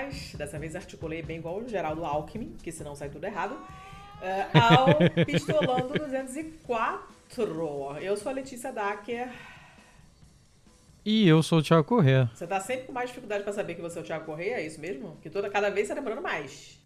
[0.00, 0.34] bem-vindas.
[0.34, 3.52] Dessa vez articulei bem igual o Geraldo Alckmin, que senão sai tudo errado.
[3.52, 8.00] Uh, ao Pistolando 204.
[8.00, 9.30] Eu sou a Letícia Dacker.
[11.04, 12.30] E eu sou o Thiago Corrêa.
[12.34, 14.66] Você tá sempre com mais dificuldade para saber que você é o Thiago Corrêa, é
[14.66, 15.16] isso mesmo?
[15.22, 16.78] Que toda, cada vez você tá lembrando mais.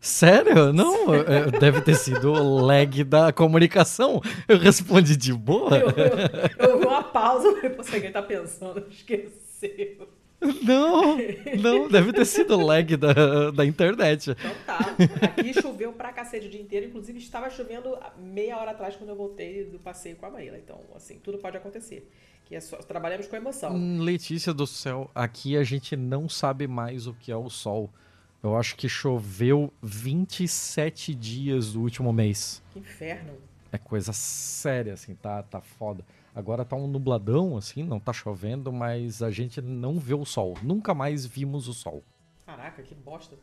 [0.00, 0.72] Sério?
[0.72, 4.22] Não, é, deve ter sido o lag da comunicação.
[4.46, 5.76] Eu respondi de boa.
[5.76, 10.17] Eu, eu, eu ouvi uma pausa, você alguém tá pensando, esqueceu.
[10.40, 11.16] Não,
[11.60, 14.30] não, deve ter sido lag da, da internet.
[14.30, 14.78] Então tá.
[15.22, 16.86] Aqui choveu pra cacete o dia inteiro.
[16.86, 20.56] Inclusive, estava chovendo meia hora atrás quando eu voltei do passeio com a Maíla.
[20.58, 22.08] Então, assim, tudo pode acontecer.
[22.44, 23.74] Que é só, trabalhamos com emoção.
[23.74, 27.90] Hum, Letícia do céu, aqui a gente não sabe mais o que é o sol.
[28.42, 32.62] Eu acho que choveu 27 dias do último mês.
[32.72, 33.32] Que inferno.
[33.72, 36.04] É coisa séria, assim, tá, tá foda.
[36.34, 40.56] Agora tá um nubladão, assim, não tá chovendo, mas a gente não vê o sol.
[40.62, 42.04] Nunca mais vimos o sol.
[42.46, 43.36] Caraca, que bosta.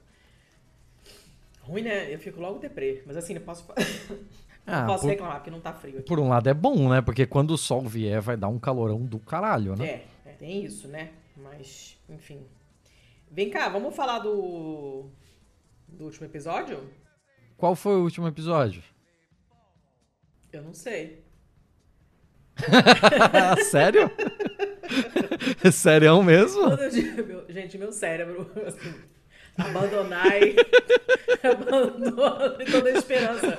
[1.62, 2.14] Ruim, né?
[2.14, 3.04] Eu fico logo deprê.
[3.06, 3.66] Mas assim, não posso,
[4.66, 6.08] ah, posso por, reclamar porque não tá frio aqui.
[6.08, 7.02] Por um lado é bom, né?
[7.02, 9.86] Porque quando o sol vier vai dar um calorão do caralho, né?
[9.86, 11.12] É, é tem isso, né?
[11.36, 12.46] Mas, enfim.
[13.30, 15.10] Vem cá, vamos falar do.
[15.88, 16.88] do último episódio?
[17.58, 18.84] Qual foi o último episódio?
[20.54, 21.25] Eu não sei.
[23.70, 24.12] Sério?
[25.72, 26.70] Sério mesmo?
[27.28, 28.94] Meu, gente, meu cérebro, assim,
[29.58, 30.56] abandonar e
[31.44, 33.58] abandono toda a esperança.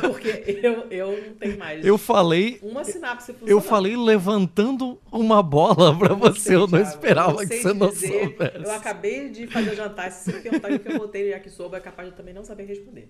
[0.00, 1.84] Porque eu, eu não tenho mais.
[1.84, 2.58] Eu falei.
[2.62, 3.34] Uma sinapse.
[3.46, 6.54] Eu falei levantando uma bola pra você.
[6.54, 8.64] Eu não Thiago, esperava eu que você não dizer, soubesse.
[8.64, 10.10] Eu acabei de fazer o jantar.
[10.10, 12.44] Se você perguntar o que eu botei e aqui soube, é capaz de também não
[12.44, 13.08] saber responder.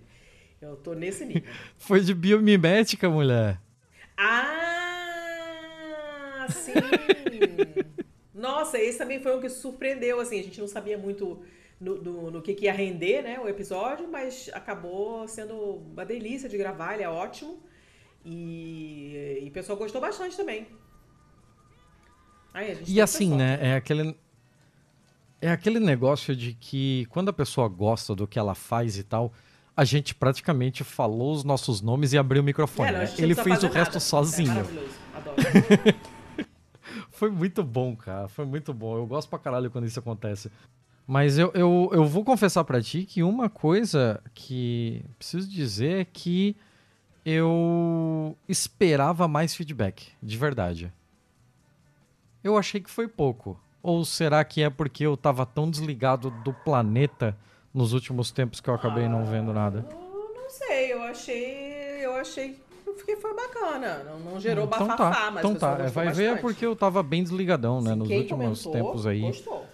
[0.61, 1.43] Eu tô nesse nível.
[1.77, 3.61] Foi de biomimética, mulher.
[4.17, 4.94] Ah!
[6.49, 6.73] Sim!
[8.35, 11.41] Nossa, esse também foi um que surpreendeu, assim, a gente não sabia muito
[11.81, 16.49] no, no, no, que, que ia render, né, o episódio, mas acabou sendo uma delícia
[16.49, 17.63] de gravar, ele é ótimo.
[18.25, 20.67] E, e o pessoal gostou bastante também.
[22.53, 24.17] Aí, e assim, né, é aquele...
[25.41, 29.31] É aquele negócio de que quando a pessoa gosta do que ela faz e tal,
[29.77, 32.89] a gente praticamente falou os nossos nomes e abriu o microfone.
[32.89, 33.15] É, né?
[33.19, 34.01] Ele fez o resto nada.
[34.01, 34.51] sozinho.
[34.51, 35.37] É maravilhoso, adoro.
[37.15, 38.29] Foi muito bom, cara.
[38.29, 38.97] Foi muito bom.
[38.97, 40.51] Eu gosto pra caralho quando isso acontece.
[41.07, 46.05] Mas eu, eu, eu vou confessar para ti que uma coisa que preciso dizer é
[46.05, 46.57] que
[47.25, 50.93] eu esperava mais feedback, de verdade.
[52.43, 53.59] Eu achei que foi pouco.
[53.83, 57.37] Ou será que é porque eu tava tão desligado do planeta
[57.73, 59.87] nos últimos tempos que eu acabei não vendo nada?
[60.35, 62.05] Não sei, eu achei.
[62.05, 62.64] Eu achei
[62.95, 64.05] porque foi bacana.
[64.05, 66.15] Não, não gerou então bafafá, tá, mas Então tá, vai bastante.
[66.17, 67.91] ver porque eu tava bem desligadão, né?
[67.91, 69.21] Sim, nos últimos comentou, tempos aí.
[69.21, 69.67] Gostou.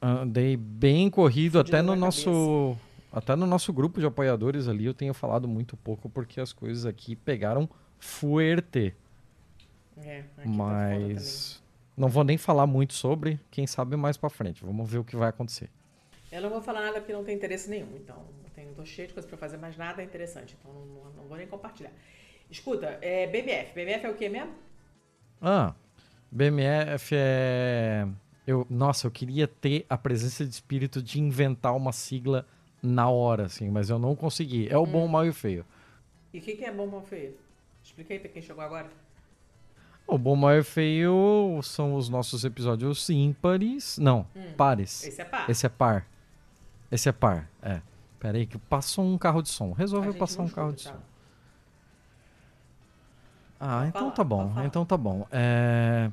[0.00, 2.76] Andei bem corrido, até no nosso.
[3.12, 6.84] Até no nosso grupo de apoiadores ali eu tenho falado muito pouco porque as coisas
[6.84, 8.94] aqui pegaram fuerte.
[9.96, 14.64] É, Mas tá não vou nem falar muito sobre, quem sabe mais para frente.
[14.64, 15.68] Vamos ver o que vai acontecer.
[16.30, 18.16] Eu não vou falar nada porque não tem interesse nenhum, então
[18.58, 21.24] tenho, tô cheio de coisas para fazer, mas nada é interessante, então não, não, não,
[21.28, 21.92] vou nem compartilhar.
[22.50, 23.72] Escuta, é BMF.
[23.74, 24.52] BMF é o que mesmo?
[25.40, 25.74] Ah,
[26.30, 28.06] BMF é.
[28.46, 32.46] Eu, nossa, eu queria ter a presença de espírito de inventar uma sigla
[32.82, 34.68] na hora, assim, mas eu não consegui.
[34.68, 34.86] É o hum.
[34.86, 35.64] bom, mal e o feio.
[36.32, 37.36] E o que, que é bom, mal e feio?
[37.84, 38.88] Explica aí pra quem chegou agora.
[40.06, 43.98] O bom, mal e feio são os nossos episódios ímpares.
[43.98, 44.54] Não, hum.
[44.56, 45.04] pares.
[45.04, 45.50] Esse é par.
[45.50, 46.06] Esse é par.
[46.90, 47.82] Esse é par, é.
[48.18, 49.72] Pera aí que passou um carro de som.
[49.72, 50.96] Resolveu passar um carro de som.
[53.60, 54.54] Ah, então falar, tá bom.
[54.64, 55.26] Então tá bom.
[55.30, 56.10] É...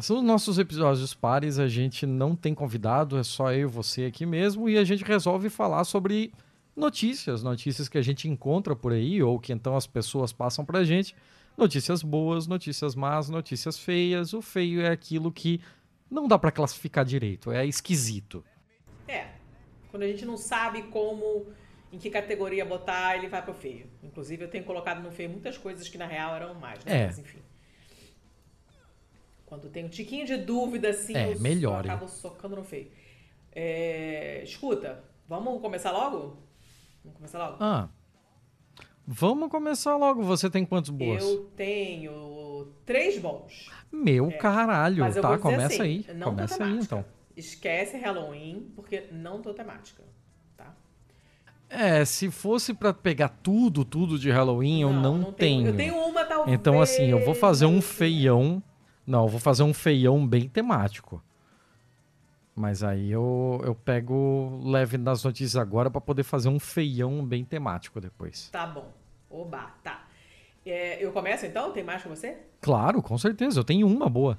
[0.00, 4.04] São os nossos episódios pares, a gente não tem convidado, é só eu e você
[4.04, 6.32] aqui mesmo, e a gente resolve falar sobre
[6.76, 10.84] notícias, notícias que a gente encontra por aí, ou que então as pessoas passam pra
[10.84, 11.16] gente.
[11.56, 14.32] Notícias boas, notícias más, notícias feias.
[14.32, 15.60] O feio é aquilo que
[16.08, 18.44] não dá para classificar direito, é esquisito.
[19.90, 21.46] Quando a gente não sabe como,
[21.92, 23.86] em que categoria botar, ele vai pro feio.
[24.02, 27.02] Inclusive, eu tenho colocado no feio muitas coisas que na real eram mais, né?
[27.02, 27.06] É.
[27.06, 27.38] Mas enfim.
[29.46, 32.90] Quando tem um tiquinho de dúvida, assim, é, eu, melhor, eu acabo socando no feio.
[33.50, 36.36] É, escuta, vamos começar logo?
[37.02, 37.56] Vamos começar logo?
[37.58, 37.88] Ah.
[39.06, 40.22] Vamos começar logo.
[40.22, 41.22] Você tem quantos boas?
[41.24, 43.70] Eu tenho três bons.
[43.90, 44.32] Meu é.
[44.32, 45.38] caralho, tá?
[45.38, 46.20] Começa assim, aí.
[46.22, 47.02] Começa aí, então
[47.38, 50.02] esquece Halloween, porque não tô temática,
[50.56, 50.74] tá?
[51.70, 55.64] É, se fosse para pegar tudo, tudo de Halloween, não, eu não, não tenho.
[55.64, 55.68] tenho.
[55.68, 56.58] Eu tenho uma, talvez.
[56.58, 58.62] Então, assim, eu vou fazer um feião.
[59.06, 61.22] Não, eu vou fazer um feião bem temático.
[62.54, 67.44] Mas aí eu, eu pego leve nas notícias agora para poder fazer um feião bem
[67.44, 68.48] temático depois.
[68.50, 68.92] Tá bom.
[69.30, 70.08] Oba, tá.
[70.66, 71.70] É, eu começo então?
[71.72, 72.36] Tem mais com você?
[72.60, 73.60] Claro, com certeza.
[73.60, 74.36] Eu tenho uma boa.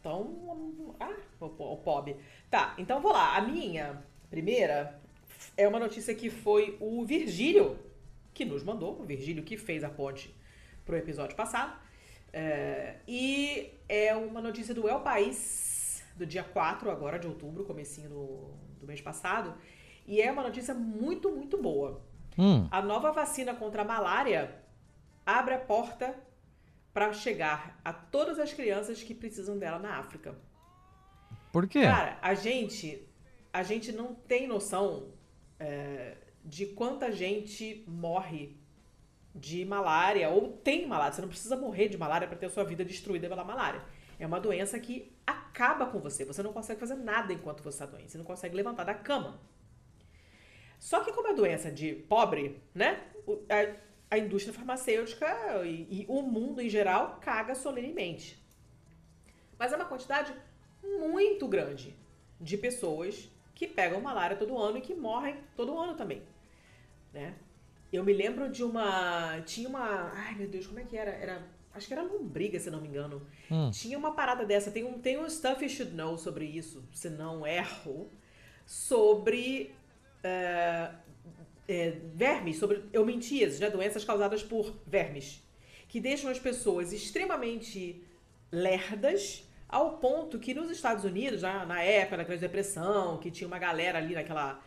[0.00, 2.16] Então, ah, o, o POB.
[2.52, 3.34] Tá, então vou lá.
[3.34, 5.00] A minha primeira
[5.56, 7.78] é uma notícia que foi o Virgílio
[8.34, 10.36] que nos mandou, o Virgílio que fez a ponte
[10.84, 11.74] pro episódio passado.
[12.30, 18.10] É, e é uma notícia do El País, do dia 4 agora de outubro, comecinho
[18.10, 18.50] do,
[18.80, 19.54] do mês passado.
[20.06, 22.02] E é uma notícia muito, muito boa.
[22.36, 22.68] Hum.
[22.70, 24.54] A nova vacina contra a malária
[25.24, 26.14] abre a porta
[26.92, 30.36] para chegar a todas as crianças que precisam dela na África.
[31.52, 31.82] Por quê?
[31.82, 33.06] Cara, a gente,
[33.52, 35.12] a gente não tem noção
[35.60, 38.56] é, de quanta gente morre
[39.34, 41.12] de malária ou tem malária.
[41.12, 43.82] Você não precisa morrer de malária para ter a sua vida destruída pela malária.
[44.18, 46.24] É uma doença que acaba com você.
[46.24, 48.10] Você não consegue fazer nada enquanto você está doente.
[48.10, 49.38] Você não consegue levantar da cama.
[50.78, 53.00] Só que como é doença de pobre, né?
[53.48, 55.26] A, a indústria farmacêutica
[55.64, 58.42] e, e o mundo em geral caga solenemente.
[59.58, 60.34] Mas é uma quantidade
[60.82, 61.94] muito grande
[62.40, 66.22] de pessoas que pegam malária todo ano e que morrem todo ano também,
[67.12, 67.34] né?
[67.92, 69.40] Eu me lembro de uma.
[69.42, 70.10] Tinha uma.
[70.14, 71.10] Ai, meu Deus, como é que era?
[71.10, 71.46] Era.
[71.74, 73.26] Acho que era lombriga, se não me engano.
[73.50, 73.70] Hum.
[73.70, 74.70] Tinha uma parada dessa.
[74.70, 78.10] Tem um, tem um Stuff You Should Know sobre isso, se não erro.
[78.64, 79.74] Sobre.
[80.24, 80.96] Uh,
[81.68, 83.68] é, vermes, sobre eumentias, né?
[83.68, 85.42] Doenças causadas por vermes.
[85.86, 88.02] Que deixam as pessoas extremamente
[88.50, 93.48] lerdas ao ponto que nos Estados Unidos, na, na época da Grande Depressão, que tinha
[93.48, 94.60] uma galera ali naquela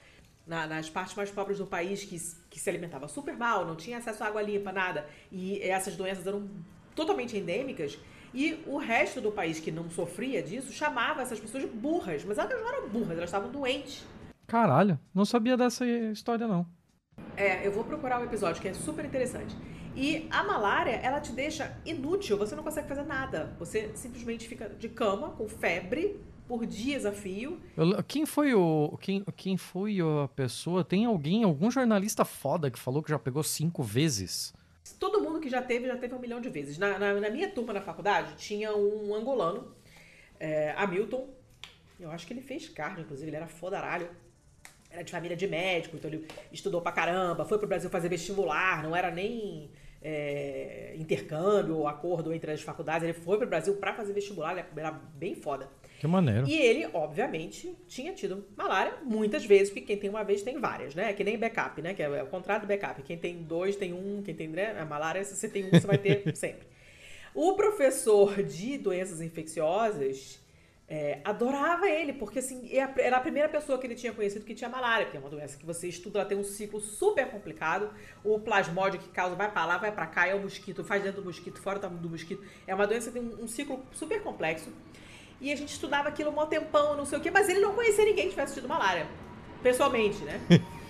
[0.47, 2.17] na, nas partes mais pobres do país que,
[2.49, 6.25] que se alimentava super mal, não tinha acesso à água limpa, nada, e essas doenças
[6.25, 6.49] eram
[6.95, 7.99] totalmente endêmicas,
[8.33, 12.37] e o resto do país que não sofria disso chamava essas pessoas de burras, mas
[12.37, 14.05] elas não eram burras, elas estavam doentes.
[14.47, 16.65] Caralho, não sabia dessa história não.
[17.37, 19.55] É, eu vou procurar um episódio que é super interessante.
[19.95, 23.55] E a malária, ela te deixa inútil, você não consegue fazer nada.
[23.57, 27.61] Você simplesmente fica de cama, com febre, por dias a fio.
[28.07, 28.97] Quem foi o.
[29.01, 30.83] Quem, quem foi a pessoa?
[30.83, 34.53] Tem alguém, algum jornalista foda que falou que já pegou cinco vezes?
[34.99, 36.77] Todo mundo que já teve, já teve um milhão de vezes.
[36.77, 39.73] Na, na, na minha turma na faculdade, tinha um angolano,
[40.39, 41.29] é, Hamilton.
[41.99, 44.09] Eu acho que ele fez carne, inclusive, ele era fodaralho.
[44.91, 48.83] Era de família de médico, então ele estudou pra caramba, foi pro Brasil fazer vestibular,
[48.83, 49.71] não era nem
[50.07, 53.03] é, intercâmbio ou acordo entre as faculdades.
[53.03, 55.67] Ele foi pro Brasil pra fazer vestibular, ele era bem foda.
[55.99, 56.47] Que maneiro.
[56.47, 60.93] E ele, obviamente, tinha tido malária muitas vezes, porque quem tem uma vez tem várias,
[60.93, 61.09] né?
[61.09, 61.95] É que nem backup, né?
[61.95, 63.01] Que é o contrário do backup.
[63.01, 64.77] Quem tem dois tem um, quem tem né?
[64.79, 66.67] a malária, se você tem um, você vai ter sempre.
[67.33, 70.39] O professor de doenças infecciosas
[70.87, 74.69] é, adorava ele, porque assim, era a primeira pessoa que ele tinha conhecido que tinha
[74.69, 77.89] malária, que é uma doença que você estuda, ela tem um ciclo super complicado.
[78.23, 81.21] O plasmódio que causa vai para lá, vai para cá, é o mosquito, faz dentro
[81.21, 82.43] do mosquito, fora do mosquito.
[82.67, 84.71] É uma doença que tem um, um ciclo super complexo.
[85.41, 88.05] E a gente estudava aquilo um tempão, não sei o quê, mas ele não conhecia
[88.05, 89.07] ninguém que tivesse tido malária.
[89.63, 90.39] Pessoalmente, né?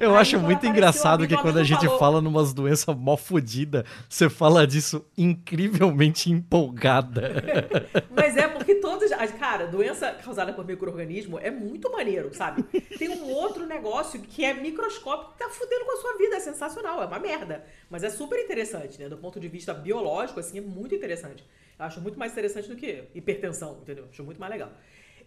[0.00, 1.98] Eu acho muito engraçado que quando a gente falou...
[1.98, 7.44] fala numas doenças mó fodida, você fala disso incrivelmente empolgada.
[8.14, 9.10] Mas é porque todos.
[9.38, 12.62] Cara, doença causada por microorganismo é muito maneiro, sabe?
[12.98, 16.36] Tem um outro negócio que é microscópico que tá fudendo com a sua vida.
[16.36, 17.64] É sensacional, é uma merda.
[17.90, 19.08] Mas é super interessante, né?
[19.08, 21.44] Do ponto de vista biológico, assim, é muito interessante.
[21.78, 24.06] Eu acho muito mais interessante do que hipertensão, entendeu?
[24.10, 24.70] Acho muito mais legal.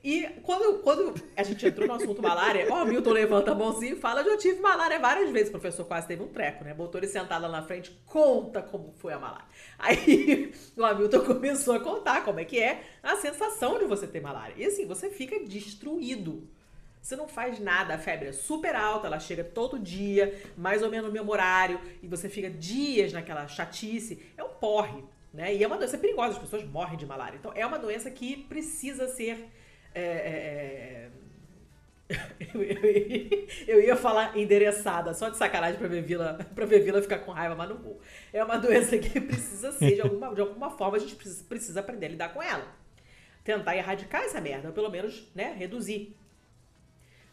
[0.08, 3.96] E quando, quando a gente entrou no assunto malária, ó, Milton levanta a mãozinha e
[3.98, 5.50] fala: Eu tive malária várias vezes.
[5.50, 6.74] O professor quase teve um treco, né?
[6.74, 9.44] Botou ele sentado lá na frente, conta como foi a malária.
[9.78, 14.22] Aí o Hamilton começou a contar como é que é a sensação de você ter
[14.22, 14.54] malária.
[14.56, 16.48] E assim, você fica destruído.
[17.02, 20.90] Você não faz nada, a febre é super alta, ela chega todo dia, mais ou
[20.90, 24.26] menos no mesmo horário, e você fica dias naquela chatice.
[24.38, 25.04] É um porre.
[25.34, 25.54] Né?
[25.54, 27.38] E é uma doença perigosa, as pessoas morrem de malária.
[27.38, 29.50] Então, é uma doença que precisa ser.
[29.94, 31.10] É, é, é
[32.54, 37.02] eu, eu, eu, ia falar endereçada, só de sacanagem pra ver Vila, pra ver Vila
[37.02, 38.00] ficar com raiva, mas não vou.
[38.32, 41.80] É uma doença que precisa ser, de alguma, de alguma forma, a gente precisa, precisa
[41.82, 42.66] aprender a lidar com ela.
[43.44, 46.16] Tentar erradicar essa merda, ou pelo menos, né, reduzir.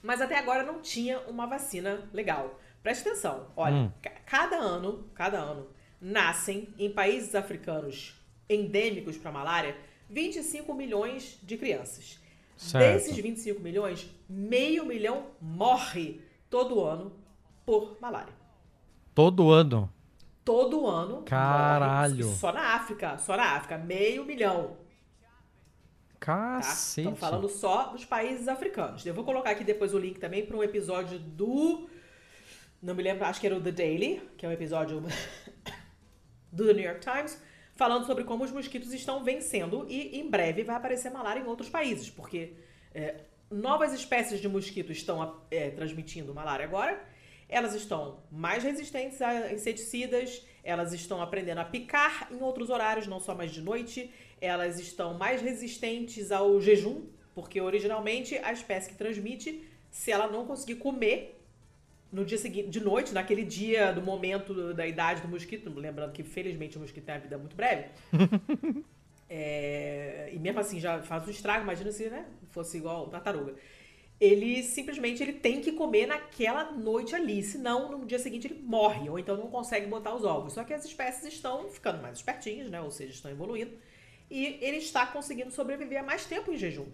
[0.03, 2.61] Mas até agora não tinha uma vacina legal.
[2.83, 3.93] Preste atenção, olha, hum.
[4.27, 5.69] cada ano, cada ano,
[6.01, 9.75] nascem em países africanos endêmicos para malária
[10.11, 12.21] 25 milhões de crianças.
[12.57, 12.95] Certo.
[12.95, 17.13] Desses 25 milhões, meio milhão morre todo ano
[17.67, 18.33] por malária.
[19.15, 19.93] Todo ano?
[20.45, 21.23] Todo ano.
[21.23, 22.27] Caralho.
[22.27, 22.39] Morre.
[22.39, 24.77] Só na África, só na África, meio milhão.
[26.21, 27.01] Cacete.
[27.01, 27.27] Estamos tá?
[27.29, 29.05] falando só dos países africanos.
[29.05, 31.89] Eu vou colocar aqui depois o link também para um episódio do.
[32.83, 35.03] Não me lembro, acho que era o The Daily, que é um episódio
[36.53, 37.41] do The New York Times,
[37.75, 41.69] falando sobre como os mosquitos estão vencendo e em breve vai aparecer malária em outros
[41.69, 42.55] países, porque
[42.95, 47.03] é, novas espécies de mosquito estão é, transmitindo malária agora.
[47.49, 53.21] Elas estão mais resistentes a inseticidas, elas estão aprendendo a picar em outros horários, não
[53.21, 54.11] só mais de noite.
[54.41, 60.47] Elas estão mais resistentes ao jejum, porque originalmente a espécie que transmite, se ela não
[60.47, 61.44] conseguir comer
[62.15, 66.23] no dia seguinte, de noite, naquele dia do momento da idade do mosquito, lembrando que
[66.23, 67.89] felizmente o mosquito tem a vida muito breve.
[69.29, 73.55] é, e mesmo assim já faz um estrago, imagina se né, fosse igual tartaruga
[74.21, 79.09] ele simplesmente ele tem que comer naquela noite ali, senão no dia seguinte ele morre,
[79.11, 80.53] ou então não consegue botar os ovos.
[80.53, 82.81] Só que as espécies estão ficando mais espertinhas, né?
[82.81, 83.77] Ou seja, estão evoluindo,
[84.31, 86.87] e ele está conseguindo sobreviver a mais tempo em jejum.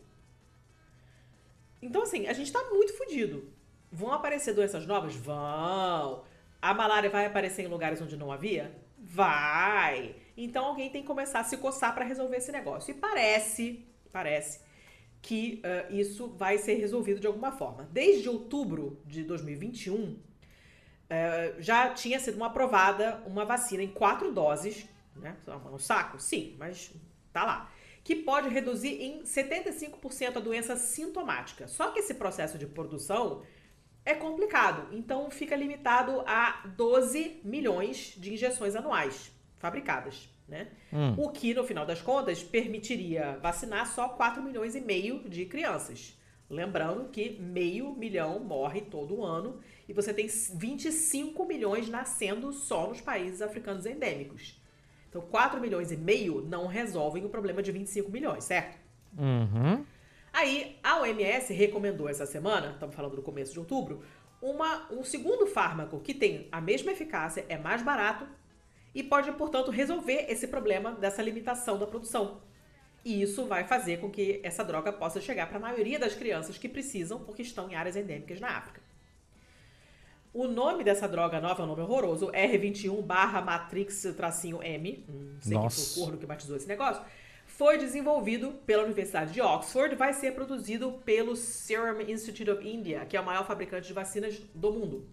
[1.83, 3.53] Então, assim, a gente está muito fodido.
[3.93, 5.15] Vão aparecer doenças novas?
[5.17, 6.25] Vão.
[6.63, 8.75] A malária vai aparecer em lugares onde não havia?
[8.99, 10.15] Vai.
[10.37, 12.93] Então alguém tem que começar a se coçar para resolver esse negócio.
[12.93, 14.61] E parece, parece
[15.23, 17.89] que uh, isso vai ser resolvido de alguma forma.
[17.91, 20.19] Desde outubro de 2021, uh,
[21.59, 25.37] já tinha sido aprovada uma vacina em quatro doses, né?
[25.73, 26.21] Um saco?
[26.21, 26.93] Sim, mas
[27.33, 27.73] tá lá.
[28.03, 31.69] Que pode reduzir em 75% a doença sintomática.
[31.69, 33.43] Só que esse processo de produção
[34.05, 40.29] é complicado, então fica limitado a 12 milhões de injeções anuais fabricadas.
[40.49, 40.69] Né?
[40.93, 41.15] Hum.
[41.17, 46.19] O que, no final das contas, permitiria vacinar só 4 milhões e meio de crianças.
[46.49, 53.01] Lembrando que meio milhão morre todo ano e você tem 25 milhões nascendo só nos
[53.01, 54.61] países africanos endêmicos.
[55.09, 58.77] Então, 4 milhões e meio não resolvem o problema de 25 milhões, certo?
[59.17, 59.85] Uhum.
[60.33, 64.03] Aí, a OMS recomendou essa semana, estamos falando do começo de outubro,
[64.41, 68.27] uma, um segundo fármaco que tem a mesma eficácia, é mais barato
[68.95, 72.41] e pode, portanto, resolver esse problema dessa limitação da produção.
[73.05, 76.59] E isso vai fazer com que essa droga possa chegar para a maioria das crianças
[76.59, 78.81] que precisam porque estão em áreas endêmicas na África.
[80.33, 85.77] O nome dessa droga nova é um nome horroroso, R21 barra Matrix-M, não sei Nossa.
[85.77, 87.03] quem foi o corno que batizou esse negócio,
[87.61, 93.19] foi desenvolvido pela Universidade de Oxford, vai ser produzido pelo Serum Institute of India, que
[93.19, 95.07] é o maior fabricante de vacinas do mundo.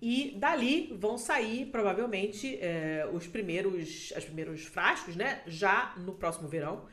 [0.00, 5.42] E dali vão sair, provavelmente, é, os primeiros, os primeiros frascos, né?
[5.48, 6.86] Já no próximo verão,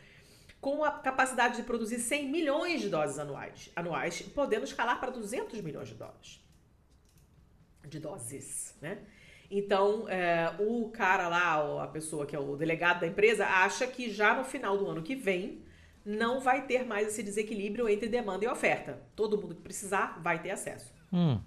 [0.59, 5.61] com a capacidade de produzir 100 milhões de doses anuais, anuais podendo escalar para 200
[5.61, 6.43] milhões de doses.
[7.85, 8.97] De doses, né?
[9.51, 14.11] Então, é, o cara lá, a pessoa que é o delegado da empresa, acha que
[14.11, 15.63] já no final do ano que vem
[16.05, 19.01] não vai ter mais esse desequilíbrio entre demanda e oferta.
[19.15, 20.93] Todo mundo que precisar vai ter acesso.
[21.11, 21.39] Hum.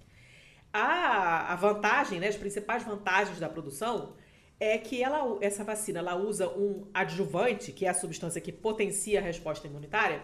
[0.72, 4.14] A, a vantagem, né, as principais vantagens da produção
[4.58, 9.18] é que ela, essa vacina ela usa um adjuvante, que é a substância que potencia
[9.18, 10.22] a resposta imunitária,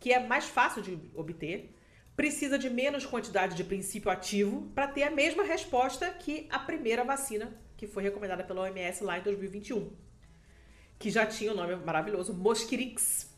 [0.00, 1.72] que é mais fácil de obter,
[2.16, 7.04] precisa de menos quantidade de princípio ativo para ter a mesma resposta que a primeira
[7.04, 9.90] vacina que foi recomendada pela OMS lá em 2021,
[10.98, 13.36] que já tinha o nome maravilhoso Mosquirix.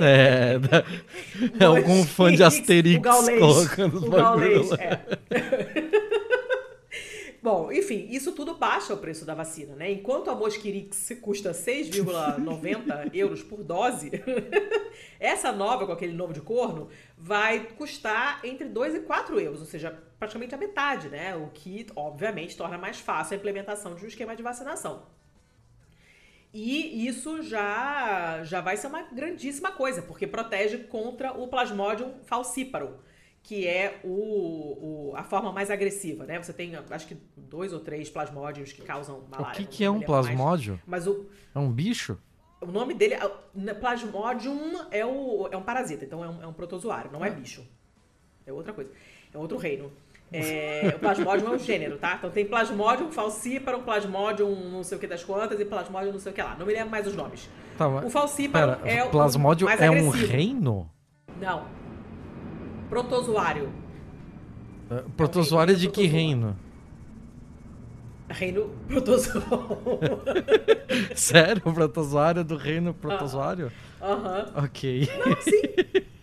[0.00, 0.54] é,
[1.60, 3.02] é algum fã de Asterix
[3.38, 4.70] colocando os bagulhos.
[4.72, 5.85] É.
[7.46, 9.92] Bom, enfim, isso tudo baixa o preço da vacina, né?
[9.92, 14.10] Enquanto a Mosquirix custa 6,90 euros por dose,
[15.20, 19.64] essa nova, com aquele novo de corno, vai custar entre 2 e 4 euros, ou
[19.64, 21.36] seja, praticamente a metade, né?
[21.36, 25.06] O que, obviamente, torna mais fácil a implementação de um esquema de vacinação.
[26.52, 32.96] E isso já, já vai ser uma grandíssima coisa, porque protege contra o Plasmodium falciparum,
[33.46, 36.42] que é o, o, a forma mais agressiva, né?
[36.42, 39.52] Você tem, acho que, dois ou três plasmódios que causam malária.
[39.52, 40.80] O que, que é um plasmódio?
[40.84, 42.18] Mas o, é um bicho?
[42.60, 46.52] O nome dele, é, Plasmodium é, o, é um parasita, então é um, é um
[46.52, 47.30] protozoário, não é ah.
[47.30, 47.64] bicho.
[48.44, 48.90] É outra coisa.
[49.32, 49.92] É outro reino.
[50.32, 52.16] É, o plasmodium é um gênero, tá?
[52.18, 56.32] Então tem plasmodium falciparum, plasmodium não sei o que das quantas e plasmodium não sei
[56.32, 56.56] o que lá.
[56.58, 57.48] Não me lembro mais os nomes.
[57.78, 60.08] Tá, o falciparum pera, é o plasmodium mais é agressivo.
[60.10, 60.90] um reino?
[61.40, 61.85] Não.
[62.88, 63.68] Protozoário.
[64.90, 66.56] É, protozoário é de que reino?
[68.28, 70.20] Reino protozoário.
[71.14, 71.62] Sério?
[71.62, 73.72] Protozoário do reino protozoário?
[74.00, 74.38] Aham.
[74.54, 74.64] Uh -huh.
[74.64, 75.08] Ok.
[75.24, 76.06] Não, sim.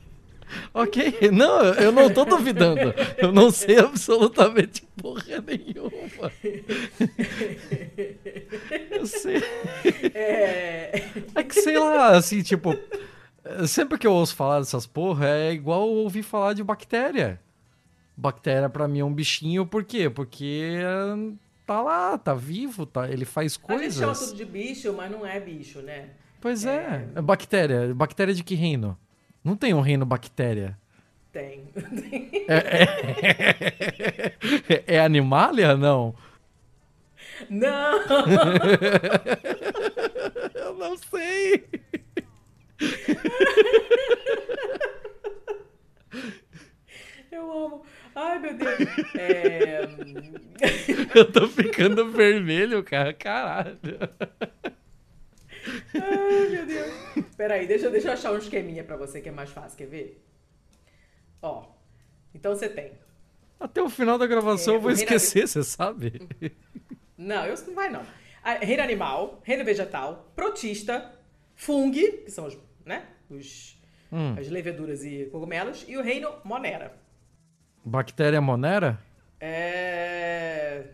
[0.73, 2.93] Ok, não, eu não tô duvidando.
[3.17, 6.31] Eu não sei absolutamente porra nenhuma.
[8.91, 9.41] Eu sei.
[10.13, 11.03] É...
[11.35, 12.77] é que sei lá, assim, tipo.
[13.67, 17.39] Sempre que eu ouço falar dessas porra, é igual ouvir falar de bactéria.
[18.15, 20.09] Bactéria para mim é um bichinho, por quê?
[20.09, 20.79] Porque
[21.65, 23.81] tá lá, tá vivo, tá, ele faz coisas.
[23.81, 26.11] A gente chama tudo de bicho, mas não é bicho, né?
[26.39, 27.07] Pois é.
[27.15, 27.21] é.
[27.21, 27.93] Bactéria.
[27.93, 28.97] Bactéria de que reino?
[29.43, 30.77] Não tem um reino bactéria.
[31.31, 31.63] Tem.
[32.45, 32.57] É,
[34.69, 34.95] é...
[34.95, 35.77] é animalia?
[35.77, 36.13] Não.
[37.49, 37.99] Não!
[40.53, 41.63] Eu não sei.
[47.31, 47.83] Eu amo.
[48.15, 48.79] Ai, meu Deus.
[49.15, 49.81] É...
[51.15, 53.13] Eu tô ficando vermelho, cara.
[53.13, 53.77] Caralho.
[55.95, 56.91] Ai, meu Deus.
[57.35, 59.77] Peraí, deixa, deixa eu achar um esqueminha pra você que é mais fácil.
[59.77, 60.23] Quer ver?
[61.41, 61.65] Ó.
[62.33, 62.91] Então você tem.
[63.59, 66.27] Até o final da gravação é, eu vou esquecer, você sabe?
[67.17, 68.05] Não, eu não vai não.
[68.61, 71.13] Reino animal, reino vegetal, protista,
[71.55, 73.77] fungo, que são os, né, os,
[74.11, 74.35] hum.
[74.37, 76.93] as leveduras e cogumelos, e o reino monera.
[77.85, 78.99] Bactéria monera?
[79.39, 80.85] É.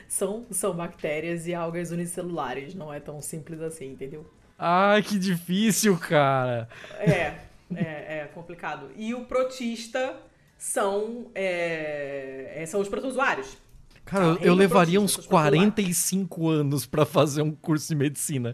[0.07, 4.29] são, são bactérias e algas unicelulares, não é tão simples assim, entendeu?
[4.57, 6.67] Ai, que difícil, cara.
[6.99, 7.35] É,
[7.73, 8.91] é, é complicado.
[8.97, 10.17] E o protista
[10.59, 13.57] são, é, é são os protozoários.
[14.03, 18.53] Cara, tá, eu levaria uns 45 anos para fazer um curso de medicina.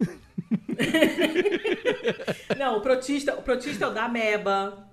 [2.58, 4.88] Não, o protista, o protista é o da ameba,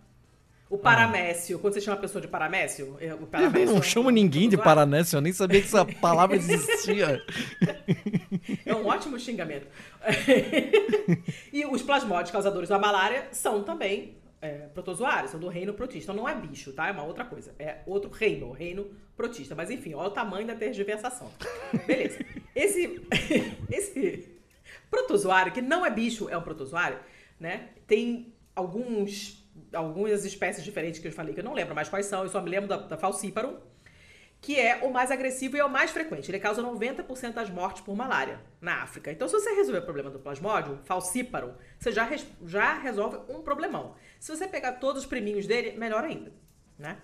[0.70, 3.80] o paramécio, quando você chama a pessoa de paramécio, é, o paramécio eu não é
[3.80, 7.24] um chamo ninguém de paramécio, eu nem sabia que essa palavra existia.
[8.66, 9.68] É um ótimo xingamento.
[11.54, 16.12] e os plasmódios causadores da malária são também é, protozoários, são do reino protista.
[16.12, 16.88] Então não é bicho, tá?
[16.88, 17.54] É uma outra coisa.
[17.60, 19.56] É outro reino, o reino protista.
[19.56, 21.32] Mas enfim, olha o tamanho da tergiversação.
[21.86, 22.20] Beleza.
[22.56, 23.02] Esse,
[23.72, 24.28] esse
[24.90, 27.00] protozoário, que não é bicho, é um protozoário,
[27.40, 27.70] né?
[27.88, 29.40] Tem alguns
[29.72, 32.42] algumas espécies diferentes que eu falei, que eu não lembro mais quais são, eu só
[32.42, 33.56] me lembro da, da falciparum,
[34.42, 36.32] que é o mais agressivo e é o mais frequente.
[36.32, 39.12] Ele causa 90% das mortes por malária na África.
[39.12, 43.42] Então, se você resolver o problema do plasmódio, falciparum, você já, res, já resolve um
[43.42, 43.96] problemão.
[44.20, 46.32] Se você pegar todos os priminhos dele, melhor ainda,
[46.78, 46.98] né?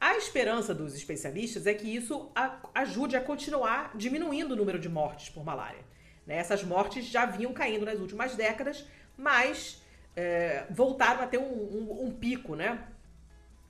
[0.00, 2.32] A esperança dos especialistas é que isso
[2.74, 5.84] ajude a continuar diminuindo o número de mortes por malária.
[6.26, 6.38] Né?
[6.38, 9.82] Essas mortes já vinham caindo nas últimas décadas, mas
[10.16, 12.82] é, voltaram a ter um, um, um pico, né?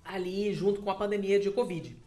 [0.04, 1.99] Ali junto com a pandemia de Covid.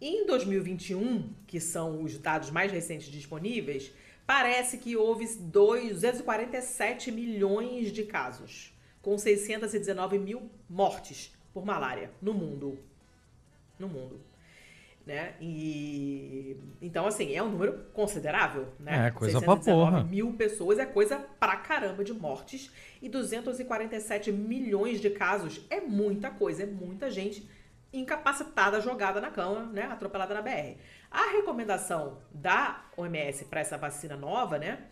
[0.00, 3.92] Em 2021, que são os dados mais recentes disponíveis,
[4.26, 12.78] parece que houve 247 milhões de casos, com 619 mil mortes por malária no mundo.
[13.78, 14.20] No mundo
[15.06, 15.34] né?
[15.40, 19.06] E então assim é um número considerável, né?
[19.06, 20.02] É coisa pra porra.
[20.02, 26.28] mil pessoas é coisa pra caramba de mortes e 247 milhões de casos é muita
[26.28, 27.48] coisa, é muita gente
[27.98, 29.82] incapacitada, jogada na cama, né?
[29.84, 30.78] Atropelada na BR.
[31.10, 34.86] A recomendação da OMS para essa vacina nova, né?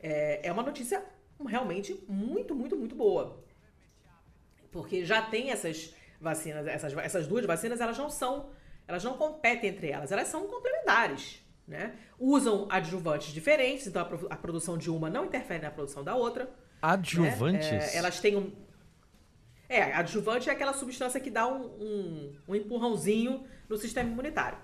[0.00, 1.02] É, é uma notícia
[1.46, 3.42] realmente muito, muito, muito boa,
[4.70, 8.50] porque já tem essas vacinas, essas, essas duas vacinas, elas não são
[8.88, 11.44] elas não competem entre elas, elas são complementares.
[11.66, 11.96] Né?
[12.18, 16.44] Usam adjuvantes diferentes, então a, a produção de uma não interfere na produção da outra.
[16.44, 16.50] Né?
[16.80, 17.70] Adjuvantes?
[17.70, 17.78] Né?
[17.78, 18.52] É, elas têm um.
[19.68, 24.58] É, adjuvante é aquela substância que dá um, um, um empurrãozinho no sistema imunitário.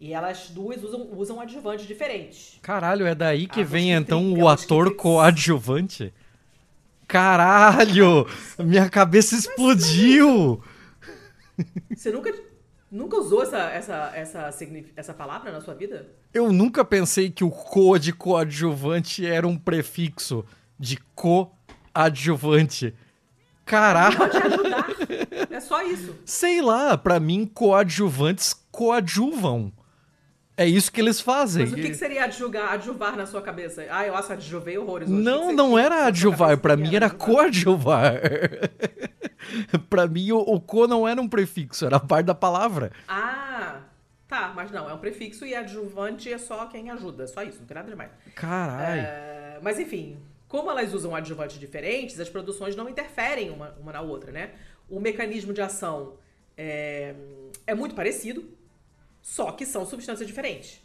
[0.00, 2.58] E elas duas usam, usam adjuvantes diferentes.
[2.62, 6.12] Caralho, é daí que vem então o ator coadjuvante?
[7.06, 8.26] Caralho!
[8.58, 10.62] Minha cabeça explodiu!
[11.94, 12.32] Você nunca
[12.92, 14.50] Nunca usou essa, essa, essa,
[14.94, 16.10] essa palavra na sua vida?
[16.34, 20.44] Eu nunca pensei que o co de coadjuvante era um prefixo
[20.78, 22.94] de coadjuvante.
[23.72, 24.18] Caralho!
[24.18, 24.86] Pode ajudar.
[25.50, 26.14] É só isso.
[26.26, 29.72] Sei lá, para mim coadjuvantes coadjuvam.
[30.54, 31.64] É isso que eles fazem.
[31.64, 33.86] Mas o que, que seria adjugar, adjuvar na sua cabeça?
[33.88, 35.08] Ah, eu acho adjuvei horrores.
[35.08, 35.22] Hoje.
[35.22, 36.58] Não, não era adjuvar.
[36.58, 38.20] Para mim era coadjuvar.
[39.88, 42.92] para mim o, o co não era um prefixo, era parte da palavra.
[43.08, 43.80] Ah,
[44.28, 44.52] tá.
[44.54, 47.26] Mas não, é um prefixo e adjuvante é só quem ajuda.
[47.26, 48.10] Só isso, não tem nada demais.
[48.34, 49.00] Caralho.
[49.00, 50.18] É, mas enfim,
[50.52, 54.52] como elas usam adjuvantes diferentes, as produções não interferem uma, uma na outra, né?
[54.86, 56.18] O mecanismo de ação
[56.58, 57.14] é,
[57.66, 58.46] é muito parecido
[59.22, 60.78] só que são substâncias diferentes.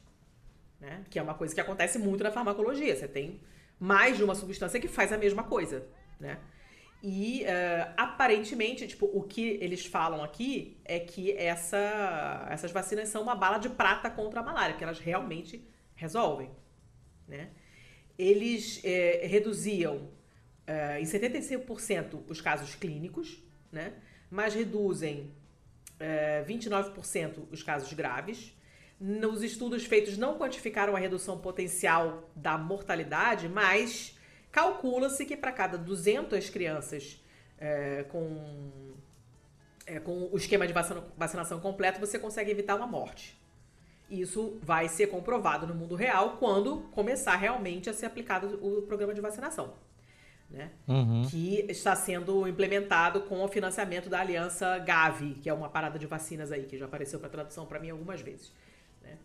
[0.80, 1.04] Né?
[1.10, 2.96] Que é uma coisa que acontece muito na farmacologia.
[2.96, 3.42] Você tem
[3.78, 5.86] mais de uma substância que faz a mesma coisa.
[6.18, 6.40] Né?
[7.04, 13.22] E uh, aparentemente, tipo, o que eles falam aqui é que essa, essas vacinas são
[13.22, 16.50] uma bala de prata contra a malária, que elas realmente resolvem,
[17.28, 17.50] né?
[18.18, 20.10] Eles é, reduziam
[20.66, 23.94] é, em 75% os casos clínicos, né?
[24.30, 25.32] Mas reduzem
[26.00, 28.54] é, 29% os casos graves.
[29.00, 34.18] Nos estudos feitos não quantificaram a redução potencial da mortalidade, mas
[34.52, 37.24] calcula-se que para cada 200 crianças
[37.60, 38.94] é, com,
[39.86, 43.38] é, com o esquema de vacina, vacinação completo, você consegue evitar uma morte.
[44.10, 49.14] Isso vai ser comprovado no mundo real quando começar realmente a ser aplicado o programa
[49.14, 49.74] de vacinação.
[50.50, 50.72] Né?
[50.88, 51.24] Uhum.
[51.30, 56.06] Que está sendo implementado com o financiamento da aliança Gavi, que é uma parada de
[56.06, 58.54] vacinas aí, que já apareceu para tradução para mim algumas vezes.
[59.02, 59.18] Né?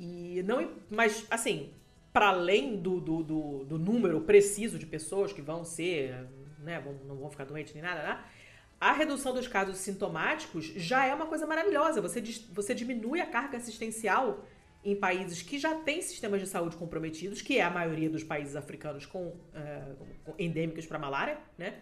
[0.00, 1.72] E não, mas assim,
[2.12, 6.26] para além do, do, do, do, número preciso de pessoas que vão ser,
[6.58, 8.24] né, vão, não vão ficar doentes nem nada, né?
[8.80, 12.00] A redução dos casos sintomáticos já é uma coisa maravilhosa.
[12.00, 14.44] Você, você diminui a carga assistencial
[14.84, 18.54] em países que já têm sistemas de saúde comprometidos, que é a maioria dos países
[18.54, 21.74] africanos com, uh, com endêmicos para malária, né?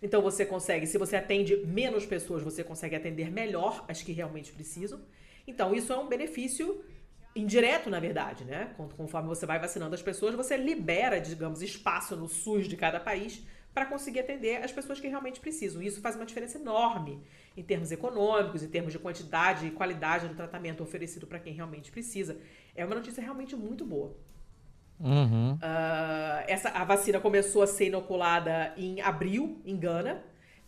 [0.00, 4.52] Então você consegue, se você atende menos pessoas, você consegue atender melhor as que realmente
[4.52, 5.00] precisam.
[5.46, 6.84] Então isso é um benefício
[7.34, 8.72] indireto, na verdade, né?
[8.96, 13.42] Conforme você vai vacinando as pessoas, você libera, digamos, espaço no SUS de cada país
[13.76, 15.82] para conseguir atender as pessoas que realmente precisam.
[15.82, 17.20] E isso faz uma diferença enorme
[17.54, 21.92] em termos econômicos, em termos de quantidade e qualidade do tratamento oferecido para quem realmente
[21.92, 22.38] precisa.
[22.74, 24.16] É uma notícia realmente muito boa.
[24.98, 25.56] Uhum.
[25.56, 25.58] Uh,
[26.46, 30.22] essa, a vacina começou a ser inoculada em abril, em Gana.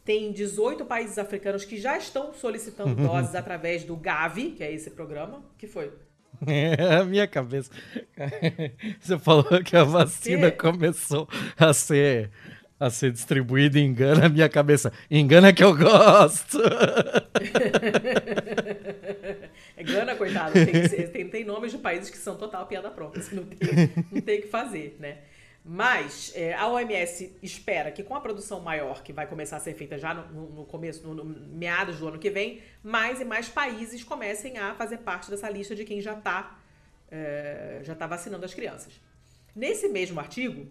[0.04, 4.90] Tem 18 países africanos que já estão solicitando doses através do Gavi, que é esse
[4.90, 5.42] programa.
[5.56, 5.90] que foi?
[6.46, 7.70] É a minha cabeça.
[9.00, 12.30] Você falou que a vacina começou a ser
[12.78, 14.92] a ser distribuído engana a minha cabeça.
[15.10, 16.58] Engana que eu gosto.
[19.84, 20.52] Gana, coitado.
[20.52, 23.20] Tem, tem, tem, nomes de países que são total piada pronta.
[23.32, 23.58] Não tem,
[24.12, 25.18] não tem o que fazer, né?
[25.64, 29.74] Mas é, a OMS espera que com a produção maior, que vai começar a ser
[29.74, 33.48] feita já no, no começo, no, no, meados do ano que vem, mais e mais
[33.48, 36.58] países comecem a fazer parte dessa lista de quem já está
[37.10, 39.00] é, já tá vacinando as crianças.
[39.54, 40.66] Nesse mesmo artigo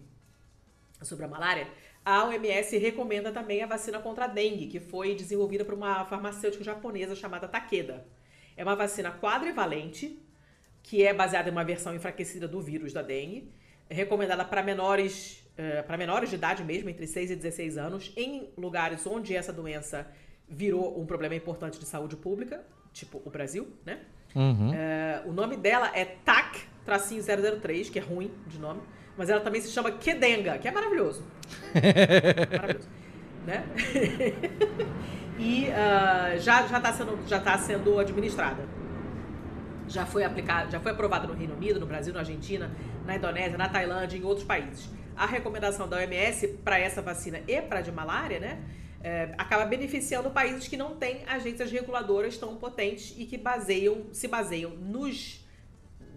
[1.02, 1.68] sobre a malária,
[2.08, 6.64] a OMS recomenda também a vacina contra a dengue, que foi desenvolvida por uma farmacêutica
[6.64, 8.06] japonesa chamada Takeda.
[8.56, 10.18] É uma vacina quadrivalente,
[10.82, 13.52] que é baseada em uma versão enfraquecida do vírus da dengue,
[13.90, 18.10] é recomendada para menores, uh, para menores de idade mesmo, entre 6 e 16 anos,
[18.16, 20.10] em lugares onde essa doença
[20.48, 24.00] virou um problema importante de saúde pública, tipo o Brasil, né?
[24.34, 24.70] Uhum.
[24.70, 28.80] Uh, o nome dela é TAC-003, que é ruim de nome.
[29.18, 31.24] Mas ela também se chama Kedenga, que é maravilhoso.
[32.52, 32.88] maravilhoso.
[33.44, 33.64] Né?
[35.36, 38.64] e uh, já está sendo, já tá sendo administrada.
[39.88, 42.70] Já foi aplicada, já foi aprovada no Reino Unido, no Brasil, na Argentina,
[43.04, 44.88] na Indonésia, na Tailândia e em outros países.
[45.16, 48.60] A recomendação da OMS para essa vacina e para a de malária, né?
[49.02, 54.28] É, acaba beneficiando países que não têm agências reguladoras tão potentes e que baseiam, se
[54.28, 55.44] baseiam nos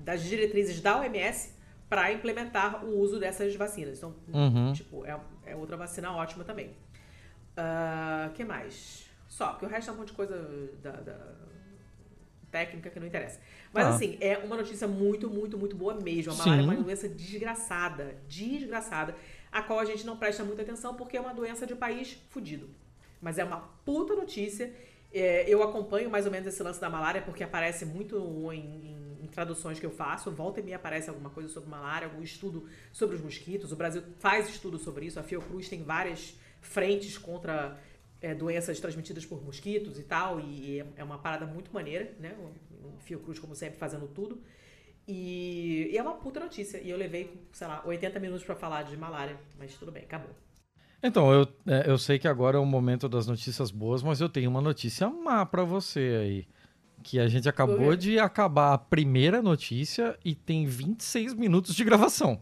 [0.03, 1.60] das diretrizes da OMS
[1.91, 3.97] para implementar o uso dessas vacinas.
[3.97, 4.71] Então, uhum.
[4.71, 6.67] tipo, é, é, outra vacina ótima também.
[6.67, 6.69] O
[7.59, 9.09] uh, que mais?
[9.27, 11.17] Só, porque o resto é um monte de coisa da, da
[12.49, 13.41] técnica que não interessa.
[13.73, 13.89] Mas, ah.
[13.89, 16.31] assim, é uma notícia muito, muito, muito boa mesmo.
[16.31, 19.13] A malária é uma doença desgraçada, desgraçada,
[19.51, 22.69] a qual a gente não presta muita atenção porque é uma doença de país fudido.
[23.19, 24.73] Mas é uma puta notícia.
[25.13, 28.15] É, eu acompanho mais ou menos esse lance da malária porque aparece muito
[28.53, 32.21] em, em traduções que eu faço, volta e meia aparece alguma coisa sobre malária, algum
[32.21, 33.71] estudo sobre os mosquitos.
[33.71, 35.19] O Brasil faz estudo sobre isso.
[35.19, 37.77] A Fiocruz tem várias frentes contra
[38.21, 42.35] é, doenças transmitidas por mosquitos e tal, e é uma parada muito maneira, né?
[42.83, 44.41] O Fiocruz, como sempre, fazendo tudo.
[45.07, 46.77] E, e, é uma puta notícia.
[46.77, 50.31] E eu levei, sei lá, 80 minutos para falar de malária, mas tudo bem, acabou.
[51.03, 54.29] Então, eu, é, eu sei que agora é o momento das notícias boas, mas eu
[54.29, 56.47] tenho uma notícia má para você aí
[57.01, 62.39] que a gente acabou de acabar a primeira notícia e tem 26 minutos de gravação.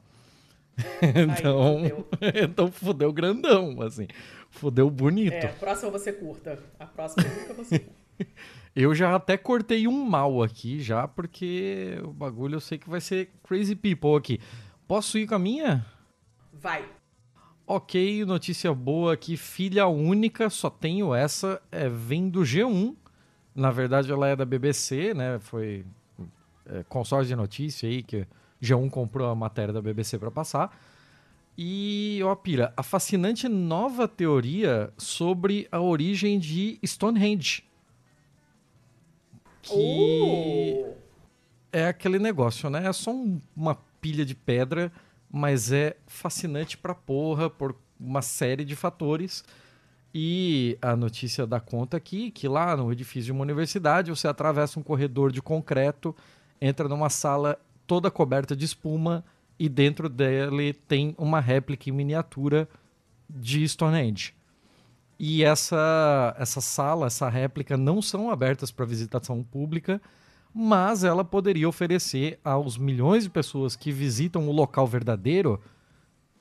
[1.02, 2.08] então, fudeu.
[2.43, 4.08] então fudeu grandão, assim.
[4.50, 5.34] Fudeu bonito.
[5.34, 6.60] É, a próxima você curta.
[6.80, 7.86] A próxima nunca você
[8.76, 13.02] Eu já até cortei um mal aqui já, porque o bagulho eu sei que vai
[13.02, 14.39] ser crazy people aqui.
[14.88, 15.86] Posso ir com a minha?
[16.54, 16.86] Vai.
[17.72, 19.38] Ok, notícia boa aqui.
[19.38, 21.62] Filha única, só tenho essa.
[21.72, 22.96] É, vem do G1
[23.60, 25.38] na verdade, ela é da BBC, né?
[25.40, 25.86] Foi
[26.66, 28.26] é, consórcio de notícia aí que
[28.62, 30.78] G1 comprou a matéria da BBC para passar.
[31.58, 37.66] E, ó, Pira, a fascinante nova teoria sobre a origem de Stonehenge.
[39.62, 40.96] Que uh!
[41.74, 42.88] é aquele negócio, né?
[42.88, 44.90] É só um, uma pilha de pedra,
[45.32, 49.44] mas é fascinante pra porra por uma série de fatores.
[50.13, 54.80] E a notícia dá conta aqui que lá no edifício de uma universidade você atravessa
[54.80, 56.15] um corredor de concreto,
[56.60, 59.24] entra numa sala toda coberta de espuma
[59.60, 62.68] e dentro dele tem uma réplica em miniatura
[63.30, 64.34] de Stonehenge.
[65.20, 70.02] E essa, essa sala, essa réplica não são abertas para visitação pública,
[70.54, 75.62] mas ela poderia oferecer aos milhões de pessoas que visitam o local verdadeiro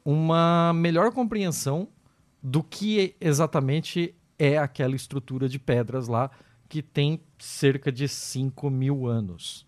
[0.05, 1.89] uma melhor compreensão
[2.43, 6.31] do que exatamente é aquela estrutura de pedras lá
[6.69, 9.67] que tem cerca de 5 mil anos.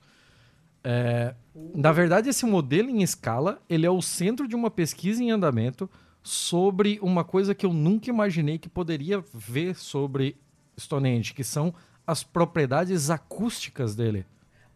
[0.82, 1.34] É,
[1.74, 5.90] na verdade, esse modelo em escala ele é o centro de uma pesquisa em andamento
[6.22, 10.36] sobre uma coisa que eu nunca imaginei que poderia ver sobre
[10.78, 11.74] Stonehenge, que são
[12.06, 14.26] as propriedades acústicas dele.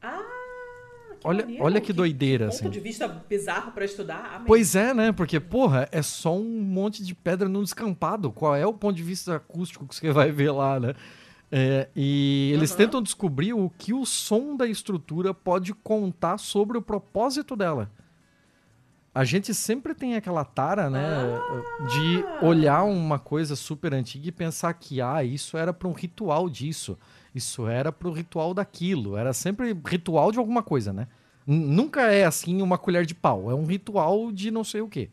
[0.00, 0.22] Ah,
[1.20, 2.64] que olha, olha que, que doideira, que assim.
[2.64, 4.32] Ponto de vista bizarro para estudar.
[4.34, 4.46] Amém.
[4.46, 5.12] Pois é, né?
[5.12, 8.30] Porque porra, é só um monte de pedra no descampado.
[8.30, 10.94] Qual é o ponto de vista acústico que você vai ver lá, né?
[11.56, 12.76] É, e eles uhum.
[12.76, 17.90] tentam descobrir o que o som da estrutura pode contar sobre o propósito dela.
[19.14, 21.86] A gente sempre tem aquela tara, né, ah.
[21.86, 26.50] de olhar uma coisa super antiga e pensar que, ah, isso era para um ritual
[26.50, 26.98] disso,
[27.34, 31.08] isso era para o ritual daquilo, era sempre ritual de alguma coisa, né?
[31.46, 35.10] Nunca é assim uma colher de pau, é um ritual de não sei o quê.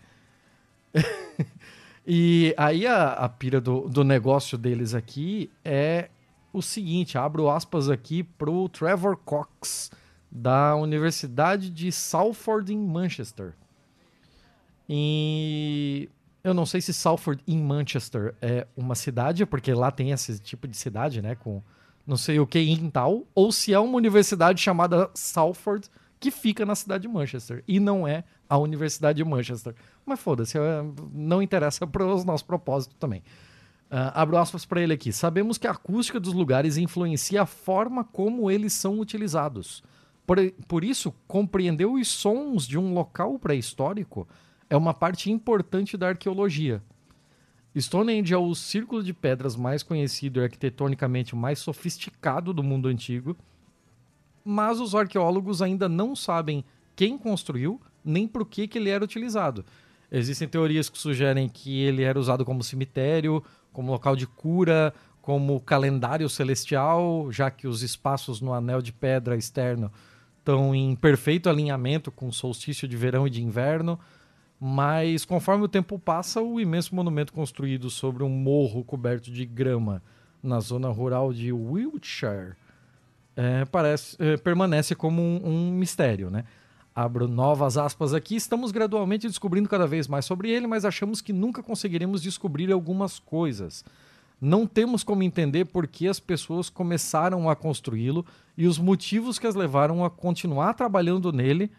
[2.06, 6.10] e aí a, a pira do, do negócio deles aqui é
[6.54, 9.92] o seguinte, abro aspas aqui pro Trevor Cox,
[10.32, 13.54] da Universidade de Salford em Manchester.
[14.88, 16.10] E
[16.44, 20.68] eu não sei se Salford em Manchester é uma cidade, porque lá tem esse tipo
[20.68, 21.62] de cidade, né, com
[22.12, 25.88] não sei o que em tal, ou se é uma universidade chamada Salford
[26.20, 29.74] que fica na cidade de Manchester e não é a Universidade de Manchester.
[30.06, 33.22] Mas foda-se, é, não interessa para os nossos propósitos também.
[33.90, 35.14] Uh, abro aspas para ele aqui.
[35.14, 39.82] Sabemos que a acústica dos lugares influencia a forma como eles são utilizados.
[40.28, 44.28] Por, por isso, compreender os sons de um local pré-histórico
[44.70, 46.84] é uma parte importante da arqueologia.
[47.80, 53.36] Stonehenge é o círculo de pedras mais conhecido e arquitetonicamente mais sofisticado do mundo antigo,
[54.44, 59.64] mas os arqueólogos ainda não sabem quem construiu nem por que, que ele era utilizado.
[60.12, 65.60] Existem teorias que sugerem que ele era usado como cemitério como local de cura, como
[65.62, 69.92] calendário celestial, já que os espaços no anel de pedra externo
[70.40, 74.00] estão em perfeito alinhamento com o solstício de verão e de inverno.
[74.64, 80.04] Mas conforme o tempo passa, o imenso monumento construído sobre um morro coberto de grama
[80.44, 82.54] na zona rural de Wiltshire
[83.36, 86.46] é, parece, é, permanece como um, um mistério, né?
[86.94, 88.36] Abro novas aspas aqui.
[88.36, 93.18] Estamos gradualmente descobrindo cada vez mais sobre ele, mas achamos que nunca conseguiremos descobrir algumas
[93.18, 93.84] coisas.
[94.40, 98.24] Não temos como entender por que as pessoas começaram a construí-lo
[98.56, 101.72] e os motivos que as levaram a continuar trabalhando nele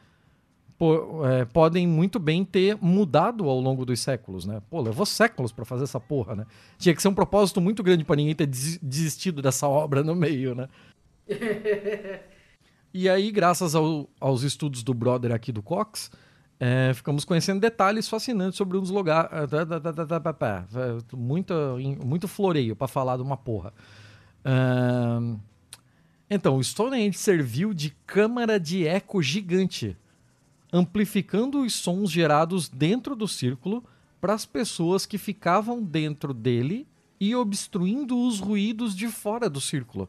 [1.25, 4.61] é, podem muito bem ter mudado ao longo dos séculos, né?
[4.69, 6.47] Pô, levou séculos para fazer essa porra, né?
[6.79, 10.55] Tinha que ser um propósito muito grande para ninguém ter desistido dessa obra no meio,
[10.55, 10.69] né?
[12.95, 16.11] E aí, graças ao, aos estudos do brother aqui do Cox,
[16.61, 19.31] é, ficamos conhecendo detalhes fascinantes sobre um dos lugares.
[21.15, 21.55] Muito,
[22.05, 23.73] muito floreio para falar de uma porra.
[24.45, 25.41] Uh,
[26.29, 29.97] então, o Stonehenge serviu de câmara de eco gigante,
[30.73, 33.85] amplificando os sons gerados dentro do círculo
[34.21, 36.87] para as pessoas que ficavam dentro dele
[37.21, 40.09] e obstruindo os ruídos de fora do círculo.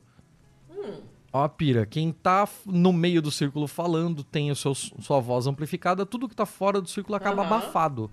[0.70, 1.02] Hum.
[1.32, 5.48] Ó a pira, quem tá no meio do círculo falando tem o seu, sua voz
[5.48, 7.48] amplificada, tudo que tá fora do círculo acaba uhum.
[7.48, 8.12] abafado.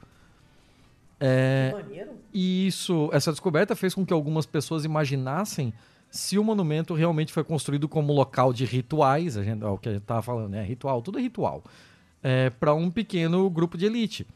[1.22, 1.74] É,
[2.32, 5.74] e isso, essa descoberta fez com que algumas pessoas imaginassem
[6.10, 9.88] se o monumento realmente foi construído como local de rituais, a gente, ó, o que
[9.88, 10.62] a gente tava falando, né?
[10.62, 11.62] Ritual, tudo é ritual.
[12.22, 14.26] É, para um pequeno grupo de elite.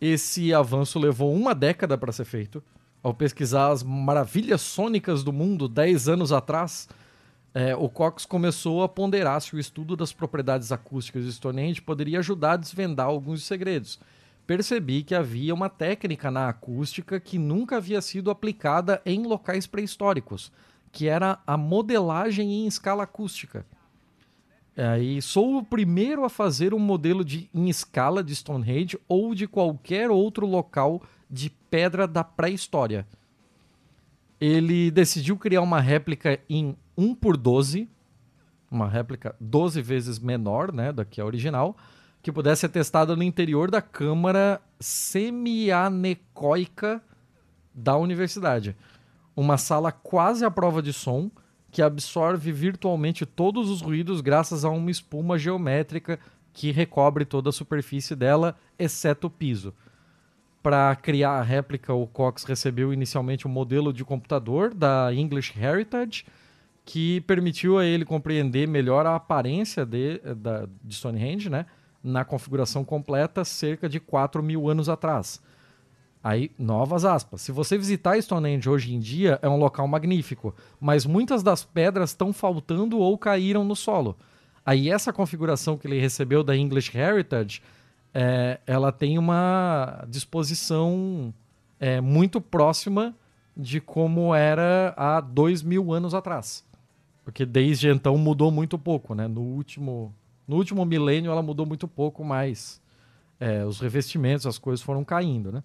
[0.00, 2.62] Esse avanço levou uma década para ser feito.
[3.02, 6.88] Ao pesquisar as maravilhas sônicas do mundo 10 anos atrás,
[7.54, 12.18] é, o Cox começou a ponderar se o estudo das propriedades acústicas de Stonehenge poderia
[12.18, 13.98] ajudar a desvendar alguns segredos.
[14.46, 20.52] Percebi que havia uma técnica na acústica que nunca havia sido aplicada em locais pré-históricos,
[20.92, 23.64] que era a modelagem em escala acústica.
[24.76, 29.48] Aí, sou o primeiro a fazer um modelo de, em escala de Stonehenge ou de
[29.48, 33.06] qualquer outro local de pedra da pré-história.
[34.38, 37.88] Ele decidiu criar uma réplica em 1 por 12,
[38.70, 41.74] uma réplica 12 vezes menor né, da que a original,
[42.22, 47.00] que pudesse ser testada no interior da câmara semianecoica
[47.72, 48.76] da universidade.
[49.34, 51.30] Uma sala quase à prova de som,
[51.76, 56.18] que absorve virtualmente todos os ruídos graças a uma espuma geométrica
[56.54, 59.74] que recobre toda a superfície dela, exceto o piso.
[60.62, 66.24] Para criar a réplica, o Cox recebeu inicialmente um modelo de computador da English Heritage,
[66.82, 71.66] que permitiu a ele compreender melhor a aparência de, da, de Stonehenge, né?
[72.02, 75.42] na configuração completa cerca de 4 mil anos atrás.
[76.26, 77.40] Aí, novas aspas.
[77.40, 82.10] Se você visitar Stonehenge hoje em dia, é um local magnífico, mas muitas das pedras
[82.10, 84.16] estão faltando ou caíram no solo.
[84.64, 87.62] Aí, essa configuração que ele recebeu da English Heritage,
[88.12, 91.32] é, ela tem uma disposição
[91.78, 93.14] é, muito próxima
[93.56, 96.64] de como era há dois mil anos atrás.
[97.24, 99.28] Porque desde então mudou muito pouco, né?
[99.28, 100.12] No último,
[100.48, 102.82] no último milênio ela mudou muito pouco, mas
[103.38, 105.62] é, os revestimentos, as coisas foram caindo, né?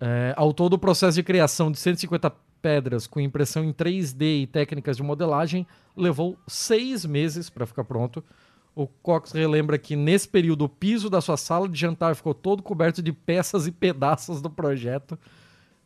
[0.00, 2.32] É, ao todo, o processo de criação de 150
[2.62, 8.24] pedras com impressão em 3D e técnicas de modelagem levou seis meses para ficar pronto.
[8.74, 12.62] O Cox relembra que nesse período o piso da sua sala de jantar ficou todo
[12.62, 15.18] coberto de peças e pedaços do projeto.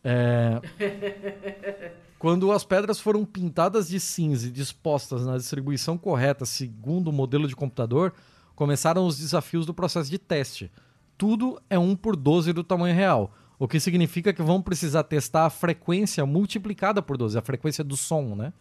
[0.03, 0.61] É...
[2.18, 7.46] Quando as pedras foram pintadas de cinza e dispostas na distribuição correta, segundo o modelo
[7.46, 8.14] de computador,
[8.55, 10.70] começaram os desafios do processo de teste.
[11.18, 13.33] Tudo é 1 por 12 do tamanho real
[13.64, 17.96] o que significa que vão precisar testar a frequência multiplicada por 12, a frequência do
[17.96, 18.53] som, né?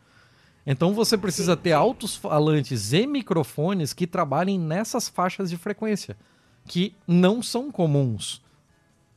[0.65, 6.15] Então você precisa ter altos falantes e microfones que trabalhem nessas faixas de frequência,
[6.65, 8.41] que não são comuns.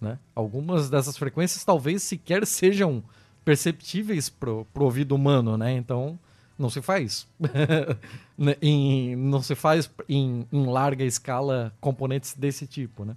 [0.00, 0.18] Né?
[0.34, 3.00] Algumas dessas frequências talvez sequer sejam
[3.44, 5.76] perceptíveis para o ouvido humano, né?
[5.76, 6.18] Então
[6.58, 7.28] não se faz.
[8.38, 8.54] Né?
[8.60, 13.16] em, não se faz em, em larga escala componentes desse tipo, né?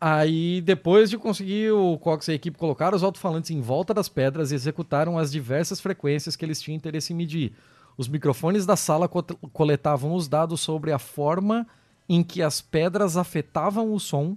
[0.00, 4.08] Aí, depois de conseguir o Cox e a equipe colocar os alto-falantes em volta das
[4.08, 7.52] pedras e executaram as diversas frequências que eles tinham interesse em medir.
[7.96, 11.66] Os microfones da sala co coletavam os dados sobre a forma
[12.08, 14.36] em que as pedras afetavam o som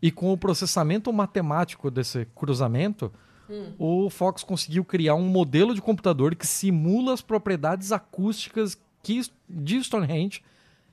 [0.00, 3.10] e com o processamento matemático desse cruzamento,
[3.48, 3.72] hum.
[3.78, 9.82] o Fox conseguiu criar um modelo de computador que simula as propriedades acústicas que, de
[9.82, 10.42] Stonehenge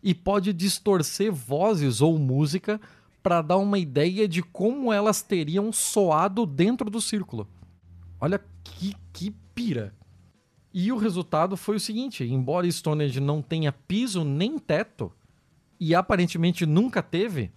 [0.01, 2.79] e pode distorcer vozes ou música
[3.21, 7.47] para dar uma ideia de como elas teriam soado dentro do círculo.
[8.19, 9.93] Olha que, que pira.
[10.73, 15.11] E o resultado foi o seguinte: embora Stonehenge não tenha piso nem teto,
[15.79, 17.51] e aparentemente nunca teve,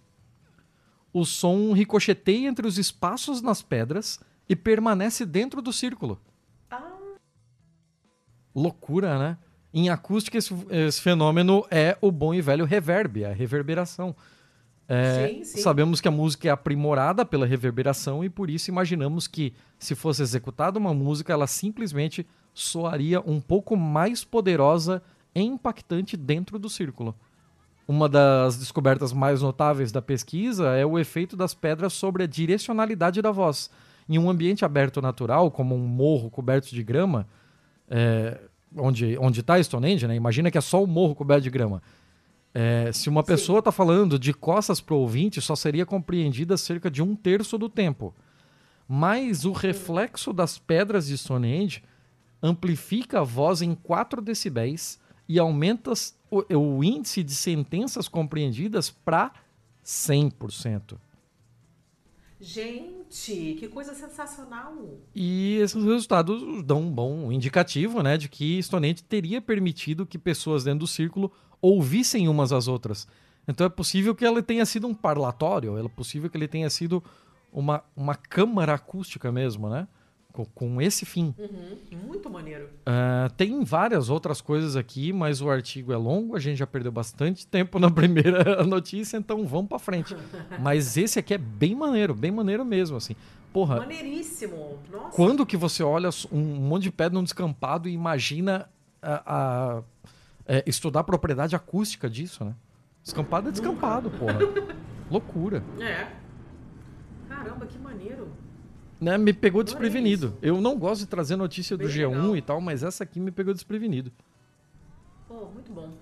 [1.12, 6.20] o som ricocheteia entre os espaços nas pedras e permanece dentro do círculo.
[6.70, 6.98] Ah.
[8.54, 9.38] Loucura, né?
[9.74, 14.14] Em acústica, esse, esse, fenômeno é o bom e velho reverb, a reverberação.
[14.88, 15.60] É, sim, sim.
[15.60, 20.22] Sabemos que a música é aprimorada pela reverberação e por isso imaginamos que, se fosse
[20.22, 25.02] executada uma música, ela simplesmente soaria um pouco mais poderosa
[25.34, 27.14] e impactante dentro do círculo.
[27.86, 33.20] Uma das descobertas mais notáveis da pesquisa é o efeito das pedras sobre a direcionalidade
[33.20, 33.70] da voz.
[34.08, 37.26] Em um ambiente aberto natural, como um morro coberto de grama,
[37.88, 38.38] é,
[38.76, 40.14] onde está Stonehenge, né?
[40.14, 41.82] imagina que é só um morro coberto de grama.
[42.54, 46.90] É, se uma pessoa está falando de costas para o ouvinte, só seria compreendida cerca
[46.90, 48.14] de um terço do tempo.
[48.86, 51.82] Mas o reflexo das pedras de Stonehenge
[52.42, 55.92] amplifica a voz em 4 decibéis e aumenta
[56.30, 59.32] o, o índice de sentenças compreendidas para
[59.84, 60.98] 100%.
[62.38, 64.74] Gente, que coisa sensacional!
[65.14, 70.64] E esses resultados dão um bom indicativo né, de que Stonehenge teria permitido que pessoas
[70.64, 71.32] dentro do círculo
[71.62, 73.06] ouvissem umas às outras.
[73.46, 77.02] Então é possível que ele tenha sido um parlatório, é possível que ele tenha sido
[77.52, 79.86] uma, uma câmara acústica mesmo, né?
[80.32, 81.34] Com, com esse fim.
[81.38, 82.64] Uhum, muito maneiro.
[82.64, 86.90] Uh, tem várias outras coisas aqui, mas o artigo é longo, a gente já perdeu
[86.90, 90.16] bastante tempo na primeira notícia, então vamos para frente.
[90.58, 93.14] mas esse aqui é bem maneiro, bem maneiro mesmo, assim.
[93.52, 93.80] Porra.
[93.80, 94.78] Maneiríssimo.
[94.90, 95.10] Nossa.
[95.10, 98.70] Quando que você olha um monte de pedra num descampado e imagina
[99.02, 99.82] a, a
[100.46, 102.54] é, estudar a propriedade acústica disso, né?
[103.02, 104.38] Descampado é descampado, porra.
[105.10, 105.62] Loucura.
[105.80, 106.08] É.
[107.28, 108.30] Caramba, que maneiro.
[109.00, 110.38] Né, me pegou desprevenido.
[110.40, 112.36] Eu não gosto de trazer notícia Bem do G1 legal.
[112.36, 114.12] e tal, mas essa aqui me pegou desprevenido.
[115.26, 115.92] Pô, muito bom.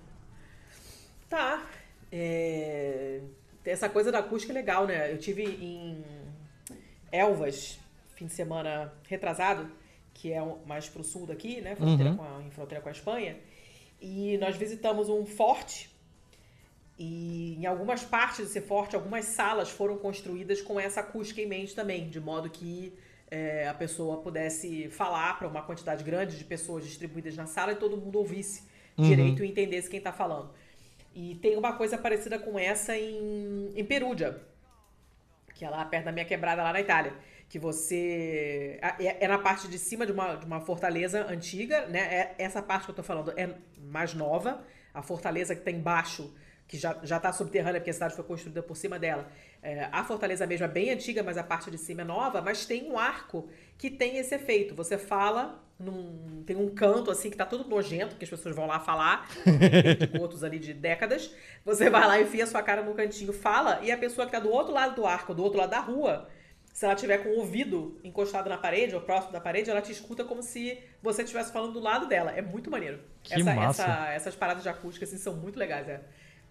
[1.27, 1.65] Tá.
[2.11, 3.21] É...
[3.65, 5.11] Essa coisa da acústica é legal, né?
[5.11, 6.03] Eu tive em
[7.11, 7.79] Elvas,
[8.15, 9.67] fim de semana retrasado,
[10.13, 11.75] que é mais pro sul daqui, né?
[11.75, 12.17] Fronteira uhum.
[12.17, 13.37] com a, em fronteira com a Espanha.
[14.01, 15.89] E nós visitamos um forte.
[16.97, 21.75] E em algumas partes desse forte, algumas salas foram construídas com essa acústica em mente
[21.75, 22.93] também, de modo que
[23.29, 27.75] é, a pessoa pudesse falar para uma quantidade grande de pessoas distribuídas na sala e
[27.75, 28.63] todo mundo ouvisse
[28.97, 29.05] uhum.
[29.05, 30.51] direito e entendesse quem está falando.
[31.15, 34.41] E tem uma coisa parecida com essa em, em Perúdia,
[35.53, 37.13] que é lá perto da minha quebrada lá na Itália.
[37.51, 38.79] Que você.
[38.97, 41.99] É, é na parte de cima de uma, de uma fortaleza antiga, né?
[41.99, 44.63] É, essa parte que eu tô falando é mais nova.
[44.93, 46.33] A fortaleza que tá embaixo
[46.71, 49.27] que já, já tá subterrânea, porque a cidade foi construída por cima dela.
[49.61, 52.65] É, a fortaleza mesmo é bem antiga, mas a parte de cima é nova, mas
[52.65, 54.73] tem um arco que tem esse efeito.
[54.73, 58.67] Você fala, num, tem um canto assim que tá todo nojento, que as pessoas vão
[58.67, 59.27] lá falar,
[60.09, 61.35] tem outros ali de décadas.
[61.65, 64.49] Você vai lá, enfia sua cara no cantinho, fala, e a pessoa que tá do
[64.49, 66.29] outro lado do arco, do outro lado da rua,
[66.73, 69.91] se ela tiver com o ouvido encostado na parede ou próximo da parede, ela te
[69.91, 72.31] escuta como se você estivesse falando do lado dela.
[72.31, 72.99] É muito maneiro.
[73.23, 73.83] Que essa, massa.
[73.83, 75.87] Essa, essas paradas de acústica assim, são muito legais.
[75.89, 76.01] É.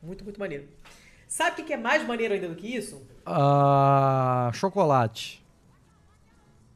[0.03, 0.69] Muito, muito maneiro.
[1.27, 3.07] Sabe o que é mais maneiro ainda do que isso?
[3.27, 5.45] Uh, chocolate.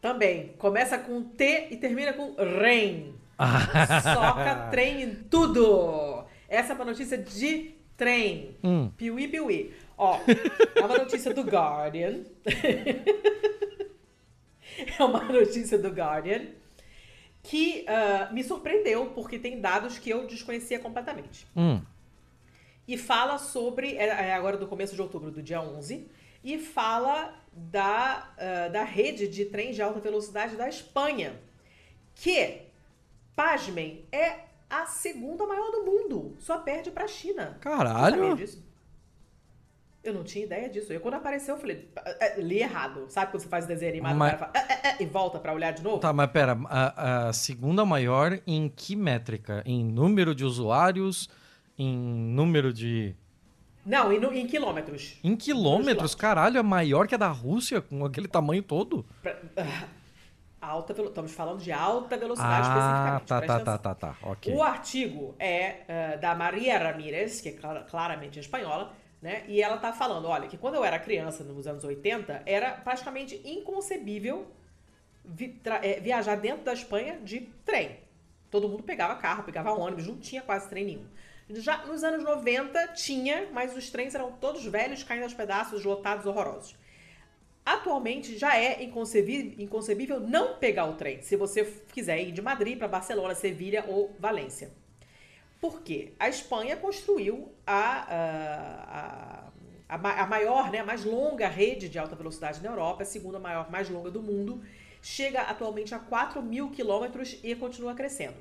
[0.00, 0.54] Também.
[0.58, 3.14] Começa com T e termina com REM.
[4.14, 6.24] Soca trem em tudo.
[6.48, 8.56] Essa é uma notícia de trem.
[8.62, 8.90] Hum.
[8.96, 9.74] Piuí, piuí.
[9.96, 10.18] Ó,
[10.74, 12.24] é uma notícia do Guardian.
[14.98, 16.46] é uma notícia do Guardian
[17.42, 21.46] que uh, me surpreendeu porque tem dados que eu desconhecia completamente.
[21.54, 21.80] Hum
[22.86, 26.08] e fala sobre, é, é agora do começo de outubro, do dia 11,
[26.42, 31.40] e fala da, uh, da rede de trens de alta velocidade da Espanha,
[32.14, 32.62] que,
[33.34, 37.56] pasmem, é a segunda maior do mundo, só perde para a China.
[37.60, 38.36] Caralho!
[40.04, 40.92] Eu não tinha ideia disso.
[40.92, 41.88] E quando apareceu, eu falei,
[42.20, 43.06] é, li errado.
[43.08, 44.38] Sabe quando você faz o desenho animado mas...
[44.38, 45.98] fala, é, é, e volta para olhar de novo?
[45.98, 49.62] Tá, mas pera, a, a segunda maior em que métrica?
[49.64, 51.28] Em número de usuários?
[51.78, 53.14] em número de.
[53.84, 55.18] Não, em, em quilômetros.
[55.22, 56.14] Em quilômetros?
[56.14, 59.04] Caralho, é maior que a da Rússia, com aquele tamanho todo?
[59.22, 59.36] Pra,
[60.60, 63.26] alta Estamos falando de alta velocidade ah, especificamente.
[63.26, 64.54] Tá, tá, tá, tá, tá, ok.
[64.54, 67.52] O artigo é uh, da Maria Ramírez, que é
[67.82, 68.92] claramente espanhola,
[69.24, 69.42] né?
[69.48, 73.40] E ela tá falando, olha, que quando eu era criança, nos anos 80, era praticamente
[73.42, 74.46] inconcebível
[75.24, 78.00] vi é, viajar dentro da Espanha de trem.
[78.50, 81.06] Todo mundo pegava carro, pegava ônibus, não tinha quase trem nenhum.
[81.48, 86.26] Já nos anos 90 tinha, mas os trens eram todos velhos, caindo aos pedaços, lotados,
[86.26, 86.76] horrorosos.
[87.64, 91.64] Atualmente já é inconcebível, inconcebível não pegar o trem, se você
[91.94, 94.70] quiser ir de Madrid para Barcelona, Sevilha ou Valência.
[95.60, 96.12] Por quê?
[96.18, 99.50] A Espanha construiu a,
[99.88, 103.06] a, a, a maior, né, a mais longa rede de alta velocidade na Europa, a
[103.06, 104.62] segunda maior, mais longa do mundo.
[105.00, 108.36] Chega atualmente a 4 mil quilômetros e continua crescendo.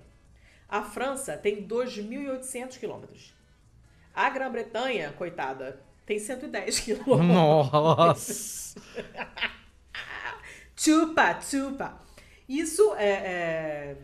[0.68, 3.34] A França tem 2.800 quilômetros.
[4.14, 7.28] A Grã-Bretanha, coitada, tem 110 quilômetros.
[7.28, 8.82] Nossa!
[10.76, 12.02] chupa, chupa.
[12.48, 13.98] Isso é, é,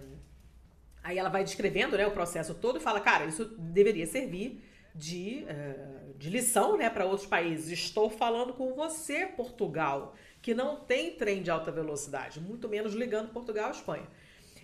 [1.03, 5.45] Aí ela vai descrevendo né, o processo todo e fala, cara, isso deveria servir de,
[5.45, 7.71] uh, de lição né, para outros países.
[7.71, 13.31] Estou falando com você, Portugal, que não tem trem de alta velocidade, muito menos ligando
[13.31, 14.07] Portugal à Espanha.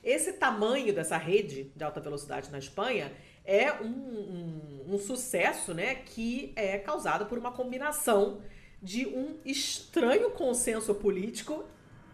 [0.04, 3.12] Esse tamanho dessa rede de alta velocidade na Espanha
[3.44, 8.42] é um, um, um sucesso né, que é causado por uma combinação
[8.82, 11.66] de um estranho consenso político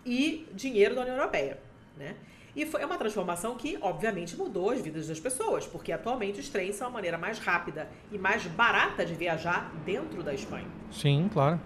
[0.05, 1.59] e dinheiro da União Europeia.
[1.97, 2.15] Né?
[2.55, 6.75] E foi uma transformação que, obviamente, mudou as vidas das pessoas, porque atualmente os trens
[6.75, 10.67] são a maneira mais rápida e mais barata de viajar dentro da Espanha.
[10.91, 11.59] Sim, claro.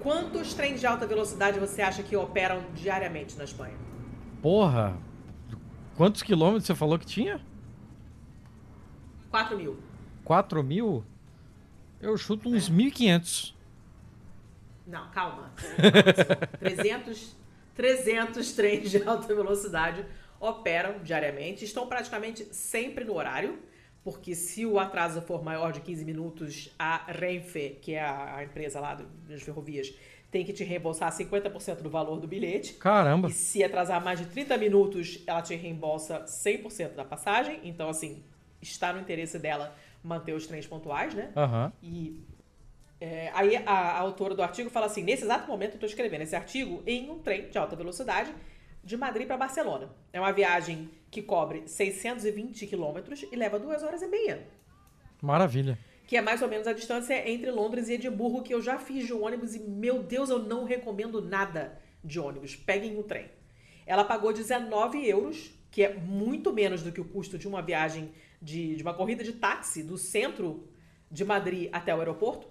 [0.00, 3.74] Quantos trens de alta velocidade você acha que operam diariamente na Espanha?
[4.40, 4.96] Porra!
[5.96, 7.40] Quantos quilômetros você falou que tinha?
[9.30, 9.78] 4 mil.
[10.24, 11.04] 4 mil?
[12.00, 12.72] Eu chuto uns é.
[12.72, 13.54] 1.500.
[14.86, 15.52] Não, calma.
[16.58, 17.36] 300,
[17.80, 20.04] 300 trens de alta velocidade
[20.38, 23.58] operam diariamente, estão praticamente sempre no horário,
[24.04, 28.80] porque se o atraso for maior de 15 minutos, a Renfe, que é a empresa
[28.80, 29.94] lá das ferrovias,
[30.30, 32.74] tem que te reembolsar 50% do valor do bilhete.
[32.74, 33.28] Caramba!
[33.28, 37.60] E se atrasar mais de 30 minutos, ela te reembolsa 100% da passagem.
[37.64, 38.22] Então, assim,
[38.60, 39.74] está no interesse dela
[40.04, 41.32] manter os trens pontuais, né?
[41.34, 41.72] Uhum.
[41.82, 42.20] E
[43.00, 46.20] é, aí a, a, autora do artigo fala assim: nesse exato momento eu estou escrevendo
[46.20, 48.34] esse artigo em um trem de alta velocidade
[48.84, 49.90] de Madrid para Barcelona.
[50.12, 54.46] É uma viagem que cobre 620 quilômetros e leva duas horas e meia.
[55.22, 55.78] Maravilha.
[56.06, 59.06] Que é mais ou menos a distância entre Londres e Edimburgo, que eu já fiz
[59.06, 62.56] de ônibus e, meu Deus, eu não recomendo nada de ônibus.
[62.56, 63.30] Peguem o trem.
[63.86, 68.12] Ela pagou 19 euros, que é muito menos do que o custo de uma viagem
[68.42, 70.68] de, de uma corrida de táxi do centro
[71.10, 72.49] de Madrid até o aeroporto.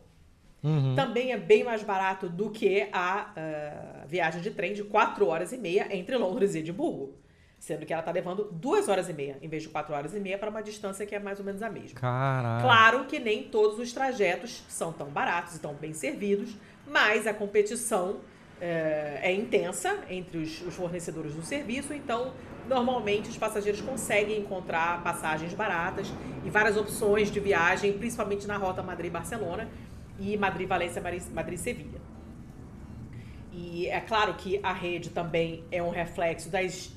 [0.64, 0.96] Uhum.
[0.96, 5.52] Também é bem mais barato do que a uh, viagem de trem de 4 horas
[5.54, 7.16] e meia entre Londres e Edimburgo.
[7.58, 10.20] Sendo que ela está levando 2 horas e meia, em vez de 4 horas e
[10.20, 12.00] meia, para uma distância que é mais ou menos a mesma.
[12.00, 12.64] Caraca.
[12.64, 16.56] Claro que nem todos os trajetos são tão baratos e tão bem servidos,
[16.88, 18.18] mas a competição
[18.62, 22.34] é, é intensa entre os, os fornecedores do serviço, então
[22.68, 26.08] normalmente os passageiros conseguem encontrar passagens baratas
[26.46, 29.68] e várias opções de viagem, principalmente na rota Madrid-Barcelona
[30.20, 32.02] e Madrid-Valência, Madrid-Sevilha.
[33.52, 36.92] E é claro que a rede também é um reflexo das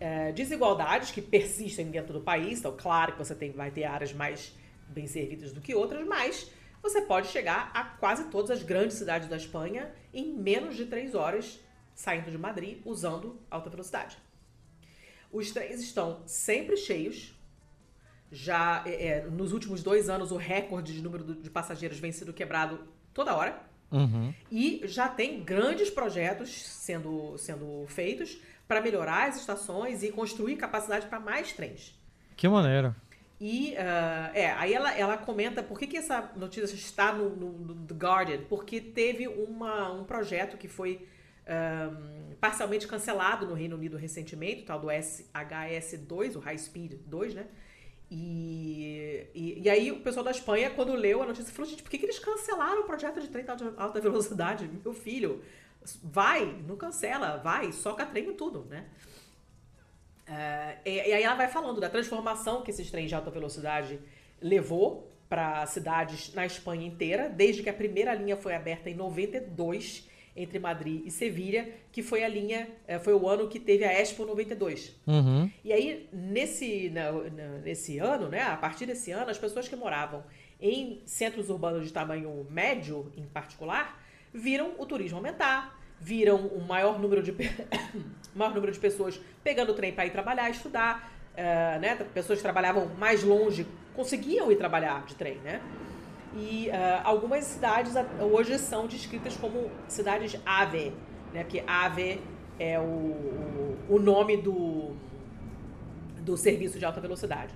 [0.00, 2.60] é, desigualdades que persistem dentro do país.
[2.60, 4.54] Então, claro que você tem, vai ter áreas mais
[4.88, 6.50] bem servidas do que outras, mas
[6.82, 11.14] você pode chegar a quase todas as grandes cidades da Espanha em menos de três
[11.14, 11.60] horas
[11.94, 14.16] saindo de Madrid usando alta velocidade.
[15.32, 17.34] Os trens estão sempre cheios.
[18.30, 22.32] Já é, é nos últimos dois anos, o recorde de número de passageiros vem sendo
[22.32, 22.80] quebrado
[23.14, 23.62] toda hora.
[23.90, 24.34] Uhum.
[24.50, 31.06] E já tem grandes projetos sendo, sendo feitos para melhorar as estações e construir capacidade
[31.06, 31.98] para mais trens.
[32.36, 32.94] Que maneira.
[33.40, 37.52] E, uh, é, aí ela, ela comenta por que, que essa notícia está no, no,
[37.52, 41.06] no The Guardian, porque teve uma, um projeto que foi
[41.48, 47.34] um, parcialmente cancelado no Reino Unido recentemente, o tal do SHS2, o High Speed 2,
[47.34, 47.46] né?
[48.10, 51.90] E, e, e, aí o pessoal da Espanha, quando leu a notícia, falou, gente, por
[51.90, 54.70] que, que eles cancelaram o projeto de trem de alta velocidade?
[54.82, 55.42] Meu filho,
[56.02, 58.86] vai, não cancela, vai, soca trem em tudo, né?
[60.26, 64.00] Uh, e, e, aí ela vai falando da transformação que esses trens de alta velocidade
[64.40, 70.07] levou para cidades na Espanha inteira, desde que a primeira linha foi aberta em 92
[70.38, 73.92] entre Madrid e Sevilha, que foi a linha, eh, foi o ano que teve a
[73.92, 74.94] Expo 92.
[75.06, 75.50] Uhum.
[75.64, 79.74] E aí, nesse, na, na, nesse ano, né, a partir desse ano, as pessoas que
[79.74, 80.24] moravam
[80.60, 84.00] em centros urbanos de tamanho médio, em particular,
[84.32, 87.34] viram o turismo aumentar, viram um maior número de,
[88.34, 91.96] maior número de pessoas pegando o trem para ir trabalhar, estudar, uh, né?
[92.14, 95.60] Pessoas que trabalhavam mais longe conseguiam ir trabalhar de trem, né?
[96.34, 100.92] E uh, algumas cidades hoje são descritas como cidades AVE,
[101.32, 101.42] né?
[101.42, 102.20] Porque AVE
[102.58, 104.94] é o, o nome do,
[106.20, 107.54] do serviço de alta velocidade,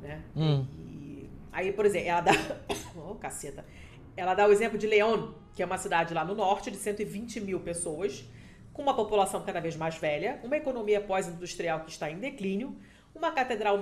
[0.00, 0.22] né?
[0.36, 0.66] Hum.
[0.76, 2.32] E, aí, por exemplo, ela dá...
[2.96, 3.64] oh, caceta.
[4.16, 7.40] Ela dá o exemplo de León, que é uma cidade lá no norte de 120
[7.40, 8.28] mil pessoas,
[8.72, 12.76] com uma população cada vez mais velha, uma economia pós-industrial que está em declínio,
[13.14, 13.78] uma catedral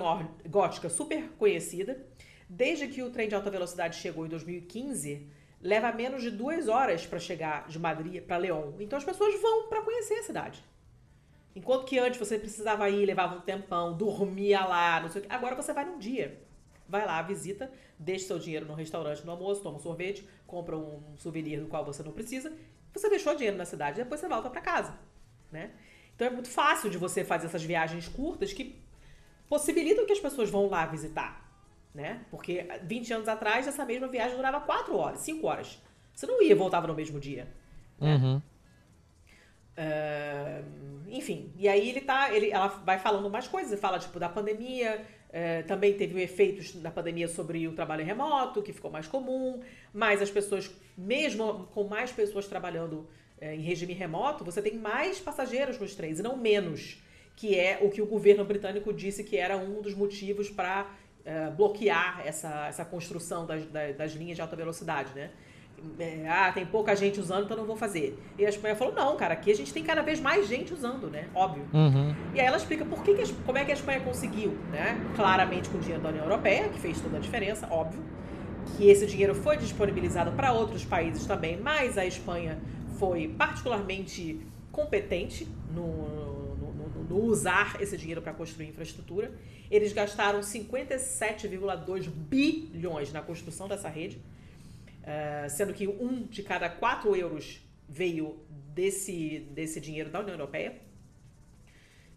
[0.49, 2.05] gótica super conhecida.
[2.49, 5.29] Desde que o trem de alta velocidade chegou em 2015,
[5.61, 8.75] leva menos de duas horas para chegar de Madrid para León.
[8.79, 10.65] Então as pessoas vão para conhecer a cidade.
[11.55, 15.33] Enquanto que antes você precisava ir, levava um tempão, dormia lá, não sei o que.
[15.33, 16.41] Agora você vai num dia.
[16.89, 21.17] Vai lá, visita, deixa seu dinheiro no restaurante no almoço, toma um sorvete, compra um
[21.17, 22.53] souvenir do qual você não precisa.
[22.93, 24.97] Você deixou dinheiro na cidade, depois você volta para casa,
[25.51, 25.73] né?
[26.15, 28.81] Então é muito fácil de você fazer essas viagens curtas que
[29.49, 31.46] possibilitam que as pessoas vão lá visitar,
[31.97, 32.21] né?
[32.31, 35.83] Porque 20 anos atrás essa mesma viagem durava 4 horas, 5 horas.
[36.15, 37.49] Você não ia e voltava no mesmo dia.
[37.99, 38.15] Né?
[38.15, 38.43] Uhum.
[39.79, 40.65] Uh,
[41.09, 45.05] enfim, e aí ele tá, ele, ela vai falando mais coisas, fala tipo da pandemia,
[45.31, 49.61] é, também teve efeitos na pandemia sobre o trabalho remoto, que ficou mais comum,
[49.93, 53.07] mas as pessoas, mesmo com mais pessoas trabalhando
[53.41, 57.03] é, em regime remoto, você tem mais passageiros nos trens e não menos,
[57.35, 60.91] que é o que o governo britânico disse que era um dos motivos para
[61.27, 65.31] é, bloquear essa, essa construção das, das, das linhas de alta velocidade, né?
[65.99, 68.19] é, ah, tem pouca gente usando, então não vou fazer.
[68.39, 71.09] E a Espanha falou, não, cara, aqui a gente tem cada vez mais gente usando,
[71.09, 71.29] né?
[71.35, 71.65] Óbvio.
[71.73, 72.15] Uhum.
[72.35, 74.99] E aí ela explica por que, que como é que a Espanha conseguiu, né?
[75.15, 78.01] Claramente com o dinheiro da União Europeia, que fez toda a diferença, óbvio.
[78.77, 82.59] Que esse dinheiro foi disponibilizado para outros países também, mas a Espanha
[82.99, 84.41] foi particularmente
[84.73, 85.87] competente no,
[86.57, 89.31] no, no, no usar esse dinheiro para construir infraestrutura.
[89.71, 94.21] Eles gastaram 57,2 bilhões na construção dessa rede
[95.07, 98.41] Uh, sendo que um de cada quatro euros veio
[98.75, 100.75] desse, desse dinheiro da União Europeia.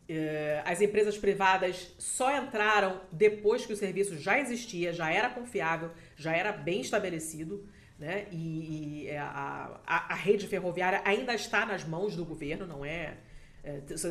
[0.10, 5.92] Uh, as empresas privadas só entraram depois que o serviço já existia, já era confiável,
[6.16, 7.64] já era bem estabelecido,
[8.00, 8.26] né?
[8.32, 12.84] E, e é, a, a, a, rede ferroviária ainda está nas mãos do governo, não
[12.84, 13.18] é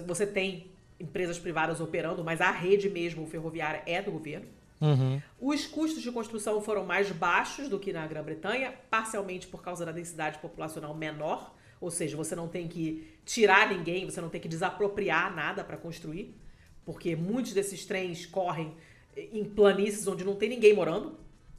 [0.07, 4.47] você tem empresas privadas operando, mas a rede mesmo ferroviária é do governo.
[4.81, 5.21] Uhum.
[5.41, 9.93] Os custos de construção foram mais baixos do que na Grã-Bretanha, parcialmente por causa da
[9.93, 14.49] densidade populacional menor, ou seja, você não tem que tirar ninguém, você não tem que
[14.49, 16.35] desapropriar nada para construir,
[16.85, 18.75] porque muitos desses trens correm
[19.17, 21.17] em planícies onde não tem ninguém morando.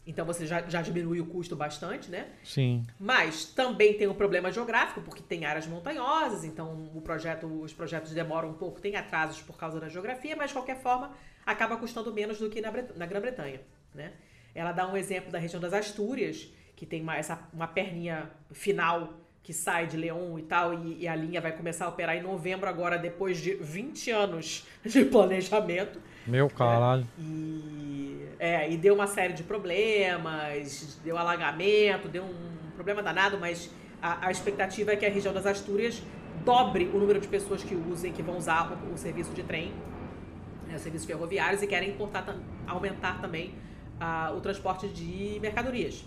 [0.10, 2.30] Então você já, já diminui o custo bastante, né?
[2.44, 2.84] Sim.
[3.00, 8.12] Mas também tem um problema geográfico, porque tem áreas montanhosas, então o projeto, os projetos
[8.12, 11.12] demoram um pouco, tem atrasos por causa da geografia, mas de qualquer forma
[11.46, 13.62] acaba custando menos do que na, na Grã-Bretanha,
[13.94, 14.14] né?
[14.56, 19.14] Ela dá um exemplo da região das Astúrias, que tem uma, essa, uma perninha final
[19.44, 22.22] que sai de Leão e tal, e, e, a linha vai começar a operar em
[22.22, 26.00] novembro agora, depois de 20 anos de planejamento.
[26.28, 27.08] Meu caralho.
[27.18, 33.40] É, e, é, e deu uma série de problemas, deu alagamento, deu um problema danado,
[33.40, 33.72] mas
[34.02, 36.02] a, a expectativa é que a região das Astúrias
[36.46, 39.74] dobre o número de pessoas que usem, que vão usar o, o serviço de trem,
[40.68, 42.36] né, serviços ferroviários, e querem importar,
[42.68, 43.56] aumentar também
[44.00, 46.06] uh, o transporte de mercadorias.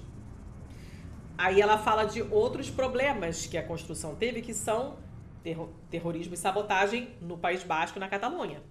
[1.36, 4.96] Aí ela fala de outros problemas que a construção teve, que são
[5.42, 8.62] terro terrorismo e sabotagem no País Basco e na Catalunha.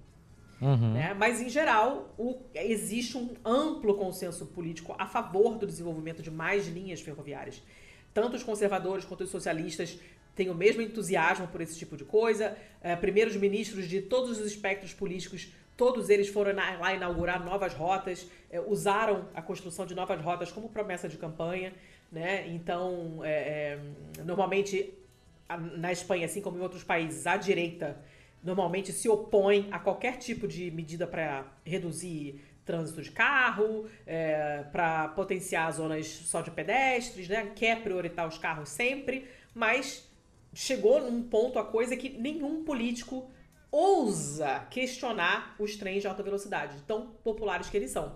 [0.61, 0.93] Uhum.
[0.93, 1.13] Né?
[1.15, 6.67] Mas, em geral, o, existe um amplo consenso político a favor do desenvolvimento de mais
[6.67, 7.61] linhas ferroviárias.
[8.13, 9.97] Tanto os conservadores quanto os socialistas
[10.35, 12.55] têm o mesmo entusiasmo por esse tipo de coisa.
[12.81, 17.73] É, primeiros ministros de todos os espectros políticos, todos eles foram na, lá inaugurar novas
[17.73, 21.73] rotas, é, usaram a construção de novas rotas como promessa de campanha
[22.11, 22.47] né?
[22.49, 23.77] Então, é,
[24.17, 24.93] é, normalmente
[25.57, 27.97] na Espanha, assim como em outros países, a direita
[28.43, 35.09] normalmente se opõe a qualquer tipo de medida para reduzir trânsito de carro, é, para
[35.09, 37.51] potenciar zonas só de pedestres, né?
[37.55, 40.09] Quer prioritar os carros sempre, mas
[40.53, 43.29] chegou num ponto a coisa que nenhum político
[43.71, 48.15] ousa questionar os trens de alta velocidade, tão populares que eles são.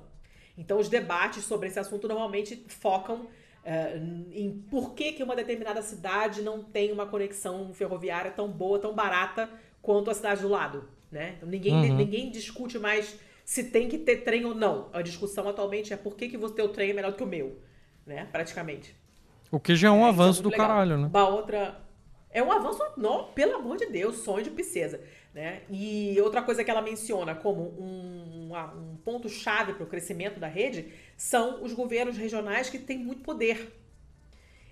[0.57, 3.27] Então, os debates sobre esse assunto normalmente focam
[3.65, 3.97] é,
[4.31, 8.93] em por que, que uma determinada cidade não tem uma conexão ferroviária tão boa, tão
[8.93, 9.49] barata
[9.81, 10.87] quanto a cidade do lado.
[11.11, 11.33] Né?
[11.37, 11.95] Então, ninguém, uhum.
[11.95, 14.89] ninguém discute mais se tem que ter trem ou não.
[14.93, 17.27] A discussão atualmente é por que, que o teu trem é melhor do que o
[17.27, 17.57] meu,
[18.05, 18.27] né?
[18.31, 18.95] Praticamente.
[19.51, 20.67] O que já é um é, avanço é do legal.
[20.67, 21.07] caralho, né?
[21.07, 21.79] Uma outra.
[22.31, 24.99] É um avanço, não, pelo amor de Deus, sonho de princesa.
[25.35, 25.63] Né?
[25.69, 30.93] E outra coisa que ela menciona como um, um ponto-chave para o crescimento da rede
[31.17, 33.69] são os governos regionais que têm muito poder.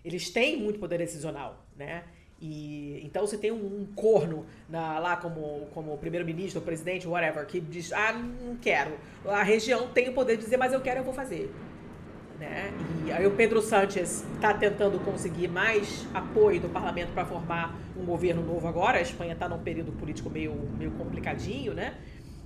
[0.05, 1.65] Eles têm muito poder decisional.
[1.75, 2.05] Né?
[2.39, 7.59] E, então você tem um, um corno na, lá como, como primeiro-ministro, presidente, whatever, que
[7.59, 8.97] diz: ah, não quero.
[9.25, 11.53] A região tem o poder de dizer, mas eu quero, eu vou fazer.
[12.43, 12.73] Né?
[13.05, 18.05] E aí o Pedro Sánchez está tentando conseguir mais apoio do parlamento para formar um
[18.05, 18.97] governo novo agora.
[18.97, 21.95] A Espanha está num período político meio, meio complicadinho, né?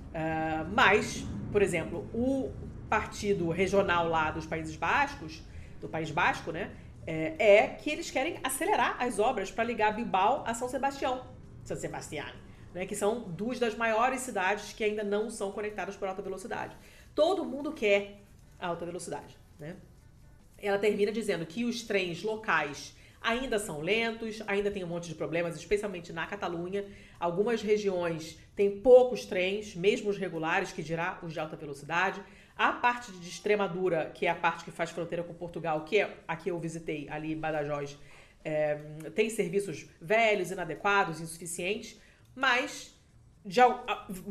[0.08, 2.50] Uh, mas, por exemplo, o
[2.88, 5.42] partido regional lá dos Países Bascos,
[5.80, 6.70] do País Basco, né?
[7.06, 11.24] É, é que eles querem acelerar as obras para ligar Bilbao a São Sebastião,
[11.64, 12.26] São Sebastião,
[12.74, 12.86] né?
[12.86, 16.76] Que são duas das maiores cidades que ainda não são conectadas por alta velocidade.
[17.14, 18.22] Todo mundo quer
[18.58, 19.76] alta velocidade, né?
[20.60, 25.14] Ela termina dizendo que os trens locais ainda são lentos, ainda tem um monte de
[25.14, 26.84] problemas, especialmente na Catalunha.
[27.18, 32.22] Algumas regiões têm poucos trens, mesmo os regulares, que dirá os de alta velocidade.
[32.56, 36.16] A parte de Extremadura, que é a parte que faz fronteira com Portugal, que é
[36.26, 37.96] a que eu visitei ali em Badajoz,
[38.44, 38.76] é,
[39.14, 42.00] tem serviços velhos, inadequados, insuficientes,
[42.34, 42.94] mas
[43.46, 43.66] já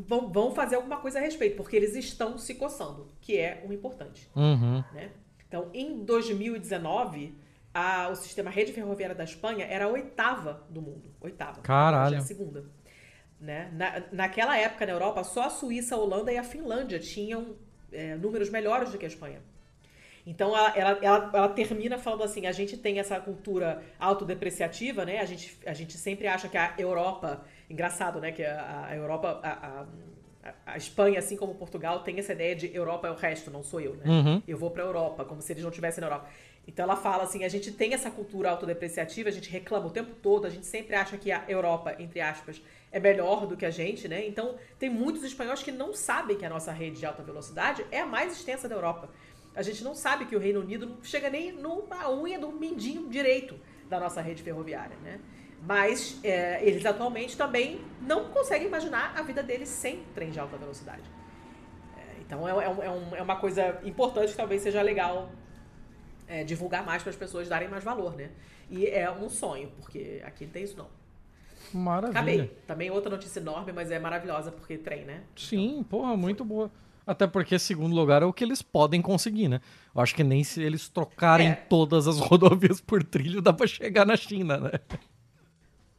[0.06, 4.30] vão fazer alguma coisa a respeito, porque eles estão se coçando, que é o importante.
[4.36, 4.84] Uhum.
[4.94, 5.12] Né?
[5.48, 7.38] Então, em 2019,
[7.74, 11.10] a, o sistema rede ferroviária da Espanha era a oitava do mundo.
[11.22, 11.62] Oitava.
[11.62, 12.18] Caralho.
[12.18, 12.66] a segunda.
[13.40, 13.70] Né?
[13.74, 17.56] Na, naquela época, na Europa, só a Suíça, a Holanda e a Finlândia tinham
[17.92, 19.42] é, números melhores do que a Espanha.
[20.26, 25.20] Então ela, ela, ela, ela, termina falando assim: a gente tem essa cultura autodepreciativa, né?
[25.20, 27.46] A gente, a gente sempre acha que a Europa.
[27.70, 28.34] Engraçado, né?
[28.34, 29.40] Que a, a Europa.
[29.42, 29.86] A, a,
[30.66, 33.82] a Espanha, assim como Portugal, tem essa ideia de Europa é o resto, não sou
[33.82, 34.04] eu, né?
[34.06, 34.44] Uhum.
[34.48, 36.30] Eu vou para a Europa, como se eles não estivessem na Europa.
[36.68, 40.14] Então ela fala assim, a gente tem essa cultura autodepreciativa, a gente reclama o tempo
[40.22, 43.70] todo, a gente sempre acha que a Europa, entre aspas, é melhor do que a
[43.70, 44.28] gente, né?
[44.28, 48.02] Então tem muitos espanhóis que não sabem que a nossa rede de alta velocidade é
[48.02, 49.10] a mais extensa da Europa.
[49.56, 53.10] A gente não sabe que o Reino Unido não chega nem numa unha do mindinho
[53.10, 53.58] direito
[53.90, 55.20] da nossa rede ferroviária, né?
[55.62, 60.58] Mas é, eles atualmente também não conseguem imaginar a vida deles sem trem de alta
[60.58, 61.04] velocidade.
[61.98, 65.30] É, então é, é, um, é, uma coisa importante que talvez seja legal
[66.28, 68.30] é, divulgar mais para as pessoas darem mais valor, né?
[68.70, 70.88] E é um sonho, porque aqui não tem isso não.
[71.74, 72.12] Maravilha.
[72.12, 72.58] Acabei.
[72.66, 75.24] Também outra notícia enorme, mas é maravilhosa porque trem, né?
[75.36, 76.72] Sim, então, porra, muito boa.
[77.06, 79.62] Até porque, segundo lugar, é o que eles podem conseguir, né?
[79.96, 81.56] Eu acho que nem se eles trocarem é.
[81.56, 84.72] todas as rodovias por trilho dá para chegar na China, né?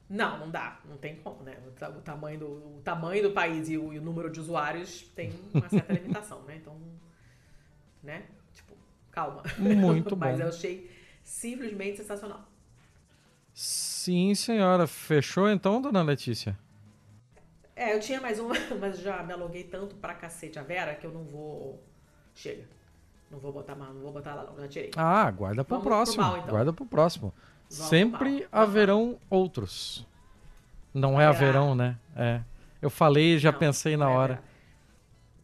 [0.09, 0.81] Não, não dá.
[0.89, 1.57] Não tem como, né?
[1.67, 5.33] O, tamanho, do, o tamanho do país e o, e o número de usuários tem
[5.53, 6.57] uma certa limitação, né?
[6.57, 6.77] Então,
[8.03, 8.25] né?
[8.55, 8.75] Tipo,
[9.11, 9.43] calma.
[9.59, 10.27] Muito bom.
[10.27, 10.91] Mas eu achei
[11.23, 12.49] simplesmente sensacional.
[13.53, 14.87] Sim, senhora.
[14.87, 16.59] Fechou então, dona Letícia?
[17.77, 21.07] É, eu tinha mais uma, mas já me aluguei tanto pra cacete a Vera que
[21.07, 21.83] eu não vou.
[22.35, 22.65] Chega.
[23.31, 24.91] Não vou botar não vou botar lá não, já tirei.
[24.97, 26.17] Ah, guarda pro Vamos próximo.
[26.17, 26.51] Pro mal, então.
[26.51, 27.35] Guarda pro próximo.
[27.69, 30.07] Sempre haverão outros.
[30.93, 31.97] Não é haverão, né?
[32.17, 32.41] É.
[32.81, 34.43] Eu falei e já não, pensei na é hora.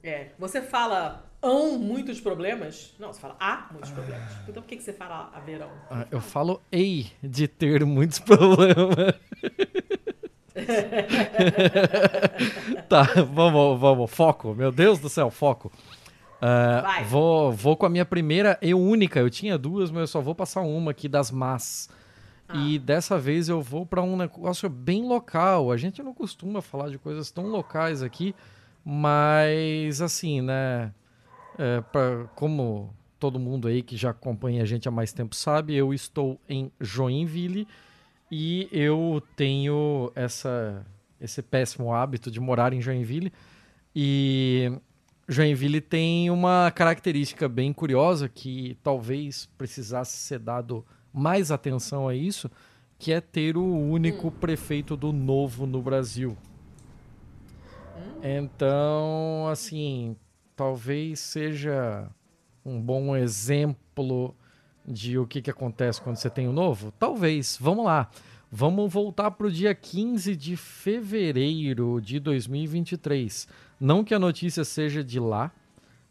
[0.02, 0.28] É.
[0.38, 2.94] Você fala hão muitos problemas?
[2.98, 4.32] Não, você fala há muitos problemas.
[4.48, 5.70] Então por que, que você fala haverão?
[5.90, 9.14] Ah, eu falo ei de ter muitos problemas.
[12.88, 14.54] tá, vamos, vamos, foco.
[14.54, 15.70] Meu Deus do céu, foco.
[16.40, 19.20] Uh, vou, vou com a minha primeira e única.
[19.20, 21.90] Eu tinha duas, mas eu só vou passar uma aqui das más.
[22.48, 22.56] Ah.
[22.56, 25.70] E dessa vez eu vou para um negócio bem local.
[25.72, 28.34] A gente não costuma falar de coisas tão locais aqui,
[28.84, 30.92] mas assim, né?
[31.56, 35.74] É, pra, como todo mundo aí que já acompanha a gente há mais tempo sabe,
[35.74, 37.66] eu estou em Joinville
[38.30, 40.84] e eu tenho essa,
[41.20, 43.32] esse péssimo hábito de morar em Joinville.
[43.94, 44.72] E
[45.28, 50.84] Joinville tem uma característica bem curiosa que talvez precisasse ser dado
[51.14, 52.50] mais atenção a isso,
[52.98, 54.32] que é ter o único hum.
[54.32, 56.36] prefeito do novo no Brasil.
[57.96, 58.20] Hum.
[58.22, 60.16] Então, assim,
[60.56, 62.08] talvez seja
[62.66, 64.34] um bom exemplo
[64.86, 66.92] de o que, que acontece quando você tem o um novo?
[66.98, 67.56] Talvez.
[67.60, 68.10] Vamos lá.
[68.50, 73.48] Vamos voltar para o dia 15 de fevereiro de 2023.
[73.80, 75.50] Não que a notícia seja de lá,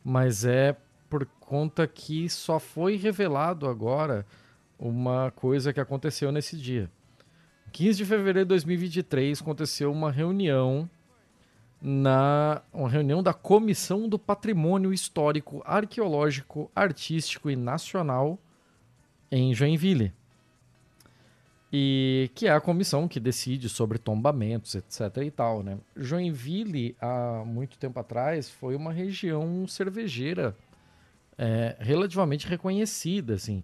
[0.04, 0.76] mas é
[1.10, 4.26] por conta que só foi revelado agora
[4.84, 6.92] uma coisa que aconteceu nesse dia.
[7.72, 10.90] 15 de fevereiro de 2023 aconteceu uma reunião
[11.82, 18.38] na uma reunião da Comissão do Patrimônio Histórico, Arqueológico, Artístico e Nacional
[19.32, 20.12] em Joinville.
[21.72, 25.80] E que é a comissão que decide sobre tombamentos, etc e tal, né?
[25.96, 30.56] Joinville, há muito tempo atrás, foi uma região cervejeira
[31.38, 33.64] é, relativamente reconhecida, assim.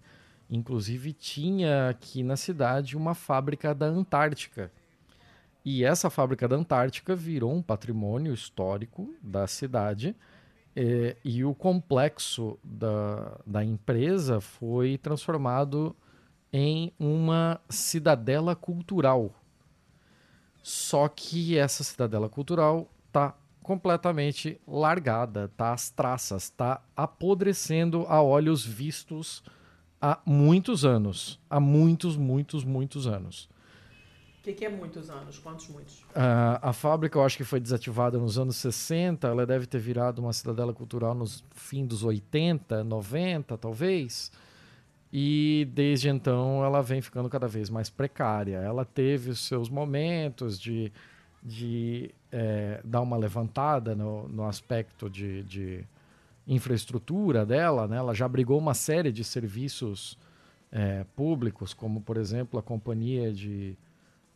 [0.50, 4.72] Inclusive tinha aqui na cidade uma fábrica da Antártica.
[5.64, 10.16] E essa fábrica da Antártica virou um patrimônio histórico da cidade
[10.74, 15.94] é, e o complexo da, da empresa foi transformado
[16.52, 19.32] em uma cidadela cultural.
[20.62, 28.64] Só que essa cidadela cultural está completamente largada, tá às traças, está apodrecendo a olhos
[28.64, 29.44] vistos
[30.00, 33.48] há muitos anos, há muitos, muitos, muitos anos.
[34.38, 35.38] O que, que, é muitos anos?
[35.38, 36.02] Quantos muitos?
[36.14, 40.32] A fábrica eu acho que foi desativada nos anos 60, ela deve ter virado uma
[40.32, 44.32] cidadela cultural nos fim dos 80, 90, talvez.
[45.12, 48.56] E desde então ela vem ficando cada vez mais precária.
[48.56, 50.90] Ela teve os seus momentos de,
[51.42, 55.84] de é, dar uma levantada no, no aspecto de, de,
[56.54, 57.88] infraestrutura dela.
[57.88, 57.96] Né?
[57.96, 60.18] Ela já abrigou uma série de serviços
[60.70, 63.76] é, públicos, como por exemplo a companhia de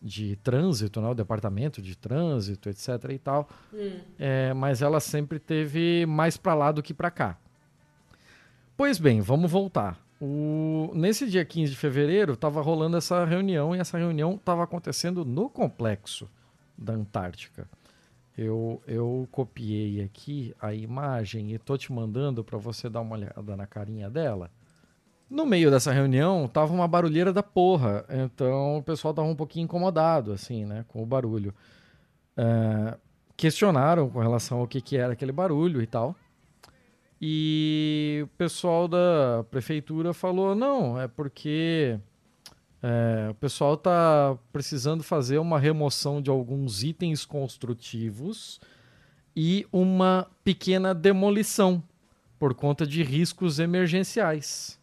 [0.04, 1.08] de trânsito, né?
[1.08, 2.88] o departamento de trânsito, etc.
[3.08, 3.48] e tal.
[3.72, 4.00] Hum.
[4.18, 7.38] É, mas ela sempre teve mais para lá do que para cá.
[8.76, 9.98] Pois bem, vamos voltar.
[10.20, 10.90] O...
[10.94, 15.48] Nesse dia 15 de fevereiro estava rolando essa reunião e essa reunião estava acontecendo no
[15.48, 16.28] complexo
[16.76, 17.66] da Antártica.
[18.36, 23.56] Eu, eu copiei aqui a imagem e estou te mandando para você dar uma olhada
[23.56, 24.50] na carinha dela.
[25.30, 28.04] No meio dessa reunião, tava uma barulheira da porra.
[28.08, 31.54] Então o pessoal tava um pouquinho incomodado, assim, né, com o barulho.
[32.36, 32.98] É,
[33.36, 36.16] questionaram com relação ao que, que era aquele barulho e tal.
[37.20, 41.98] E o pessoal da prefeitura falou: não, é porque
[42.86, 48.60] é, o pessoal está precisando fazer uma remoção de alguns itens construtivos
[49.34, 51.82] e uma pequena demolição
[52.38, 54.78] por conta de riscos emergenciais.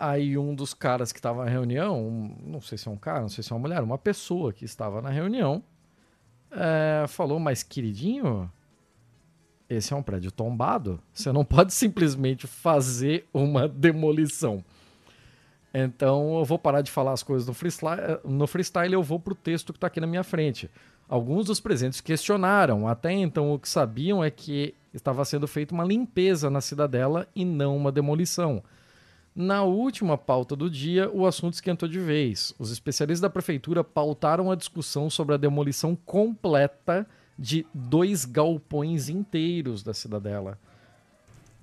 [0.00, 3.20] Aí um dos caras que estava na reunião, um, não sei se é um cara,
[3.20, 5.62] não sei se é uma mulher, uma pessoa que estava na reunião,
[6.50, 8.50] é, falou, mas queridinho,
[9.68, 14.64] esse é um prédio tombado, você não pode simplesmente fazer uma demolição.
[15.84, 19.34] Então eu vou parar de falar as coisas no freestyle, no freestyle eu vou pro
[19.34, 20.70] texto que está aqui na minha frente.
[21.08, 22.86] Alguns dos presentes questionaram.
[22.86, 27.44] Até então, o que sabiam é que estava sendo feita uma limpeza na cidadela e
[27.44, 28.62] não uma demolição.
[29.34, 32.52] Na última pauta do dia, o assunto esquentou de vez.
[32.58, 37.06] Os especialistas da prefeitura pautaram a discussão sobre a demolição completa
[37.38, 40.58] de dois galpões inteiros da cidadela.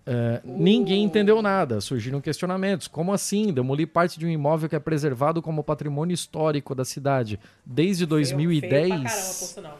[0.08, 2.88] Uh, ninguém entendeu nada, surgiram questionamentos.
[2.88, 3.52] Como assim?
[3.52, 8.72] Demolir parte de um imóvel que é preservado como patrimônio histórico da cidade desde 2010?
[8.72, 9.80] Feio, feio caramba, sinal,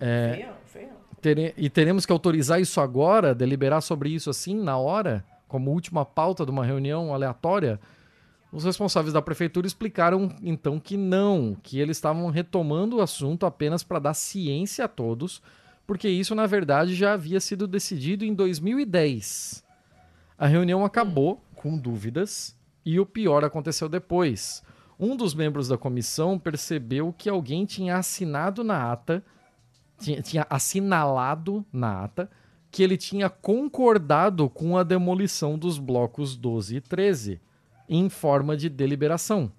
[0.00, 0.48] é.
[1.20, 6.04] Tere, e teremos que autorizar isso agora, deliberar sobre isso assim, na hora, como última
[6.04, 7.80] pauta de uma reunião aleatória?
[8.52, 13.82] Os responsáveis da prefeitura explicaram então que não, que eles estavam retomando o assunto apenas
[13.82, 15.42] para dar ciência a todos
[15.86, 19.64] porque isso na verdade já havia sido decidido em 2010.
[20.38, 24.62] A reunião acabou com dúvidas e o pior aconteceu depois.
[24.98, 29.24] Um dos membros da comissão percebeu que alguém tinha assinado na ata,
[29.98, 32.30] tinha, tinha assinalado na ata,
[32.70, 37.40] que ele tinha concordado com a demolição dos blocos 12 e 13
[37.88, 39.52] em forma de deliberação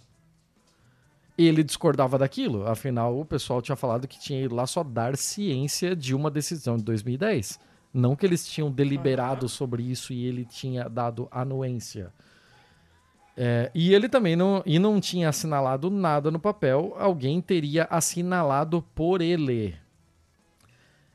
[1.38, 2.66] ele discordava daquilo.
[2.68, 6.78] Afinal, o pessoal tinha falado que tinha ido lá só dar ciência de uma decisão
[6.78, 7.60] de 2010.
[7.94, 12.12] Não que eles tinham deliberado sobre isso e ele tinha dado anuência.
[13.38, 18.82] É, e ele também não, e não tinha assinalado nada no papel, alguém teria assinalado
[18.94, 19.76] por ele.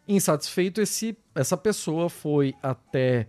[0.06, 3.26] Insatisfeito, esse, essa pessoa foi até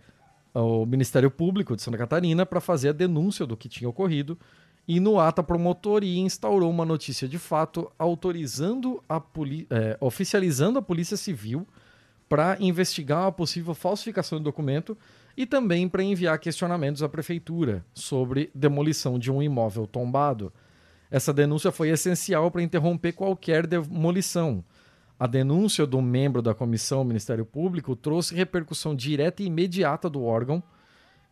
[0.53, 4.37] o Ministério Público de Santa Catarina para fazer a denúncia do que tinha ocorrido
[4.87, 9.21] e no ato a promotoria instaurou uma notícia de fato autorizando a
[9.69, 11.67] é, oficializando a Polícia Civil
[12.27, 14.97] para investigar uma possível falsificação do documento
[15.35, 20.51] e também para enviar questionamentos à prefeitura sobre demolição de um imóvel tombado.
[21.09, 24.63] Essa denúncia foi essencial para interromper qualquer demolição.
[25.19, 30.63] A denúncia do membro da comissão Ministério Público trouxe repercussão direta e imediata do órgão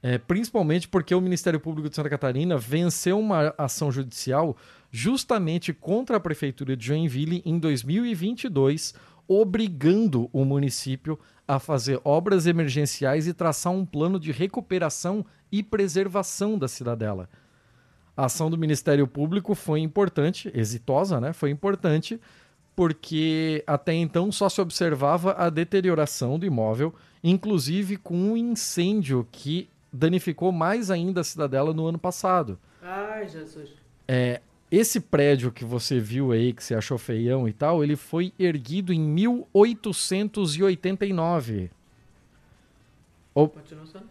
[0.01, 4.55] é, principalmente porque o Ministério Público de Santa Catarina venceu uma ação judicial
[4.91, 8.93] justamente contra a Prefeitura de Joinville em 2022,
[9.27, 16.57] obrigando o município a fazer obras emergenciais e traçar um plano de recuperação e preservação
[16.57, 17.29] da cidadela.
[18.15, 21.33] A ação do Ministério Público foi importante, exitosa, né?
[21.33, 22.19] Foi importante
[22.75, 26.93] porque até então só se observava a deterioração do imóvel,
[27.23, 32.59] inclusive com um incêndio que danificou mais ainda a cidadela no ano passado.
[32.81, 33.71] Ai, Jesus.
[34.07, 34.39] É,
[34.71, 38.93] esse prédio que você viu aí, que você achou feião e tal, ele foi erguido
[38.93, 41.71] em 1889.
[43.33, 43.49] O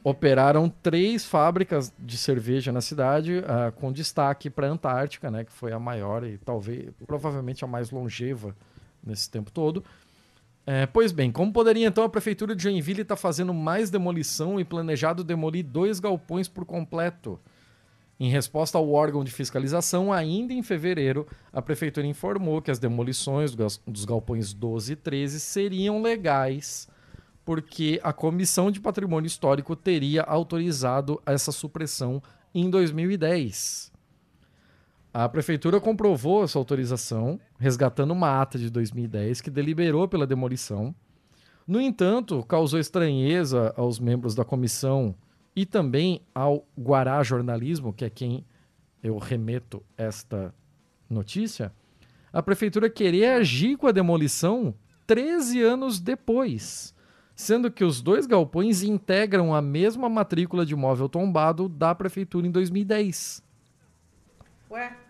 [0.05, 5.53] operaram três fábricas de cerveja na cidade, uh, com destaque para a Antártica, né, que
[5.53, 8.57] foi a maior e talvez, provavelmente a mais longeva
[9.05, 9.85] nesse tempo todo.
[10.71, 14.61] É, pois bem, como poderia então a prefeitura de Joinville estar tá fazendo mais demolição
[14.61, 17.41] e planejado demolir dois galpões por completo?
[18.21, 23.55] Em resposta ao órgão de fiscalização, ainda em fevereiro, a prefeitura informou que as demolições
[23.55, 26.87] dos galpões 12 e 13 seriam legais,
[27.47, 32.23] porque a Comissão de Patrimônio Histórico teria autorizado essa supressão
[32.55, 33.91] em 2010.
[35.21, 40.95] A prefeitura comprovou essa autorização, resgatando uma ata de 2010 que deliberou pela demolição.
[41.67, 45.13] No entanto, causou estranheza aos membros da comissão
[45.57, 48.47] e também ao Guará Jornalismo, que é quem
[49.03, 50.55] eu remeto esta
[51.11, 51.73] notícia,
[52.33, 54.73] a prefeitura querer agir com a demolição
[55.05, 56.95] 13 anos depois,
[57.35, 62.53] sendo que os dois galpões integram a mesma matrícula de imóvel tombado da prefeitura em
[62.53, 63.43] 2010.
[64.71, 65.08] Ué?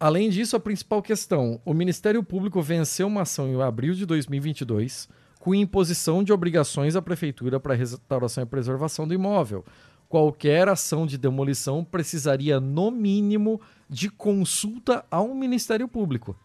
[0.00, 5.06] Além disso, a principal questão: o Ministério Público venceu uma ação em abril de 2022
[5.38, 9.64] com imposição de obrigações à prefeitura para restauração e preservação do imóvel.
[10.08, 16.36] Qualquer ação de demolição precisaria, no mínimo, de consulta ao Ministério Público.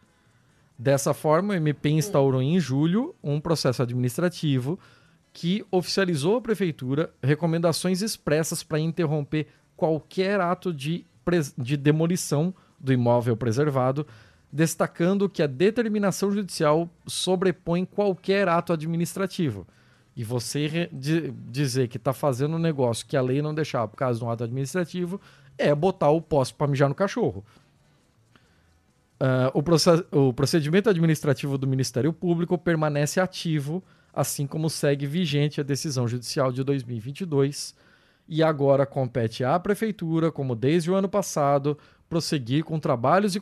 [0.78, 4.78] Dessa forma, o MP instaurou em julho um processo administrativo
[5.34, 11.06] que oficializou à prefeitura recomendações expressas para interromper qualquer ato de,
[11.58, 12.54] de demolição
[12.86, 14.06] do imóvel preservado,
[14.52, 19.68] destacando que a determinação judicial sobrepõe qualquer ato administrativo.
[20.16, 24.18] E você dizer que está fazendo um negócio que a lei não deixava por causa
[24.18, 25.20] de um ato administrativo
[25.58, 27.44] é botar o poste para mijar no cachorro.
[29.20, 33.84] Uh, o, o procedimento administrativo do Ministério Público permanece ativo,
[34.14, 37.76] assim como segue vigente a decisão judicial de 2022
[38.28, 41.78] e agora compete à Prefeitura, como desde o ano passado,
[42.10, 43.42] prosseguir com trabalhos e,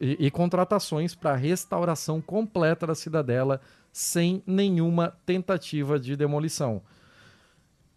[0.00, 3.60] e, e contratações para restauração completa da cidadela
[3.92, 6.82] sem nenhuma tentativa de demolição.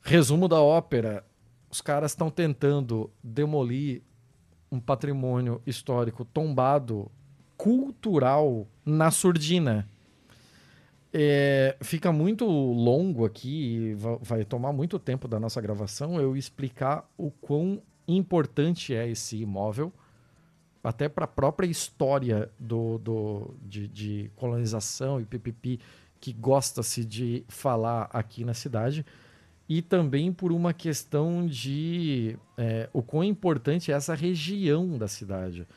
[0.02, 1.26] Resumo da ópera:
[1.70, 4.02] os caras estão tentando demolir
[4.72, 7.10] um patrimônio histórico tombado
[7.58, 9.88] cultural na surdina.
[11.12, 17.32] É, fica muito longo aqui, vai tomar muito tempo da nossa gravação eu explicar o
[17.32, 19.92] quão importante é esse imóvel,
[20.84, 25.80] até para a própria história do, do, de, de colonização e pipipi
[26.20, 29.06] que gosta-se de falar aqui na cidade,
[29.70, 35.68] e também por uma questão de é, o quão importante é essa região da cidade.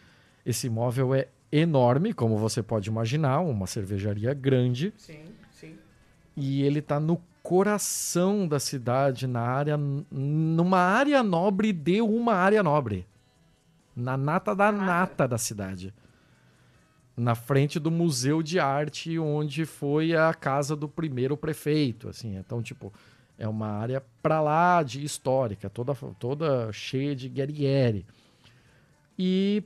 [0.46, 4.94] Esse imóvel é enorme, como você pode imaginar, uma cervejaria grande.
[4.96, 5.74] Sim, sim.
[6.36, 7.20] E ele está no
[7.50, 13.08] coração da cidade, na área, numa área nobre de uma área nobre.
[13.96, 15.92] Na nata da nata da cidade.
[17.16, 22.36] Na frente do Museu de Arte, onde foi a casa do primeiro prefeito, assim.
[22.36, 22.92] Então, tipo,
[23.36, 28.06] é uma área para lá de histórica, toda, toda cheia de guerriere.
[29.18, 29.64] E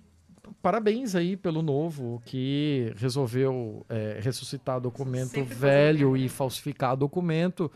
[0.62, 7.70] parabéns aí pelo novo que resolveu é, ressuscitar documento Sempre velho e falsificar documento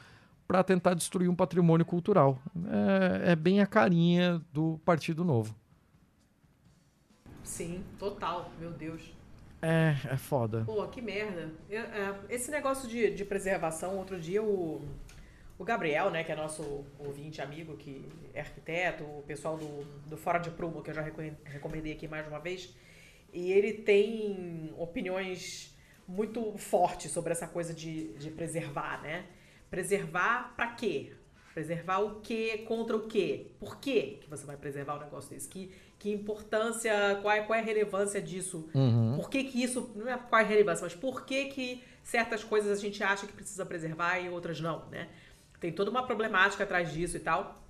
[0.47, 2.39] para tentar destruir um patrimônio cultural.
[3.25, 5.55] É, é, bem a carinha do Partido Novo.
[7.43, 9.13] Sim, total, meu Deus.
[9.61, 10.63] É, é foda.
[10.65, 11.51] Pô, que merda.
[11.69, 14.83] Eu, é, esse negócio de, de preservação, outro dia o,
[15.59, 20.17] o Gabriel, né, que é nosso ouvinte, amigo, que é arquiteto, o pessoal do, do
[20.17, 22.75] Fora de Prumo, que eu já recomendei aqui mais uma vez,
[23.33, 29.27] e ele tem opiniões muito fortes sobre essa coisa de, de preservar, né?
[29.69, 31.13] Preservar para quê?
[31.53, 33.51] Preservar o quê contra o quê?
[33.59, 35.49] Por quê que você vai preservar um negócio desse?
[35.49, 38.71] Que, que importância, qual é, qual é a relevância disso?
[38.75, 39.17] Uhum.
[39.17, 42.43] Por que que isso, não é qual é a relevância, mas por que que certas
[42.43, 45.09] coisas a gente acha que precisa preservar e outras não, né?
[45.61, 47.63] Tem toda uma problemática atrás disso e tal.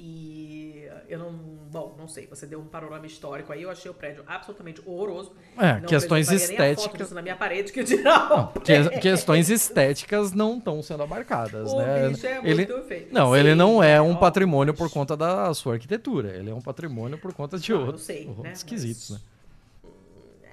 [0.00, 1.32] E eu não.
[1.32, 2.28] Bom, não sei.
[2.28, 3.62] Você deu um panorama histórico aí.
[3.62, 5.32] Eu achei o prédio absolutamente horroroso.
[5.58, 7.10] É, não questões estéticas.
[7.10, 12.10] na minha parede que eu não, que, questões estéticas não estão sendo abarcadas, o né?
[12.10, 13.08] Bicho é ele, muito feio.
[13.10, 16.28] Não, Sim, ele não é um patrimônio por conta da sua arquitetura.
[16.36, 18.52] Ele é um patrimônio por conta de não, outros, sei, né?
[18.52, 19.20] esquisitos, mas...
[19.20, 19.26] né?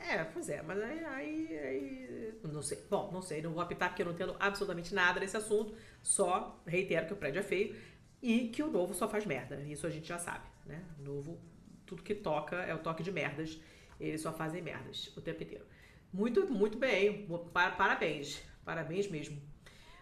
[0.07, 2.79] É, pois é, mas aí, aí, aí, Não sei.
[2.89, 3.41] Bom, não sei.
[3.41, 5.73] Não vou apitar porque eu não entendo absolutamente nada desse assunto.
[6.05, 7.75] Só reitero que o prédio é feio
[8.21, 9.59] e que o novo só faz merda.
[9.61, 10.83] Isso a gente já sabe, né?
[10.99, 11.39] Novo,
[11.83, 13.59] tudo que toca é o toque de merdas.
[13.99, 15.65] Eles só fazem merdas o tempo inteiro.
[16.13, 17.27] Muito, muito bem.
[17.51, 18.39] Parabéns.
[18.63, 19.41] Parabéns mesmo.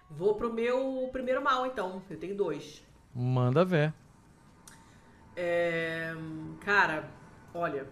[0.09, 2.03] Vou pro meu primeiro mal, então.
[2.09, 2.83] Eu tenho dois.
[3.15, 3.93] Manda ver.
[5.37, 6.13] É,
[6.59, 7.09] cara,
[7.53, 7.87] olha.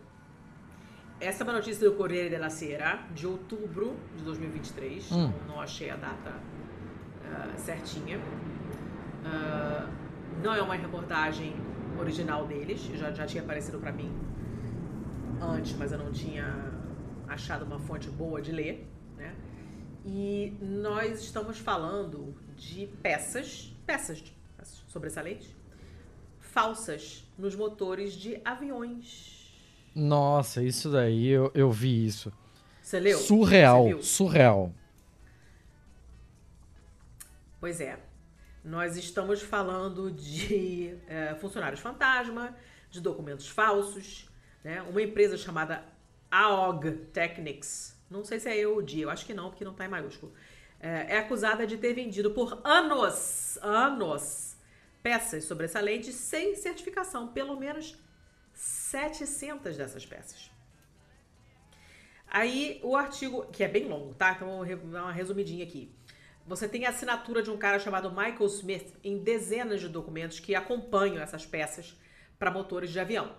[1.18, 5.14] Essa é uma notícia do Corriere della Sera, de outubro de 2023.
[5.14, 5.32] Hum.
[5.48, 6.34] Não achei a data
[7.46, 8.18] uh, certinha.
[8.18, 9.90] Uh,
[10.44, 11.54] não é uma reportagem
[12.00, 14.12] original deles, já, já tinha aparecido para mim
[15.42, 16.72] antes, mas eu não tinha
[17.28, 18.88] achado uma fonte boa de ler,
[19.18, 19.36] né?
[20.06, 24.24] E nós estamos falando de peças, peças,
[24.58, 25.56] peças sobressalentes,
[26.40, 29.40] falsas nos motores de aviões.
[29.94, 32.32] Nossa, isso daí eu, eu vi isso.
[32.82, 33.18] Você leu?
[33.18, 34.74] Surreal, Você surreal.
[37.62, 38.00] Pois é.
[38.64, 42.58] Nós estamos falando de é, funcionários fantasma,
[42.90, 44.28] de documentos falsos,
[44.64, 44.82] né?
[44.82, 45.86] Uma empresa chamada
[46.32, 49.74] AOG Technics, não sei se é eu o dia, eu acho que não, porque não
[49.74, 50.34] está em maiúsculo,
[50.80, 54.58] é, é acusada de ter vendido por anos, anos,
[55.04, 57.96] peças sobressalentes sem certificação, pelo menos
[58.56, 60.50] 700 dessas peças.
[62.28, 64.32] Aí o artigo, que é bem longo, tá?
[64.32, 65.94] Então vou dar uma resumidinha aqui.
[66.52, 70.54] Você tem a assinatura de um cara chamado Michael Smith em dezenas de documentos que
[70.54, 71.98] acompanham essas peças
[72.38, 73.34] para motores de avião.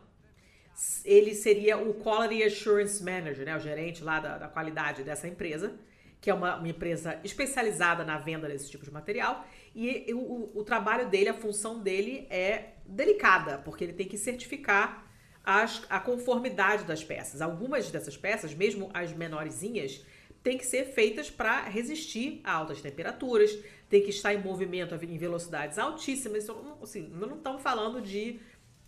[1.04, 5.78] Ele seria o Quality Assurance Manager, né, o gerente lá da, da qualidade dessa empresa,
[6.22, 9.46] que é uma, uma, empresa especializada na venda desse tipo de material.
[9.74, 15.06] E, o, o, trabalho dele, a função dele é delicada, porque ele tem que certificar
[15.44, 17.42] as, a conformidade das peças.
[17.42, 20.02] Algumas dessas peças, mesmo as menorzinhas,
[20.42, 23.56] tem que ser feitas para resistir a altas temperaturas,
[23.88, 26.44] tem que estar em movimento em velocidades altíssimas.
[26.44, 28.40] Então, assim, não estamos falando de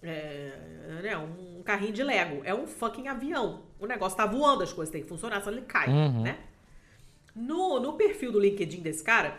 [0.03, 3.63] é, né, um carrinho de Lego, é um fucking avião.
[3.79, 6.23] O negócio está voando, as coisas têm que funcionar, senão ele cai, uhum.
[6.23, 6.39] né?
[7.35, 9.39] No, no perfil do LinkedIn desse cara,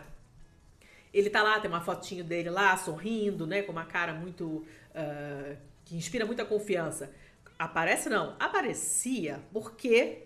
[1.12, 4.64] ele tá lá, tem uma fotinho dele lá, sorrindo, né, com uma cara muito...
[4.94, 7.12] Uh, que inspira muita confiança
[7.58, 10.24] Aparece não, aparecia porque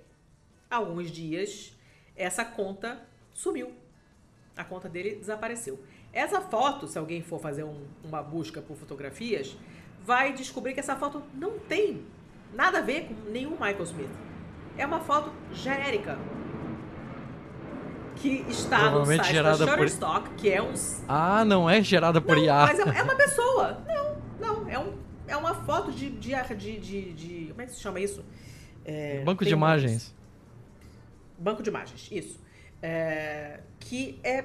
[0.68, 1.72] alguns dias
[2.20, 3.00] essa conta
[3.32, 3.72] sumiu.
[4.56, 5.82] A conta dele desapareceu.
[6.12, 9.56] Essa foto, se alguém for fazer um, uma busca por fotografias,
[10.04, 12.04] vai descobrir que essa foto não tem
[12.52, 14.10] nada a ver com nenhum Michael Smith.
[14.76, 16.18] É uma foto genérica.
[18.16, 20.36] Que está no site da Shutterstock, por...
[20.36, 20.74] que é um...
[21.08, 22.66] Ah, não é gerada por não, IA.
[22.66, 23.80] Mas é, é, uma pessoa.
[23.88, 24.68] Não, não.
[24.68, 28.00] É, um, é uma foto de, de, de, de, de Como é que se chama
[28.00, 28.24] isso?
[28.84, 30.14] É, Banco de imagens.
[31.40, 32.40] Banco de imagens, isso.
[32.82, 34.44] É, que é,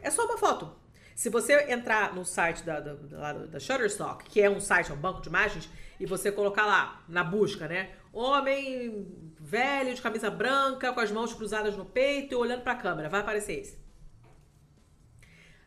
[0.00, 0.76] é só uma foto.
[1.14, 2.94] Se você entrar no site da, da,
[3.32, 7.02] da, Shutterstock, que é um site, é um banco de imagens, e você colocar lá
[7.08, 7.90] na busca, né?
[8.12, 9.06] Homem
[9.40, 13.08] velho de camisa branca, com as mãos cruzadas no peito e olhando para a câmera,
[13.08, 13.78] vai aparecer esse.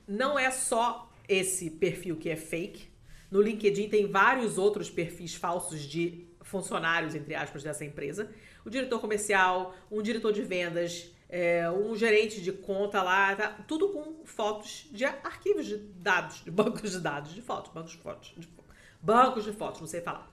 [0.08, 2.92] Não é só esse perfil que é fake.
[3.30, 8.30] No LinkedIn tem vários outros perfis falsos de funcionários, entre aspas, dessa empresa.
[8.66, 13.90] O diretor comercial, um diretor de vendas, é, um gerente de conta lá, tá, tudo
[13.90, 18.34] com fotos de arquivos de dados, de bancos de dados, de fotos, bancos de fotos,
[18.38, 18.50] de,
[19.02, 20.30] bancos de fotos, não sei falar.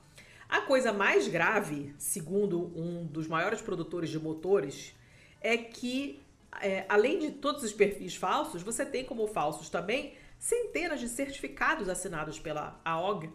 [0.48, 4.94] A coisa mais grave, segundo um dos maiores produtores de motores,
[5.40, 6.20] é que,
[6.60, 11.88] é, além de todos os perfis falsos, você tem como falsos também centenas de certificados
[11.88, 13.30] assinados pela AOG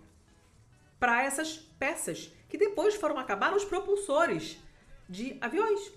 [1.00, 4.58] para essas peças, que depois foram acabar nos propulsores
[5.14, 5.93] de aviões.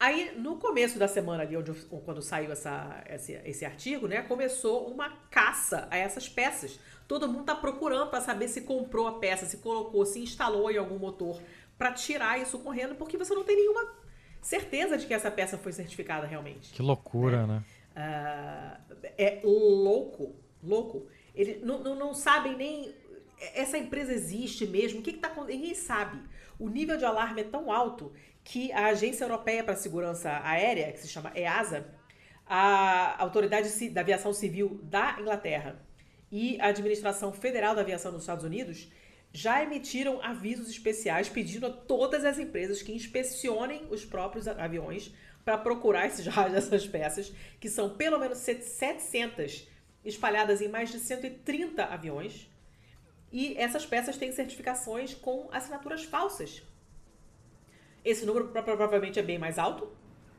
[0.00, 1.72] Aí, no começo da semana ali, onde,
[2.04, 6.78] quando saiu essa, esse, esse artigo, né, começou uma caça a essas peças.
[7.06, 10.76] Todo mundo tá procurando para saber se comprou a peça, se colocou, se instalou em
[10.76, 11.40] algum motor
[11.76, 13.94] para tirar isso correndo, porque você não tem nenhuma
[14.42, 16.72] certeza de que essa peça foi certificada realmente.
[16.72, 17.64] Que loucura, né?
[17.96, 18.80] né?
[18.92, 21.06] Uh, é louco, louco.
[21.34, 22.94] Eles não, não, não sabem nem
[23.54, 25.00] essa empresa existe mesmo?
[25.00, 25.60] O que, está acontecendo?
[25.60, 26.18] Ninguém sabe.
[26.58, 30.92] O nível de alarme é tão alto que a Agência Europeia para a Segurança Aérea,
[30.92, 31.86] que se chama EASA,
[32.46, 35.80] a Autoridade da Aviação Civil da Inglaterra
[36.32, 38.90] e a Administração Federal da Aviação dos Estados Unidos
[39.32, 45.12] já emitiram avisos especiais pedindo a todas as empresas que inspecionem os próprios aviões
[45.44, 49.68] para procurar esses raios dessas peças, que são pelo menos 700
[50.04, 52.50] espalhadas em mais de 130 aviões.
[53.32, 56.62] E essas peças têm certificações com assinaturas falsas.
[58.04, 59.90] Esse número provavelmente é bem mais alto,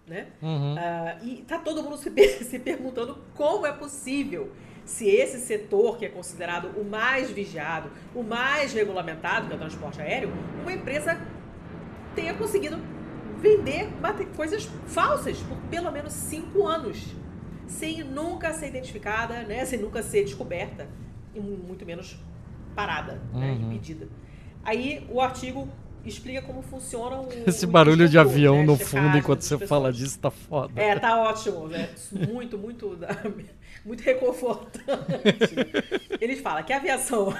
[0.07, 0.27] né?
[0.41, 0.75] Uhum.
[0.75, 2.09] Uh, e tá todo mundo se,
[2.43, 4.51] se perguntando como é possível
[4.89, 9.59] se esse setor, que é considerado o mais vigiado, o mais regulamentado, que é o
[9.59, 11.21] transporte aéreo, uma empresa
[12.15, 12.79] tenha conseguido
[13.39, 13.87] vender
[14.35, 17.05] coisas falsas por pelo menos cinco anos,
[17.67, 19.63] sem nunca ser identificada, né?
[19.63, 20.87] sem nunca ser descoberta,
[21.35, 22.17] e muito menos
[22.79, 23.21] parada, né?
[23.33, 23.39] uhum.
[23.39, 23.53] né?
[23.53, 24.07] impedida.
[24.63, 25.67] Aí o artigo
[26.05, 27.27] explica como funciona o.
[27.45, 28.63] Esse barulho de avião né?
[28.63, 30.81] no fundo enquanto você fala disso tá foda.
[30.81, 31.89] É, tá ótimo, né?
[32.11, 32.97] Muito, muito,
[33.83, 35.55] muito reconfortante.
[36.21, 37.33] Eles falam que a aviação,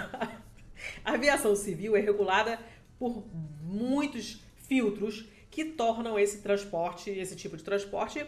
[1.06, 2.60] a aviação civil é regulada
[2.98, 3.24] por
[3.64, 8.26] muitos filtros que tornam esse transporte, esse tipo de transporte,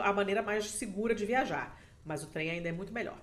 [0.00, 1.80] a maneira mais segura de viajar.
[2.04, 3.18] Mas o trem ainda é muito melhor.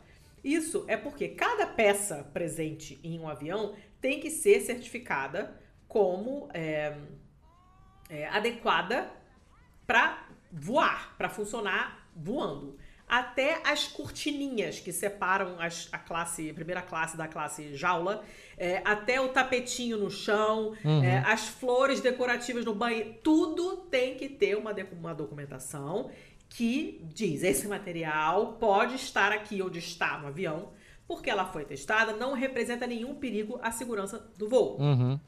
[0.46, 6.96] Isso é porque cada peça presente em um avião tem que ser certificada como é,
[8.08, 9.12] é, adequada
[9.88, 12.78] para voar, para funcionar voando.
[13.08, 18.24] Até as cortininhas que separam as, a classe, a primeira classe da classe jaula,
[18.56, 21.04] é, até o tapetinho no chão, uhum.
[21.04, 26.12] É, as flores decorativas no banheiro, tudo tem que ter uma, uma documentação
[26.50, 30.72] que diz esse material pode estar aqui onde está no avião,
[31.08, 34.80] porque ela foi testada, não representa nenhum perigo à segurança do voo.
[34.80, 35.20] Uhum.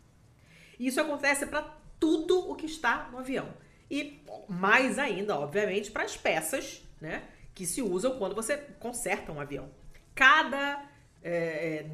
[0.80, 1.64] Isso acontece para
[1.99, 3.49] tudo o que está no avião.
[3.89, 7.23] E mais ainda, obviamente, para as peças né,
[7.53, 9.69] que se usam quando você conserta um avião.
[10.14, 10.84] Cada
[11.23, 11.85] é,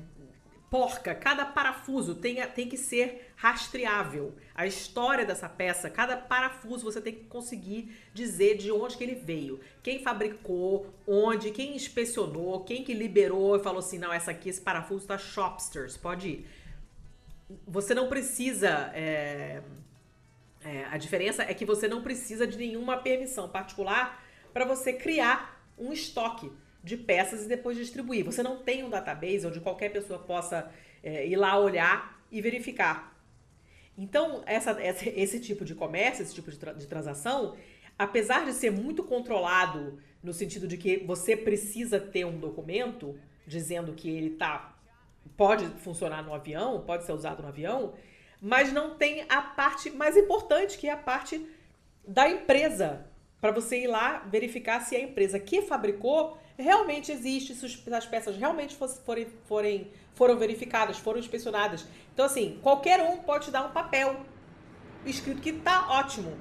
[0.73, 4.33] porca, cada parafuso tem, tem que ser rastreável.
[4.55, 9.13] A história dessa peça, cada parafuso você tem que conseguir dizer de onde que ele
[9.13, 9.59] veio.
[9.83, 14.61] Quem fabricou, onde, quem inspecionou, quem que liberou e falou assim, não, essa aqui, esse
[14.61, 16.47] parafuso tá shopsters, pode ir
[17.67, 18.89] você não precisa.
[18.95, 19.61] É,
[20.65, 25.63] é, a diferença é que você não precisa de nenhuma permissão particular para você criar
[25.77, 26.51] um estoque
[26.84, 28.26] de peças e depois distribuir.
[28.26, 30.69] Você não tem um database onde qualquer pessoa possa
[31.01, 33.18] é, ir lá olhar e verificar.
[33.97, 37.55] Então, essa, essa, esse tipo de comércio, esse tipo de, tra de transação,
[37.97, 43.93] apesar de ser muito controlado no sentido de que você precisa ter um documento dizendo
[43.93, 44.73] que ele está
[45.38, 47.93] pode funcionar no avião, pode ser usado no avião,
[48.41, 51.45] mas não tem a parte mais importante, que é a parte
[52.05, 53.05] da empresa.
[53.39, 58.35] Para você ir lá verificar se a empresa que fabricou realmente existe, se as peças
[58.38, 61.85] realmente forem, forem, foram verificadas, foram inspecionadas.
[62.13, 64.17] Então, assim, qualquer um pode te dar um papel
[65.05, 66.34] escrito que tá ótimo.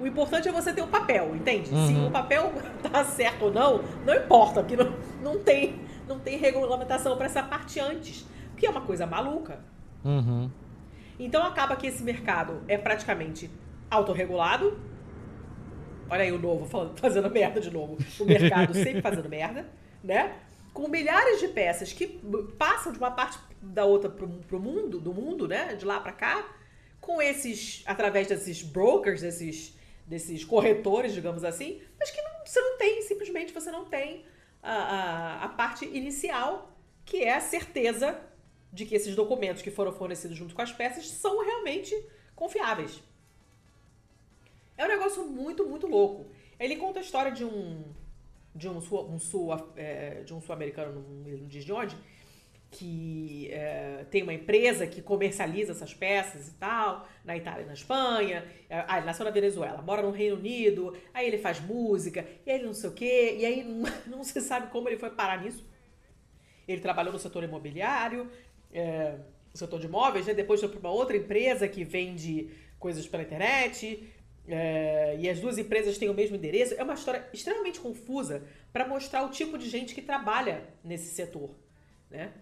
[0.00, 1.72] O importante é você ter o um papel, entende?
[1.72, 1.86] Uhum.
[1.86, 2.52] Se o papel
[2.90, 7.42] tá certo ou não, não importa, porque não, não, tem, não tem regulamentação para essa
[7.42, 9.60] parte antes, que é uma coisa maluca.
[10.04, 10.50] Uhum.
[11.18, 13.50] Então acaba que esse mercado é praticamente
[13.90, 14.76] autorregulado.
[16.08, 16.66] Olha aí o novo
[16.96, 17.98] fazendo merda de novo.
[18.20, 19.66] O mercado sempre fazendo merda,
[20.02, 20.36] né?
[20.72, 22.20] Com milhares de peças que
[22.58, 25.74] passam de uma parte da outra pro, pro mundo, do mundo, né?
[25.74, 26.44] De lá para cá,
[27.00, 32.78] com esses, através desses brokers, desses, desses corretores, digamos assim, mas que não, você não
[32.78, 34.24] tem, simplesmente você não tem
[34.62, 38.18] a, a, a parte inicial, que é a certeza
[38.72, 41.94] de que esses documentos que foram fornecidos junto com as peças são realmente
[42.34, 43.00] confiáveis.
[44.76, 46.26] É um negócio muito, muito louco.
[46.58, 47.84] Ele conta a história de um
[48.54, 51.96] de um sul, um sul é, de um sul-americano, não diz de onde,
[52.70, 57.72] que é, tem uma empresa que comercializa essas peças e tal, na Itália e na
[57.72, 58.44] Espanha.
[58.70, 62.50] É, ah, ele nasceu na Venezuela, mora no Reino Unido, aí ele faz música, e
[62.50, 63.62] aí ele não sei o quê, e aí
[64.06, 65.64] não, não se sabe como ele foi parar nisso.
[66.66, 68.30] Ele trabalhou no setor imobiliário,
[68.72, 69.18] é,
[69.52, 70.34] no setor de imóveis, né?
[70.34, 74.12] depois foi para uma outra empresa que vende coisas pela internet,
[74.46, 76.74] é, e as duas empresas têm o mesmo endereço.
[76.74, 78.42] É uma história extremamente confusa
[78.72, 81.50] para mostrar o tipo de gente que trabalha nesse setor.
[82.10, 82.32] Né?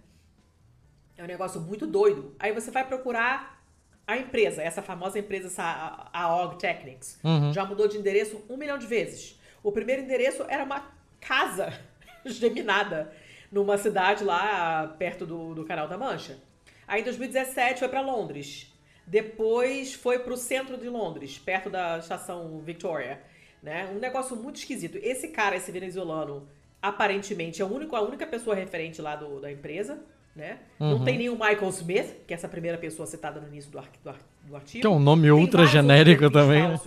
[1.16, 2.34] É um negócio muito doido.
[2.38, 3.62] Aí você vai procurar
[4.06, 7.20] a empresa, essa famosa empresa, essa, a Og Technics.
[7.22, 7.52] Uhum.
[7.52, 9.38] Já mudou de endereço um milhão de vezes.
[9.62, 11.72] O primeiro endereço era uma casa
[12.26, 13.12] geminada
[13.50, 16.38] numa cidade lá perto do, do Canal da Mancha.
[16.86, 18.71] Aí em 2017 foi para Londres.
[19.12, 23.20] Depois foi para o centro de Londres, perto da estação Victoria.
[23.62, 23.86] Né?
[23.94, 24.98] Um negócio muito esquisito.
[25.02, 26.48] Esse cara, esse venezuelano,
[26.80, 30.02] aparentemente é único, a única pessoa referente lá do, da empresa.
[30.34, 30.60] Né?
[30.80, 30.92] Uhum.
[30.92, 33.90] Não tem nenhum Michael Smith, que é essa primeira pessoa citada no início do, ar,
[34.02, 34.80] do, ar, do artigo.
[34.80, 36.68] Que é um nome tem ultra genérico também.
[36.68, 36.80] Né?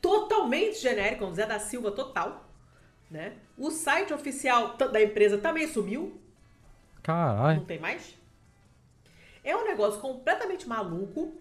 [0.00, 2.48] Totalmente genérico, um Zé da Silva total.
[3.10, 3.32] Né?
[3.58, 6.16] O site oficial da empresa também sumiu.
[7.02, 7.58] Caralho.
[7.58, 8.19] Não tem mais.
[9.50, 11.36] É um negócio completamente maluco.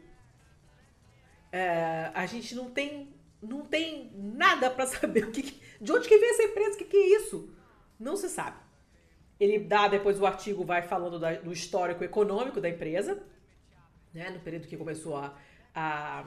[1.52, 6.18] É, a gente não tem não tem nada para saber o que, de onde que
[6.18, 7.54] vem essa empresa, o que, que é isso.
[8.00, 8.58] Não se sabe.
[9.40, 13.24] Ele dá depois o artigo vai falando da, do histórico econômico da empresa,
[14.14, 15.38] né, no período que começou a,
[15.74, 16.26] a,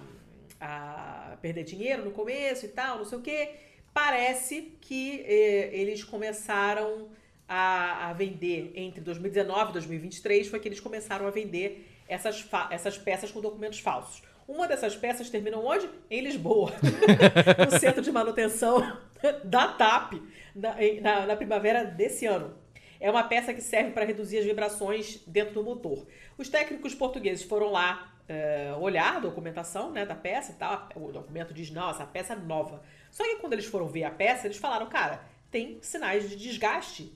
[0.58, 3.54] a perder dinheiro no começo e tal, não sei o quê.
[3.92, 7.10] Parece que eh, eles começaram
[7.48, 12.98] a, a vender entre 2019 e 2023 foi que eles começaram a vender essas, essas
[12.98, 14.22] peças com documentos falsos.
[14.46, 15.88] Uma dessas peças terminou onde?
[16.10, 16.72] Em Lisboa,
[17.70, 18.98] no centro de manutenção
[19.44, 20.14] da TAP,
[20.54, 22.54] na, na, na, primavera desse ano.
[23.00, 26.06] É uma peça que serve para reduzir as vibrações dentro do motor.
[26.36, 30.88] Os técnicos portugueses foram lá uh, olhar a documentação né, da peça e tal.
[30.96, 32.82] O documento diz: não, essa peça é nova.
[33.10, 37.12] Só que quando eles foram ver a peça, eles falaram: cara, tem sinais de desgaste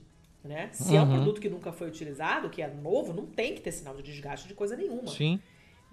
[0.47, 0.69] né?
[0.71, 0.97] Se uhum.
[0.97, 1.15] é um uhum.
[1.15, 4.47] produto que nunca foi utilizado, que é novo, não tem que ter sinal de desgaste
[4.47, 5.07] de coisa nenhuma.
[5.07, 5.39] Sim.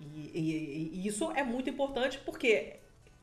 [0.01, 2.76] E, e, e isso é muito importante porque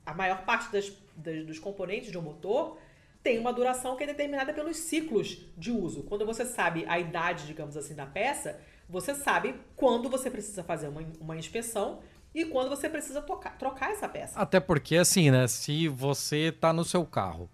[0.04, 2.78] a maior parte das, das, dos componentes de um motor
[3.22, 6.02] tem uma duração que é determinada pelos ciclos de uso.
[6.02, 10.88] Quando você sabe a idade, digamos assim, da peça, você sabe quando você precisa fazer
[10.88, 12.00] uma, uma inspeção
[12.34, 14.38] e quando você precisa tocar, trocar essa peça.
[14.38, 15.46] Até porque, assim, né?
[15.46, 17.48] Se você está no seu carro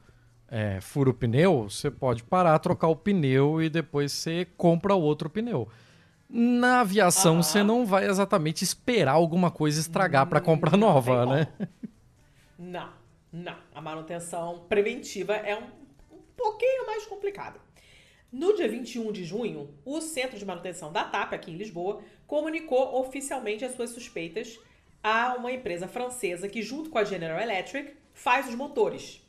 [0.51, 5.29] é, fura o pneu, você pode parar, trocar o pneu e depois você compra outro
[5.29, 5.69] pneu.
[6.29, 11.49] Na aviação, você não vai exatamente esperar alguma coisa estragar para comprar nova, né?
[12.59, 12.91] Não,
[13.33, 13.57] não.
[13.75, 17.59] A manutenção preventiva é um, um pouquinho mais complicada.
[18.31, 23.01] No dia 21 de junho, o Centro de Manutenção da TAP, aqui em Lisboa, comunicou
[23.01, 24.59] oficialmente as suas suspeitas
[25.03, 29.27] a uma empresa francesa que, junto com a General Electric, faz os motores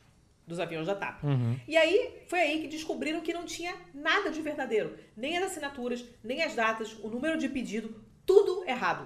[0.50, 1.24] dos aviões da TAP.
[1.24, 1.56] Uhum.
[1.68, 4.96] E aí foi aí que descobriram que não tinha nada de verdadeiro.
[5.16, 9.06] Nem as assinaturas, nem as datas, o número de pedido, tudo errado.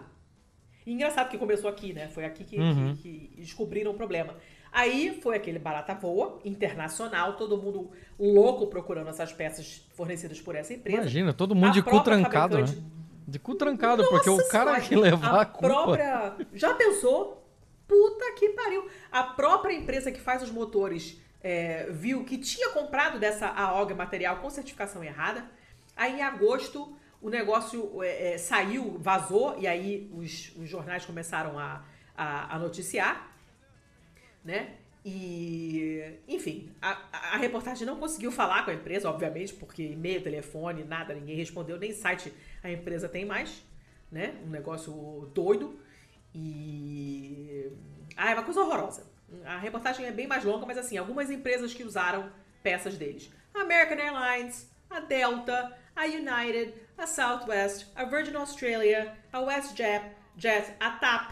[0.85, 2.07] E engraçado que começou aqui, né?
[2.07, 2.95] Foi aqui que, uhum.
[2.95, 4.35] que, que descobriram o problema.
[4.71, 10.73] Aí foi aquele barata voa internacional, todo mundo louco procurando essas peças fornecidas por essa
[10.73, 11.01] empresa.
[11.01, 12.65] Imagina, todo mundo a de cu trancado, né?
[13.27, 15.67] De cu trancado, Nossa, porque o cara que levar a, a culpa...
[15.67, 16.37] própria...
[16.53, 17.45] Já pensou?
[17.85, 18.87] Puta que pariu.
[19.11, 24.37] A própria empresa que faz os motores é, viu que tinha comprado dessa AOG material
[24.37, 25.45] com certificação errada.
[25.95, 31.59] Aí em agosto, o negócio é, é, saiu, vazou, e aí os, os jornais começaram
[31.59, 31.83] a,
[32.17, 33.29] a, a noticiar,
[34.43, 34.77] né?
[35.05, 36.97] E, enfim, a,
[37.33, 41.77] a, reportagem não conseguiu falar com a empresa, obviamente, porque e-mail, telefone, nada, ninguém respondeu,
[41.77, 42.33] nem site
[42.63, 43.65] a empresa tem mais,
[44.09, 44.33] né?
[44.45, 45.77] Um negócio doido.
[46.33, 47.69] E.
[48.15, 49.12] Ah, é uma coisa horrorosa.
[49.45, 52.31] A reportagem é bem mais longa, mas assim, algumas empresas que usaram
[52.61, 59.39] peças deles: a American Airlines, a Delta, a United, a Southwest, a Virgin Australia, a
[59.39, 61.31] WestJet, Jet, a TAP.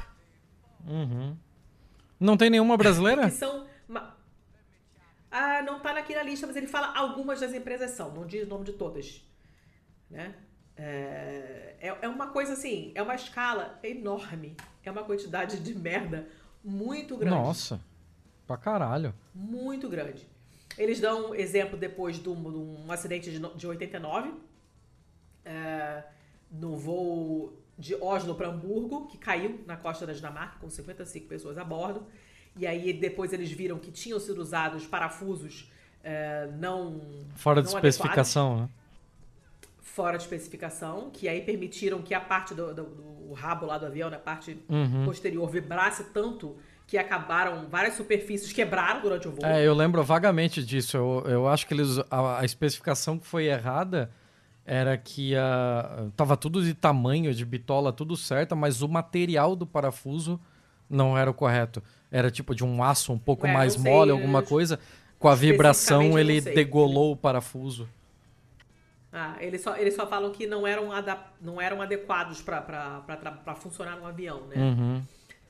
[0.88, 1.36] Uhum.
[2.20, 3.26] Não tem nenhuma brasileira?
[3.30, 3.70] que são.
[5.32, 8.44] Ah, não tá aqui na lista, mas ele fala algumas das empresas são, não diz
[8.44, 9.26] o nome de todas.
[10.10, 10.36] Né?
[10.76, 14.58] É, é, é uma coisa assim, é uma escala enorme.
[14.84, 16.28] É uma quantidade de merda
[16.64, 17.36] muito grande.
[17.36, 17.80] Nossa,
[18.52, 19.14] pra caralho.
[19.34, 20.28] Muito grande.
[20.78, 24.34] Eles dão exemplo depois de um, de um acidente de, de 89,
[25.46, 26.04] é,
[26.52, 31.58] no voo de Oslo para Hamburgo, que caiu na costa da Dinamarca, com 55 pessoas
[31.58, 32.06] a bordo.
[32.58, 35.72] E aí depois eles viram que tinham sido usados parafusos
[36.04, 37.00] é, não.
[37.36, 38.70] Fora não de especificação, né?
[39.82, 43.86] Fora de especificação, que aí permitiram que a parte do, do, do rabo lá do
[43.86, 45.06] avião, na né, parte uhum.
[45.06, 46.56] posterior, vibrasse tanto
[46.92, 49.46] que acabaram, várias superfícies quebraram durante o voo.
[49.46, 50.98] É, eu lembro vagamente disso.
[50.98, 54.12] Eu, eu acho que eles, a, a especificação que foi errada
[54.66, 59.66] era que a, tava tudo de tamanho, de bitola, tudo certo, mas o material do
[59.66, 60.38] parafuso
[60.90, 61.82] não era o correto.
[62.12, 64.78] Era tipo de um aço um pouco Ué, mais sei, mole, alguma coisa.
[65.18, 67.88] Com a vibração ele degolou o parafuso.
[69.14, 70.90] Ah, eles só, eles só falam que não eram,
[71.40, 74.58] não eram adequados para funcionar no avião, né?
[74.58, 75.02] Uhum.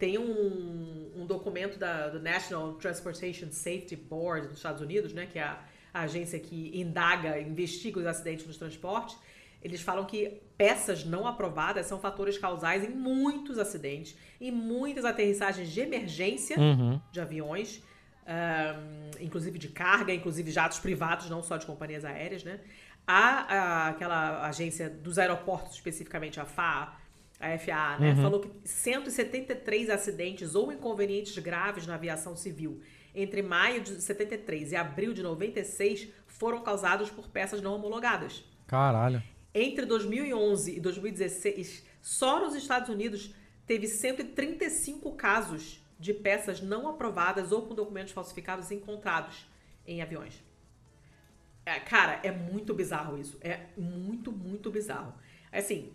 [0.02, 5.38] Tem um, um documento da, do National Transportation Safety Board dos Estados Unidos, né, que
[5.38, 5.60] é a,
[5.94, 9.15] a agência que indaga, investiga os acidentes nos transportes.
[9.61, 15.69] Eles falam que peças não aprovadas são fatores causais em muitos acidentes, em muitas aterrissagens
[15.69, 16.99] de emergência uhum.
[17.11, 17.84] de aviões,
[18.26, 22.60] um, inclusive de carga, inclusive jatos privados, não só de companhias aéreas, né?
[23.06, 26.99] A, a, aquela agência dos aeroportos, especificamente a FAA,
[27.41, 28.22] a FAA, né, uhum.
[28.22, 32.81] falou que 173 acidentes ou inconvenientes graves na aviação civil
[33.13, 38.43] entre maio de 73 e abril de 96 foram causados por peças não homologadas.
[38.68, 39.22] Caralho.
[39.53, 43.34] Entre 2011 e 2016, só nos Estados Unidos
[43.65, 49.45] teve 135 casos de peças não aprovadas ou com documentos falsificados encontrados
[49.85, 50.41] em aviões.
[51.65, 53.38] É, cara, é muito bizarro isso.
[53.41, 55.13] É muito, muito bizarro.
[55.51, 55.91] Assim,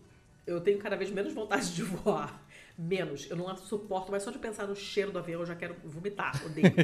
[0.46, 2.42] eu tenho cada vez menos vontade de voar.
[2.78, 3.28] Menos.
[3.30, 6.32] Eu não suporto, mas só de pensar no cheiro do avião eu já quero vomitar.
[6.44, 6.74] Odeio.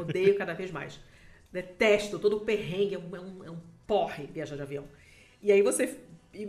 [0.00, 1.00] Odeio cada vez mais.
[1.52, 2.94] Detesto todo o perrengue.
[2.94, 4.88] É um, é um, é um porre viajar de avião.
[5.42, 5.98] E aí você.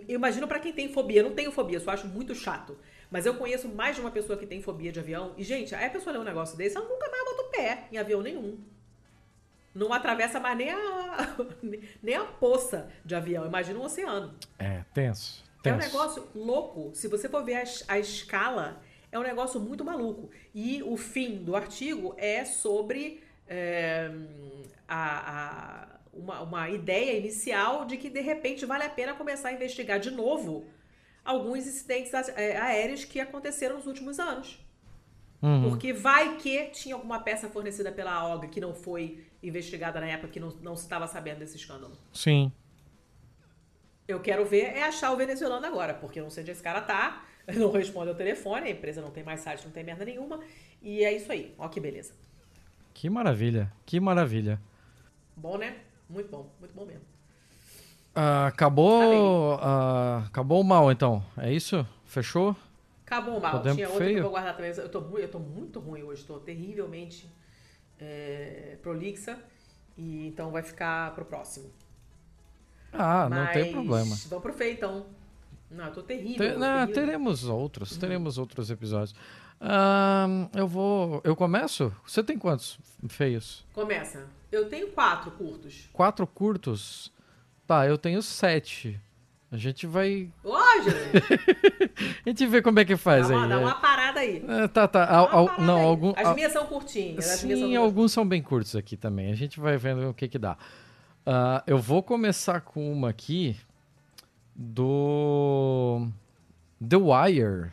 [0.08, 1.22] Imagino para quem tem fobia.
[1.22, 2.78] Eu não tenho fobia, só acho muito chato.
[3.10, 5.34] Mas eu conheço mais de uma pessoa que tem fobia de avião.
[5.36, 7.88] E, gente, aí a pessoa lê um negócio desse, ela nunca mais bota o pé
[7.92, 8.58] em avião nenhum.
[9.74, 11.36] Não atravessa mais nem a,
[12.02, 13.46] nem a poça de avião.
[13.46, 14.34] Imagina um oceano.
[14.60, 15.44] É, tenso.
[15.64, 16.92] É um negócio louco.
[16.94, 18.82] Se você for ver a, a, escala,
[19.12, 20.30] é um negócio muito maluco.
[20.54, 24.12] E o fim do artigo é sobre é,
[24.88, 29.54] a, a, uma, uma ideia inicial de que, de repente, vale a pena começar a
[29.54, 30.66] investigar de novo
[31.24, 34.60] alguns incidentes é, aéreos que aconteceram nos últimos anos.
[35.42, 35.70] Uhum.
[35.70, 40.28] Porque vai que tinha alguma peça fornecida pela OGA que não foi investigada na época,
[40.28, 41.98] que não, não se estava sabendo desse escândalo.
[42.14, 42.52] Sim.
[44.12, 46.82] Eu quero ver é achar o venezuelano agora, porque eu não sei onde esse cara
[46.82, 47.26] tá,
[47.56, 50.40] não responde ao telefone, a empresa não tem mais site, não tem merda nenhuma.
[50.82, 51.54] E é isso aí.
[51.58, 52.14] Ó que beleza.
[52.94, 54.60] Que maravilha, que maravilha.
[55.36, 55.78] Bom, né?
[56.10, 57.12] Muito bom, muito bom mesmo.
[58.16, 59.56] Uh, acabou.
[59.56, 61.24] Uh, acabou o mal, então.
[61.38, 61.88] É isso?
[62.06, 62.56] Fechou?
[63.06, 63.54] Acabou o mal.
[63.54, 64.16] Podemos Tinha outra feio?
[64.16, 64.72] que eu vou guardar também.
[64.72, 67.30] Eu tô, eu tô muito ruim hoje, tô terrivelmente
[68.00, 69.40] é, prolixa.
[69.98, 71.70] E então vai ficar pro próximo.
[72.92, 74.16] Ah, Mas não tem problema.
[74.30, 75.06] Vamos pro feio, então.
[75.70, 76.54] Não, eu tô terrível.
[76.54, 76.94] Te, não, terrível.
[76.94, 78.00] Teremos outros, uhum.
[78.00, 79.16] teremos outros episódios.
[80.54, 81.22] Eu vou.
[81.24, 81.94] Eu começo?
[82.06, 82.78] Você tem quantos
[83.08, 83.66] feios?
[83.74, 84.28] Começa.
[84.52, 85.90] Eu tenho quatro curtos.
[85.94, 87.12] Quatro curtos?
[87.66, 89.00] Tá, eu tenho sete.
[89.52, 90.30] A gente vai.
[90.44, 90.90] Hoje?
[92.26, 93.50] a gente vê como é que faz dá uma, aí.
[93.50, 93.58] Dá é.
[93.60, 94.44] uma parada aí.
[94.48, 95.06] É, tá, tá.
[95.06, 95.86] Al, não, aí.
[95.86, 97.26] algum, As minhas são curtinhas.
[97.26, 99.32] Sim, são alguns são bem curtos aqui também.
[99.32, 100.58] A gente vai vendo o que que dá.
[101.26, 103.56] Uh, eu vou começar com uma aqui
[104.56, 106.08] do
[106.88, 107.72] The Wire.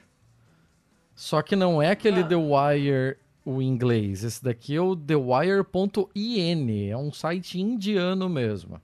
[1.15, 2.27] Só que não é aquele ah.
[2.27, 4.25] The Wire o inglês.
[4.25, 6.89] Esse daqui é o thewire.in.
[6.89, 8.81] É um site indiano mesmo.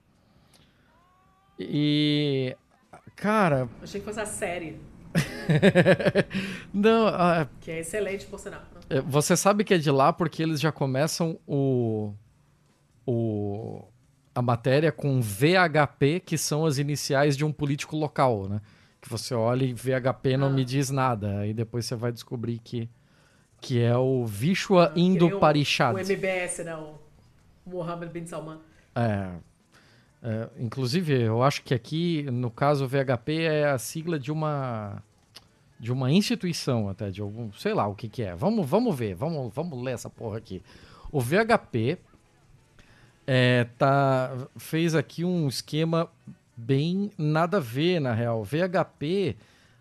[1.59, 2.57] E
[3.15, 3.69] Cara.
[3.81, 4.79] Achei que fosse a série.
[6.73, 8.61] Não, uh, que é excelente, por sinal.
[8.89, 12.13] É, você sabe que é de lá porque eles já começam o,
[13.05, 13.85] o
[14.35, 18.59] a matéria com VHP, que são as iniciais de um político local, né?
[19.01, 20.51] Que você olha e VHP não ah.
[20.51, 21.39] me diz nada.
[21.39, 22.89] Aí depois você vai descobrir que,
[23.61, 25.95] que é o Vishwa ah, Indo Parishad.
[25.95, 26.75] O MBS, né?
[26.75, 26.99] O
[27.65, 28.59] Mohammed bin Salman.
[28.93, 29.29] É,
[30.21, 35.01] é, inclusive, eu acho que aqui, no caso, o VHP é a sigla de uma
[35.77, 38.33] de uma instituição até, de algum, sei lá o que que é.
[38.33, 40.63] Vamos, vamos ver, vamos, vamos ler essa porra aqui.
[41.11, 41.99] O VHP
[43.27, 46.09] é, tá, fez aqui um esquema
[46.55, 48.43] bem nada a ver, na real.
[48.43, 49.35] VHP,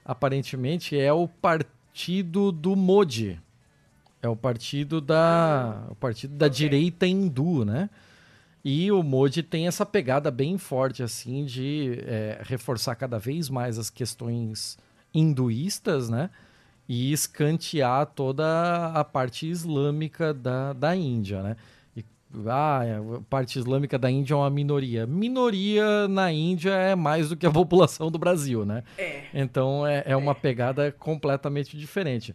[0.05, 3.41] aparentemente, é o partido do Modi.
[4.23, 6.57] É o partido da, o partido da okay.
[6.57, 7.91] direita hindu, né?
[8.65, 13.79] E o Modi tem essa pegada bem forte, assim, de é, reforçar cada vez mais
[13.79, 14.79] as questões
[15.13, 16.31] hinduístas, né?
[16.89, 21.57] E escantear toda a parte islâmica da, da Índia, né?
[22.47, 22.83] Ah,
[23.17, 25.07] a parte islâmica da Índia é uma minoria.
[25.07, 28.83] Minoria na Índia é mais do que a população do Brasil, né?
[28.99, 29.25] É.
[29.33, 30.35] Então é, é uma é.
[30.35, 32.35] pegada completamente diferente.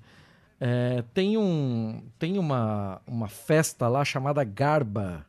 [0.59, 5.26] É, tem um, tem uma, uma festa lá chamada Garba,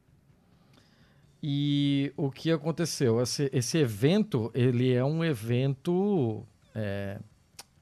[1.43, 3.21] e o que aconteceu?
[3.21, 7.19] Esse, esse evento, ele é um evento é,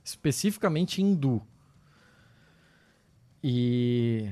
[0.05, 1.43] especificamente hindu.
[3.43, 4.31] E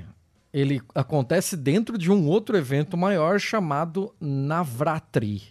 [0.57, 5.43] ele acontece dentro de um outro evento maior chamado Navratri.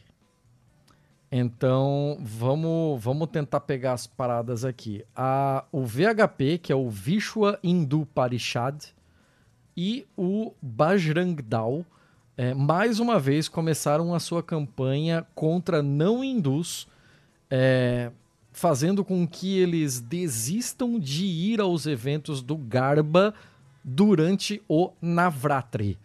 [1.32, 5.06] Então, vamos, vamos tentar pegar as paradas aqui.
[5.16, 8.84] A, o VHP, que é o Vishwa Hindu Parishad,
[9.78, 11.86] e o Bajrang Dal,
[12.36, 16.88] é, mais uma vez começaram a sua campanha contra não hindus,
[17.48, 18.12] é,
[18.52, 23.36] fazendo com que eles desistam de ir aos eventos do Garba
[23.86, 26.00] durante o Navratri.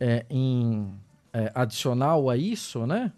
[0.00, 0.92] É, em
[1.32, 3.12] é, adicional a isso, né?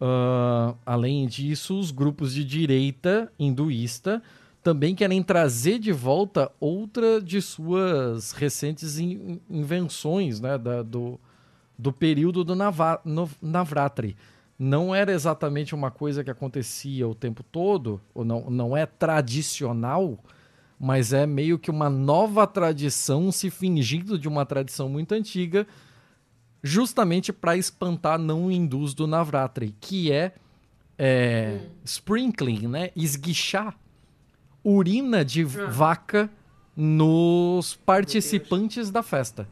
[0.00, 4.20] Uh, além disso, os grupos de direita hinduísta
[4.62, 11.20] também querem trazer de volta outra de suas recentes in invenções né, da, do,
[11.78, 14.16] do período do Nava no, Navratri.
[14.58, 20.18] Não era exatamente uma coisa que acontecia o tempo todo, ou não, não é tradicional,
[20.82, 25.64] mas é meio que uma nova tradição se fingindo de uma tradição muito antiga,
[26.60, 30.34] justamente para espantar não hindus do Navratri, que é,
[30.98, 31.70] é hum.
[31.84, 32.90] sprinkling, né?
[32.96, 33.78] esguichar
[34.64, 35.70] urina de ah.
[35.70, 36.28] vaca
[36.76, 39.46] nos participantes da festa.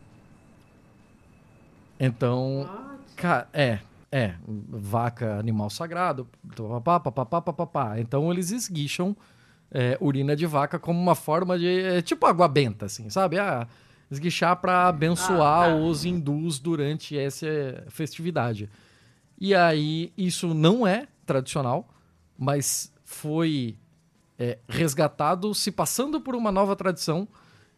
[1.99, 2.69] Então,
[3.15, 3.79] cara, é,
[4.11, 6.27] é, vaca, animal sagrado,
[6.57, 8.01] papapá, papapá, papapá.
[8.01, 9.17] Então eles esguicham
[9.71, 13.39] é, urina de vaca como uma forma de, é, tipo água benta, assim, sabe?
[13.39, 13.67] Ah,
[14.11, 15.77] esguichar para abençoar ah, tá.
[15.77, 17.47] os hindus durante essa
[17.89, 18.69] festividade.
[19.39, 21.89] E aí, isso não é tradicional,
[22.37, 23.77] mas foi
[24.39, 27.29] é, resgatado se passando por uma nova tradição,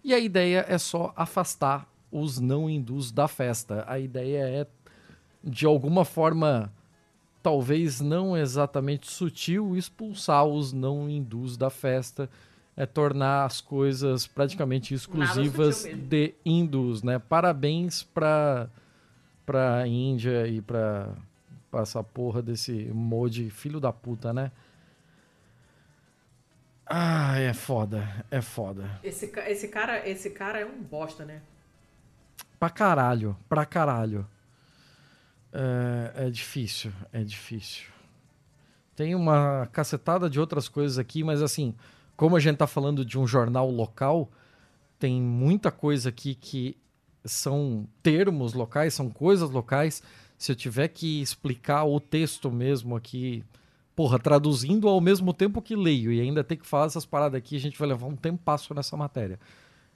[0.05, 3.85] e a ideia é só afastar os não hindus da festa.
[3.87, 4.67] A ideia é,
[5.43, 6.73] de alguma forma,
[7.43, 12.29] talvez não exatamente sutil, expulsar os não hindus da festa.
[12.75, 17.19] É tornar as coisas praticamente exclusivas de hindus, né?
[17.19, 18.71] Parabéns para
[19.45, 21.11] para Índia e para
[21.75, 24.51] essa porra desse Modi filho da puta, né?
[26.87, 29.01] Ah, é foda, é foda.
[29.03, 31.41] Esse, esse, cara, esse cara é um bosta, né?
[32.59, 34.27] Pra caralho, pra caralho.
[35.53, 37.85] É, é difícil, é difícil.
[38.97, 41.75] Tem uma cacetada de outras coisas aqui, mas assim,
[42.17, 44.31] como a gente tá falando de um jornal local,
[44.99, 46.77] tem muita coisa aqui que
[47.25, 50.03] são termos locais, são coisas locais.
[50.39, 53.45] Se eu tiver que explicar o texto mesmo aqui,
[53.95, 57.57] porra, traduzindo ao mesmo tempo que leio e ainda ter que falar essas paradas aqui,
[57.57, 59.39] a gente vai levar um tempo passo nessa matéria.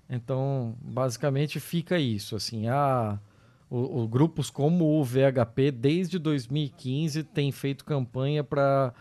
[0.08, 3.18] Então, basicamente fica isso, assim, a
[3.68, 8.92] o, o, grupos como o VHP desde 2015 tem feito campanha para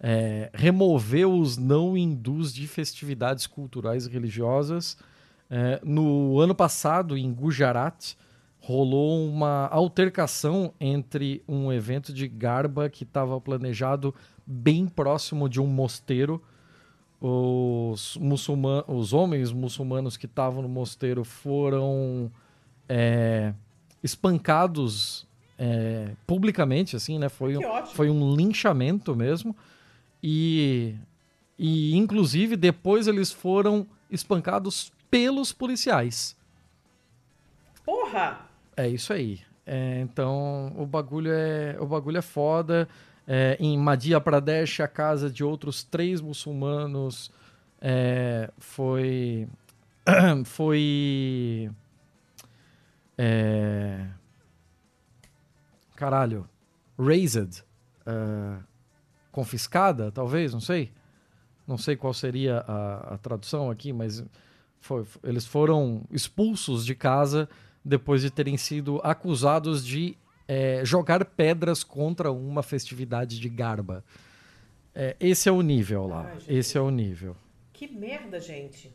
[0.00, 4.96] é, remover os não hindus de festividades culturais e religiosas.
[5.50, 8.14] É, no ano passado, em Gujarat,
[8.60, 14.14] rolou uma altercação entre um evento de Garba que estava planejado
[14.46, 16.42] bem próximo de um mosteiro
[17.26, 22.30] os, muçulmanos, os homens muçulmanos que estavam no mosteiro foram
[22.86, 23.54] é,
[24.04, 25.26] espancados
[25.58, 27.30] é, publicamente, assim, né?
[27.30, 29.56] Foi, um, foi um linchamento mesmo.
[30.22, 30.94] E,
[31.58, 36.36] e inclusive depois eles foram espancados pelos policiais.
[37.84, 38.40] Porra!
[38.76, 39.40] É isso aí.
[39.66, 42.86] É, então o bagulho é o bagulho é foda.
[43.26, 47.30] É, em Madhya Pradesh, a casa de outros três muçulmanos
[47.80, 49.48] é, foi
[50.44, 51.70] foi
[53.16, 54.06] é,
[55.94, 56.48] caralho
[56.98, 57.60] raised
[58.06, 58.62] uh,
[59.30, 60.92] confiscada talvez não sei
[61.66, 64.24] não sei qual seria a, a tradução aqui mas
[64.80, 67.48] foi, eles foram expulsos de casa
[67.84, 70.16] depois de terem sido acusados de
[70.46, 74.04] é, jogar pedras contra uma festividade de Garba.
[74.94, 76.30] É, esse é o nível lá.
[76.30, 77.36] Ai, esse é o nível.
[77.72, 78.94] Que merda, gente.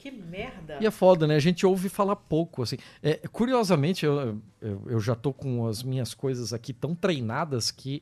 [0.00, 0.78] Que merda.
[0.80, 1.36] E é foda, né?
[1.36, 2.78] A gente ouve falar pouco, assim.
[3.02, 8.00] É, curiosamente, eu, eu, eu, já tô com as minhas coisas aqui tão treinadas que,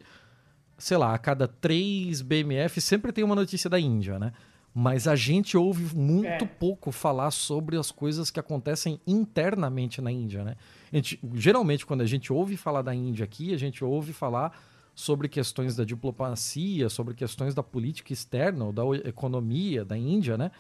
[0.78, 4.32] sei lá, a cada três BMF sempre tem uma notícia da Índia, né?
[4.72, 6.46] Mas a gente ouve muito é.
[6.46, 10.54] pouco falar sobre as coisas que acontecem internamente na Índia, né?
[10.92, 14.56] Gente, geralmente, quando a gente ouve falar da Índia aqui, a gente ouve falar
[14.94, 20.52] sobre questões da diplomacia, sobre questões da política externa ou da economia da Índia, né?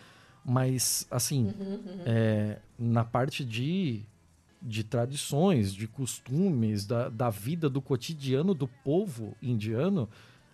[0.48, 2.02] Mas, assim, uhum, uhum.
[2.06, 4.00] É, na parte de,
[4.62, 10.08] de tradições, de costumes, da, da vida, do cotidiano do povo indiano,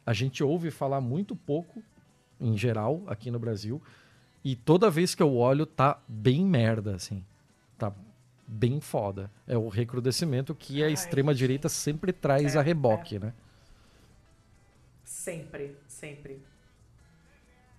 [0.04, 1.80] a gente ouve falar muito pouco
[2.40, 3.80] em geral, aqui no Brasil.
[4.42, 7.24] E toda vez que eu olho, tá bem merda, assim.
[7.78, 7.92] Tá
[8.48, 9.30] bem foda.
[9.46, 13.20] É o recrudescimento que a extrema-direita sempre traz é, a reboque, é.
[13.20, 13.32] né?
[15.04, 16.42] Sempre, sempre.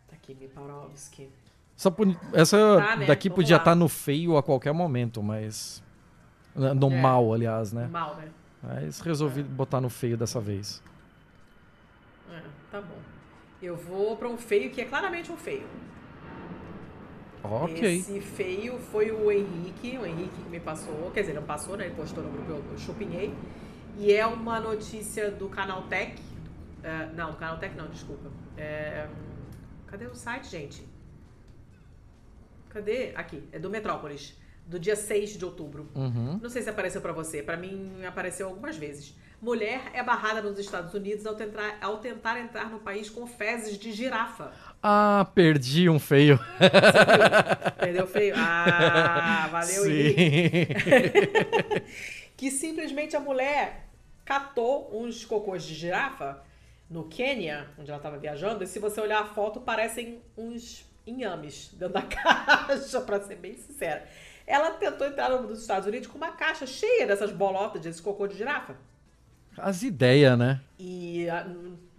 [0.07, 1.29] Tá aqui, Mipaurovski.
[1.77, 1.93] Essa,
[2.33, 3.05] essa tá, né?
[3.05, 5.83] daqui Vamos podia estar tá no feio a qualquer momento, mas.
[6.55, 7.01] No é.
[7.01, 7.87] mal, aliás, né?
[7.87, 8.29] Mal, né?
[8.63, 9.43] Mas resolvi é.
[9.43, 10.81] botar no feio dessa vez.
[12.31, 12.41] É,
[12.71, 12.97] tá bom.
[13.61, 15.67] Eu vou para um feio que é claramente um feio.
[17.43, 17.97] Ok.
[17.97, 21.85] Esse feio foi o Henrique, o Henrique que me passou, quer dizer, não passou, né?
[21.85, 23.35] Ele postou no grupo, eu chupinhei.
[23.97, 26.19] E é uma notícia do Canal Tech.
[26.19, 28.29] Uh, não, do Canal Tech não, desculpa.
[28.57, 29.07] É,
[29.87, 30.94] cadê o site, gente?
[32.75, 33.13] Cadê?
[33.15, 34.35] Aqui, é do Metrópolis,
[34.65, 35.89] do dia 6 de outubro.
[35.95, 36.37] Uhum.
[36.43, 39.15] Não sei se apareceu para você, para mim apareceu algumas vezes.
[39.41, 43.77] Mulher é barrada nos Estados Unidos ao tentar, ao tentar entrar no país com fezes
[43.77, 44.51] de girafa.
[44.83, 46.37] Ah, perdi um feio.
[47.79, 48.33] Perdeu feio?
[48.37, 50.25] Ah, valeu, Sim.
[52.35, 53.87] que simplesmente a mulher
[54.25, 56.43] catou uns cocôs de girafa
[56.89, 61.71] no Quênia, onde ela estava viajando, e se você olhar a foto, parecem uns inhames
[61.77, 64.07] dentro da caixa, para ser bem sincera.
[64.47, 68.37] Ela tentou entrar nos Estados Unidos com uma caixa cheia dessas bolotas, desses cocô de
[68.37, 68.75] girafa.
[69.57, 70.61] As ideias, né?
[70.77, 71.27] E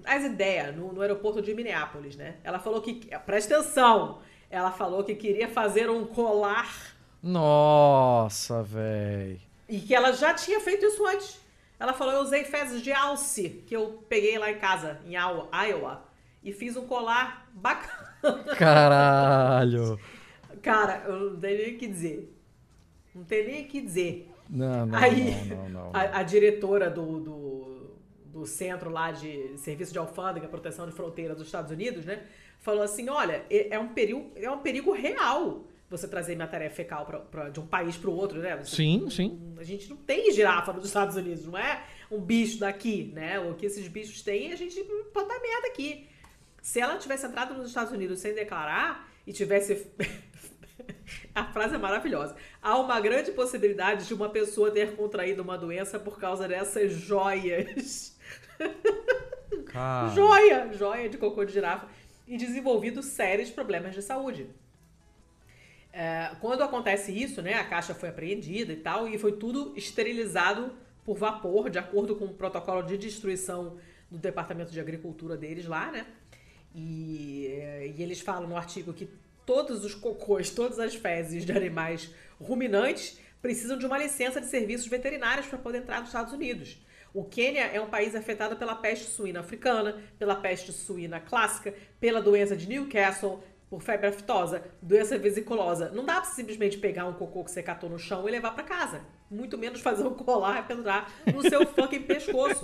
[0.04, 2.36] as ideias no, no, aeroporto de Minneapolis, né?
[2.44, 3.08] Ela falou que.
[3.24, 4.20] Presta atenção!
[4.48, 6.94] Ela falou que queria fazer um colar.
[7.22, 9.40] Nossa, velho.
[9.68, 11.40] E que ela já tinha feito isso antes.
[11.78, 16.04] Ela falou: eu usei fezes de alce que eu peguei lá em casa, em Iowa,
[16.42, 18.05] e fiz um colar bacana.
[18.58, 19.98] Caralho!
[20.62, 22.36] Cara, eu não tenho nem o que dizer.
[23.14, 24.30] Não tem nem o que dizer.
[24.48, 27.90] Não, não, Aí, não, não, não, A, a, diretora do, do,
[28.26, 32.24] do, centro lá de serviço de alfândega, proteção de fronteira dos Estados Unidos, né?
[32.60, 37.18] Falou assim, olha, é um perigo, é um perigo real você trazer matéria fecal pra,
[37.20, 38.56] pra de um país para o outro, né?
[38.56, 39.54] Você, sim, sim.
[39.56, 43.38] A gente não tem girafa nos Estados Unidos, não é um bicho daqui, né?
[43.38, 44.82] O que esses bichos têm, a gente
[45.12, 46.08] pode dar merda aqui.
[46.66, 49.86] Se ela tivesse entrado nos Estados Unidos sem declarar e tivesse
[51.32, 52.34] A frase é maravilhosa.
[52.60, 58.18] Há uma grande possibilidade de uma pessoa ter contraído uma doença por causa dessas joias.
[59.66, 60.08] Cara.
[60.08, 60.72] Joia!
[60.72, 61.86] Joia de cocô de girafa.
[62.26, 64.50] E desenvolvido sérios problemas de saúde.
[65.92, 70.72] É, quando acontece isso, né, a caixa foi apreendida e tal, e foi tudo esterilizado
[71.04, 73.78] por vapor, de acordo com o protocolo de destruição
[74.10, 76.06] do Departamento de Agricultura deles lá, né?
[76.76, 79.08] E, é, e eles falam no artigo que
[79.46, 84.86] todos os cocôs, todas as fezes de animais ruminantes precisam de uma licença de serviços
[84.86, 86.78] veterinários para poder entrar nos Estados Unidos.
[87.14, 92.20] O Quênia é um país afetado pela peste suína africana, pela peste suína clássica, pela
[92.20, 95.90] doença de Newcastle, por febre aftosa, doença vesiculosa.
[95.94, 98.64] Não dá para simplesmente pegar um cocô que você catou no chão e levar para
[98.64, 99.00] casa.
[99.30, 102.62] Muito menos fazer um colar e pendurar no seu fucking pescoço.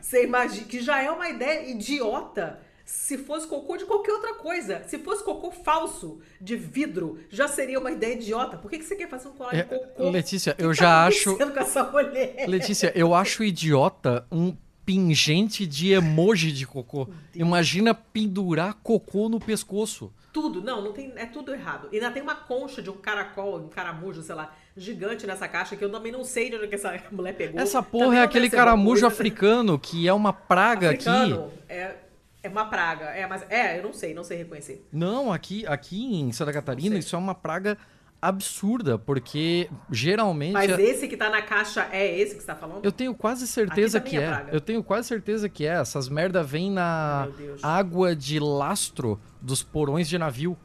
[0.00, 4.82] Você imagina que já é uma ideia idiota se fosse cocô de qualquer outra coisa.
[4.86, 8.56] Se fosse cocô falso, de vidro, já seria uma ideia idiota.
[8.56, 10.10] Por que, que você quer fazer um colar é, de cocô?
[10.10, 11.36] Letícia, eu tá já acho.
[11.36, 12.48] Com essa mulher?
[12.48, 17.08] Letícia, eu acho idiota um pingente de emoji de cocô.
[17.34, 20.12] Imagina pendurar cocô no pescoço.
[20.32, 21.88] Tudo, não, não tem, é tudo errado.
[21.92, 25.76] E ainda tem uma concha de um caracol, um caramujo, sei lá, gigante nessa caixa
[25.76, 27.60] que eu também não sei de onde que essa mulher pegou.
[27.60, 31.54] Essa porra também é aquele caramujo africano que é uma praga africano, aqui.
[31.68, 31.96] É,
[32.42, 34.86] é uma praga, é, mas é, eu não sei, não sei reconhecer.
[34.92, 37.78] Não, aqui, aqui em Santa Catarina isso é uma praga
[38.20, 40.52] absurda, porque geralmente.
[40.52, 42.84] Mas esse que tá na caixa é esse que você tá falando?
[42.84, 44.22] Eu tenho quase certeza que é.
[44.22, 44.46] é.
[44.52, 45.80] Eu tenho quase certeza que é.
[45.80, 47.28] Essas merda vêm na
[47.62, 50.56] água de lastro dos porões de navio.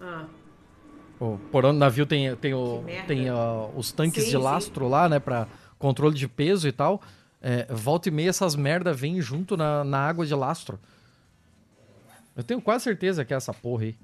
[0.00, 0.26] Ah.
[1.18, 4.90] O porão do navio tem, tem, o, tem uh, os tanques sim, de lastro sim.
[4.90, 5.46] lá, né, pra
[5.78, 7.02] controle de peso e tal.
[7.42, 10.78] É, volta e meia essas merda vêm junto na, na água de lastro.
[12.36, 13.96] Eu tenho quase certeza que é essa porra aí.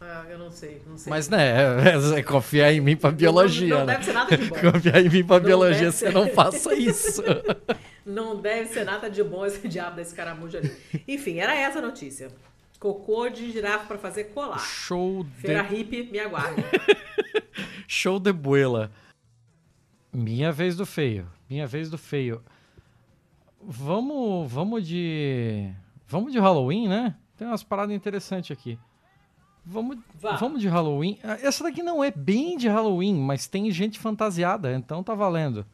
[0.00, 1.08] Ah, eu não sei, não sei.
[1.08, 3.68] Mas, né, é, é, confiar em mim pra biologia.
[3.68, 3.92] Não, não né?
[3.94, 4.56] deve ser nada de bom.
[4.72, 6.12] Confiar em mim pra não biologia, você ser...
[6.12, 7.22] não faça isso.
[8.04, 10.70] não deve ser nada de bom esse diabo desse caramujo ali.
[11.08, 12.28] Enfim, era essa a notícia.
[12.78, 14.58] Cocô de girafa pra fazer colar.
[14.58, 15.74] Show Feira de...
[15.74, 16.62] hippie, me aguarde.
[17.88, 18.90] Show de buela.
[20.12, 21.26] Minha vez do feio.
[21.48, 22.42] Minha vez do feio.
[23.60, 25.70] Vamos, vamos de...
[26.06, 27.16] Vamos de Halloween, né?
[27.36, 28.78] Tem umas paradas interessantes aqui.
[29.66, 31.18] Vamos, vamos de Halloween.
[31.24, 35.64] Ah, essa daqui não é bem de Halloween, mas tem gente fantasiada, então tá valendo.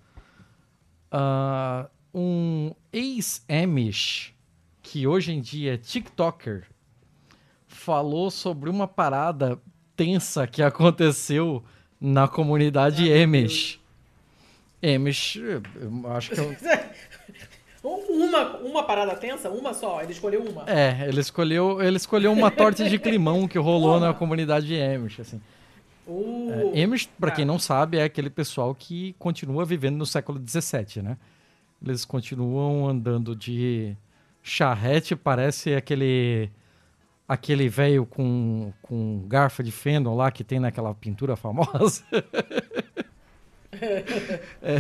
[1.12, 4.32] Uh, um ex-Amish,
[4.80, 6.68] que hoje em dia é TikToker,
[7.66, 9.60] falou sobre uma parada
[9.96, 11.64] tensa que aconteceu
[12.00, 13.79] na comunidade Amish.
[14.82, 15.62] Amish, eu
[16.12, 16.56] acho que eu...
[17.82, 20.64] Uma, uma parada tensa, uma só, ele escolheu uma.
[20.68, 25.40] É, ele escolheu, ele escolheu uma torta de climão que rolou na comunidade Amish, assim.
[26.06, 30.38] Uh, é, Amish, pra quem não sabe, é aquele pessoal que continua vivendo no século
[30.46, 31.16] XVII, né?
[31.82, 33.96] Eles continuam andando de
[34.42, 36.50] charrete, parece aquele
[37.26, 42.02] aquele velho com, com garfo de feno lá que tem naquela pintura famosa.
[43.72, 44.74] É,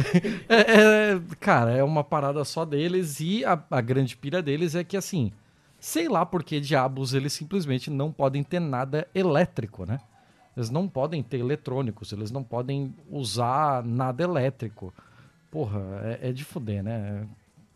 [0.48, 4.82] é, é, cara, é uma parada só deles e a, a, grande pira deles é
[4.82, 5.32] que, assim,
[5.78, 10.00] sei lá por que diabos eles simplesmente não podem ter nada elétrico, né?
[10.56, 14.92] Eles não podem ter eletrônicos, eles não podem usar nada elétrico.
[15.50, 17.26] Porra, é, é de fuder, né?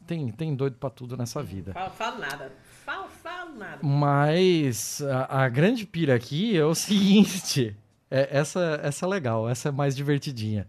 [0.06, 1.72] Tem, tem doido pra tudo nessa vida.
[1.72, 2.52] Fala, fala nada.
[2.84, 3.78] Fala, fala nada.
[3.82, 7.76] Mas a, a grande pira aqui é o seguinte.
[8.10, 10.66] É, essa, essa é legal, essa é mais divertidinha.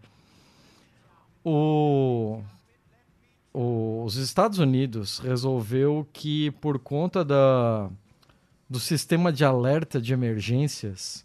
[1.48, 2.42] O,
[3.54, 7.88] o, os Estados Unidos resolveu que por conta da,
[8.68, 11.24] do sistema de alerta de emergências,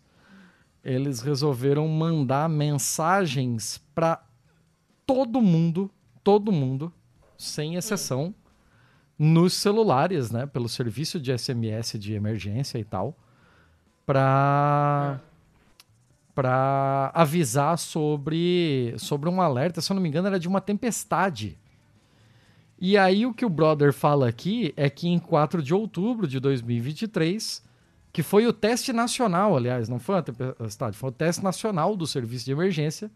[0.84, 4.24] eles resolveram mandar mensagens para
[5.08, 5.90] todo mundo,
[6.24, 6.94] todo mundo,
[7.36, 8.32] sem exceção,
[9.18, 13.18] nos celulares, né, pelo serviço de SMS de emergência e tal,
[14.06, 15.20] para
[16.34, 21.58] para avisar sobre, sobre um alerta, se eu não me engano, era de uma tempestade.
[22.80, 26.40] E aí o que o brother fala aqui é que em 4 de outubro de
[26.40, 27.64] 2023,
[28.12, 32.08] que foi o teste nacional, aliás, não foi a tempestade, foi o teste nacional do
[32.08, 33.12] serviço de emergência,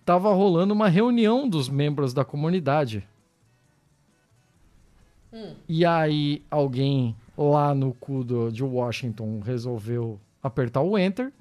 [0.00, 3.06] estava rolando uma reunião dos membros da comunidade.
[5.32, 5.54] Hum.
[5.68, 11.32] E aí alguém lá no cu do, de Washington resolveu apertar o enter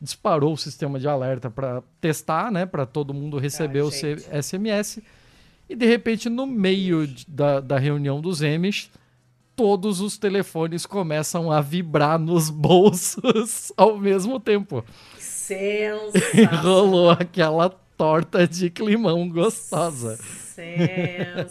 [0.00, 5.00] disparou o sistema de alerta para testar, né, para todo mundo receber o SMS.
[5.68, 8.90] E de repente, no meio da, da reunião dos M's,
[9.56, 14.84] todos os telefones começam a vibrar nos bolsos ao mesmo tempo.
[15.18, 16.62] Sensacional.
[16.62, 20.18] Rolou aquela torta de climão gostosa.
[20.56, 21.42] Sensacional.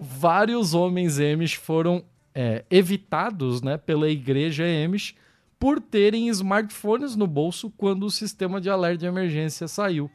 [0.00, 5.14] Vários homens Amish foram é, evitados né, pela igreja Amish
[5.62, 10.10] por terem smartphones no bolso quando o sistema de alerta de emergência saiu.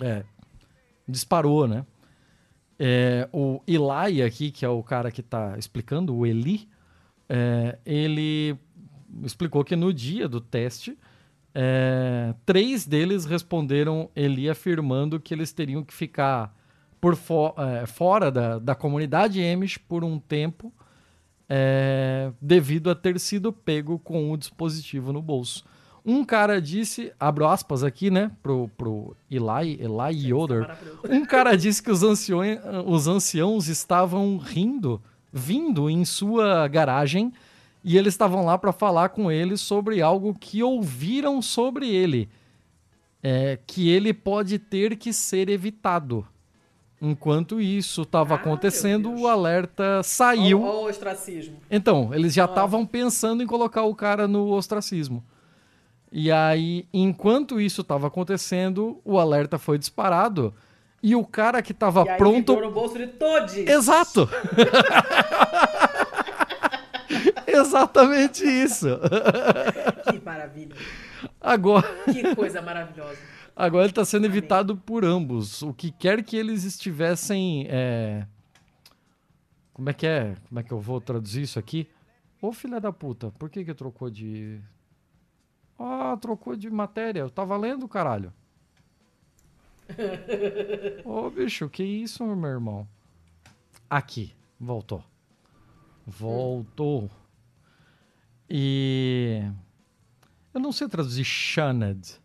[0.00, 0.24] É,
[1.06, 1.84] disparou, né?
[2.78, 6.66] É, o Eli aqui, que é o cara que está explicando, o Eli,
[7.28, 8.56] é, ele
[9.22, 10.96] explicou que no dia do teste,
[11.54, 16.56] é, três deles responderam Eli afirmando que eles teriam que ficar
[16.98, 20.72] por fo é, fora da, da comunidade Amish por um tempo
[21.50, 25.64] é, devido a ter sido pego com o dispositivo no bolso.
[26.06, 30.74] Um cara disse, abro aspas aqui, né, pro, pro Eli, Eli Yoder.
[31.10, 35.02] Um cara disse que os anciões, os anciãos estavam rindo,
[35.32, 37.32] vindo em sua garagem,
[37.82, 42.28] e eles estavam lá para falar com ele sobre algo que ouviram sobre ele.
[43.22, 46.26] é, que ele pode ter que ser evitado.
[47.02, 50.62] Enquanto isso estava ah, acontecendo, o alerta saiu.
[50.62, 51.56] Olha o ostracismo.
[51.70, 55.24] Então, eles já estavam pensando em colocar o cara no ostracismo.
[56.12, 60.52] E aí, enquanto isso estava acontecendo, o alerta foi disparado.
[61.02, 62.60] E o cara que estava pronto.
[62.60, 63.56] no bolso de todos.
[63.56, 64.28] Exato!
[67.46, 68.86] Exatamente isso.
[70.10, 70.76] Que maravilha.
[71.40, 71.88] Agora.
[72.12, 73.18] Que coisa maravilhosa.
[73.60, 75.60] Agora ele está sendo evitado por ambos.
[75.60, 77.66] O que quer que eles estivessem.
[77.68, 78.26] É...
[79.74, 80.34] Como é que é?
[80.48, 81.86] Como é que eu vou traduzir isso aqui?
[82.40, 84.58] Ô filha da puta, por que que trocou de.
[85.78, 87.20] Ah, trocou de matéria.
[87.20, 88.32] Eu tava lendo, caralho.
[91.04, 92.88] Ô bicho, que isso, meu irmão?
[93.90, 95.04] Aqui, voltou.
[96.06, 97.10] Voltou.
[98.48, 99.42] E.
[100.54, 102.20] Eu não sei traduzir shunned.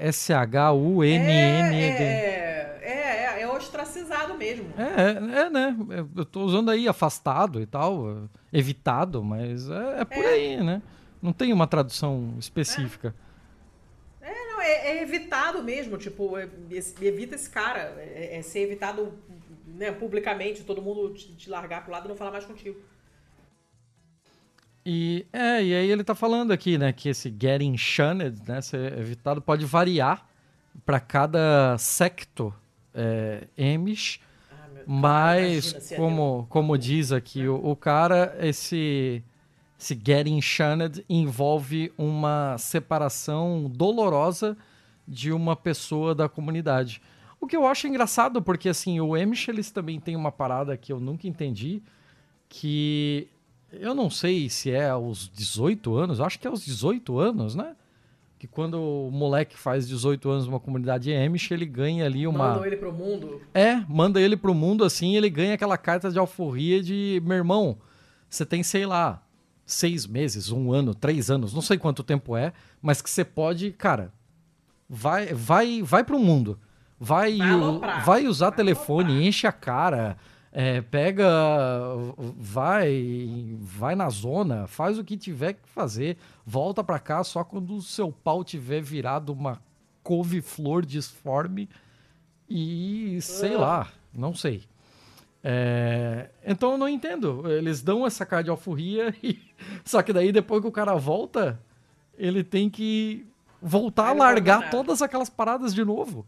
[0.00, 1.24] S-H-U-N-N-E-D.
[2.02, 4.68] É, é, é, é, ostracizado mesmo.
[4.76, 5.76] É, é, né?
[6.16, 10.28] Eu tô usando aí afastado e tal, evitado, mas é, é por é.
[10.28, 10.82] aí, né?
[11.22, 13.14] Não tem uma tradução específica.
[14.20, 17.94] É, é não, é, evitado mesmo, tipo, evita esse cara.
[17.98, 19.12] É, ser evitado
[19.66, 22.78] né, publicamente, todo mundo te, te largar pro lado e não falar mais contigo.
[24.86, 28.98] E, é, e aí ele está falando aqui, né, que esse getting shunned, né, ser
[28.98, 30.28] evitado, pode variar
[30.84, 32.52] para cada secto
[32.92, 34.20] é, Amish,
[34.52, 39.24] ah, mas como, como diz aqui o, o, cara, esse,
[39.80, 44.54] esse getting shunned envolve uma separação dolorosa
[45.08, 47.00] de uma pessoa da comunidade.
[47.40, 50.92] O que eu acho engraçado, porque assim, o Amish eles também tem uma parada que
[50.92, 51.82] eu nunca entendi,
[52.50, 53.28] que
[53.80, 57.74] eu não sei se é aos 18 anos, acho que é aos 18 anos, né?
[58.38, 62.54] Que quando o moleque faz 18 anos numa comunidade Amish, ele ganha ali uma.
[62.54, 63.40] Manda ele pro mundo?
[63.54, 67.78] É, manda ele pro mundo assim, ele ganha aquela carta de alforria de meu irmão.
[68.28, 69.22] Você tem, sei lá,
[69.64, 72.52] seis meses, um ano, três anos, não sei quanto tempo é,
[72.82, 74.12] mas que você pode, cara,
[74.88, 76.58] vai, vai, vai pro mundo.
[76.98, 79.26] Vai, vai, vai usar vai telefone, aloprar.
[79.26, 80.16] enche a cara
[80.56, 81.26] é, pega,
[82.38, 86.16] vai, vai na zona, faz o que tiver que fazer,
[86.46, 89.60] volta para cá só quando o seu pau tiver virado uma
[90.04, 91.68] couve-flor disforme
[92.48, 94.62] e sei lá, não sei.
[95.42, 97.50] É, então eu não entendo.
[97.50, 99.40] Eles dão essa cara de alforria e
[99.84, 101.60] só que daí depois que o cara volta,
[102.16, 103.26] ele tem que
[103.60, 106.24] voltar a largar todas aquelas paradas de novo.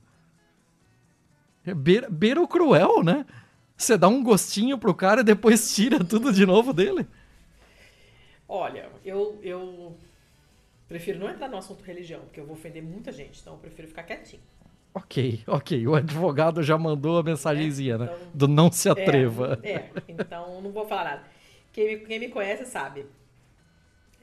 [1.65, 3.25] É beira, beira o cruel, né?
[3.77, 7.07] Você dá um gostinho pro cara e depois tira tudo de novo dele?
[8.49, 9.97] Olha, eu, eu
[10.89, 13.89] prefiro não entrar no assunto religião, porque eu vou ofender muita gente, então eu prefiro
[13.89, 14.43] ficar quietinho.
[14.95, 15.87] Ok, ok.
[15.87, 18.31] O advogado já mandou a mensagenzinha, é, então, né?
[18.33, 19.59] Do não se atreva.
[19.63, 21.23] É, é, então não vou falar nada.
[21.71, 23.05] Quem me, quem me conhece sabe.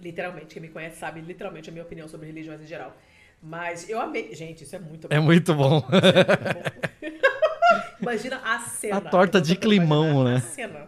[0.01, 2.97] Literalmente, quem me conhece sabe literalmente a minha opinião sobre religiões em geral.
[3.41, 4.34] Mas eu amei.
[4.34, 5.15] Gente, isso é muito bom.
[5.15, 5.88] É muito bom.
[5.91, 7.30] É muito bom.
[8.01, 8.97] Imagina a cena.
[8.97, 10.35] A torta de climão, né?
[10.35, 10.87] A cena.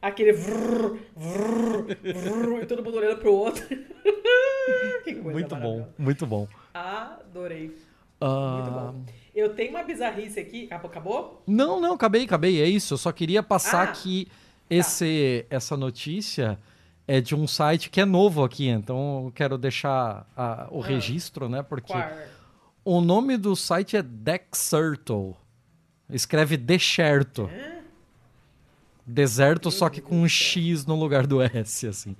[0.00, 3.66] Aquele vrr, vrr, vrr, e todo mundo olhando pro outro.
[5.04, 6.48] que coisa Muito bom, muito bom.
[6.72, 7.76] Adorei.
[8.20, 8.26] Uh...
[8.26, 9.04] Muito bom.
[9.34, 10.66] Eu tenho uma bizarrice aqui.
[10.70, 11.42] Acabou?
[11.46, 12.60] Não, não, acabei, acabei.
[12.62, 12.94] É isso.
[12.94, 14.28] Eu só queria passar ah, que
[14.70, 15.56] esse, tá.
[15.56, 16.58] essa notícia
[17.06, 18.68] é de um site que é novo aqui.
[18.68, 21.62] Então eu quero deixar a, o ah, registro, né?
[21.62, 22.10] Porque qual?
[22.82, 25.36] o nome do site é Dexerto.
[26.08, 27.50] Escreve deserto.
[27.52, 27.80] É?
[29.04, 32.16] Deserto, só que com um X no lugar do S, assim.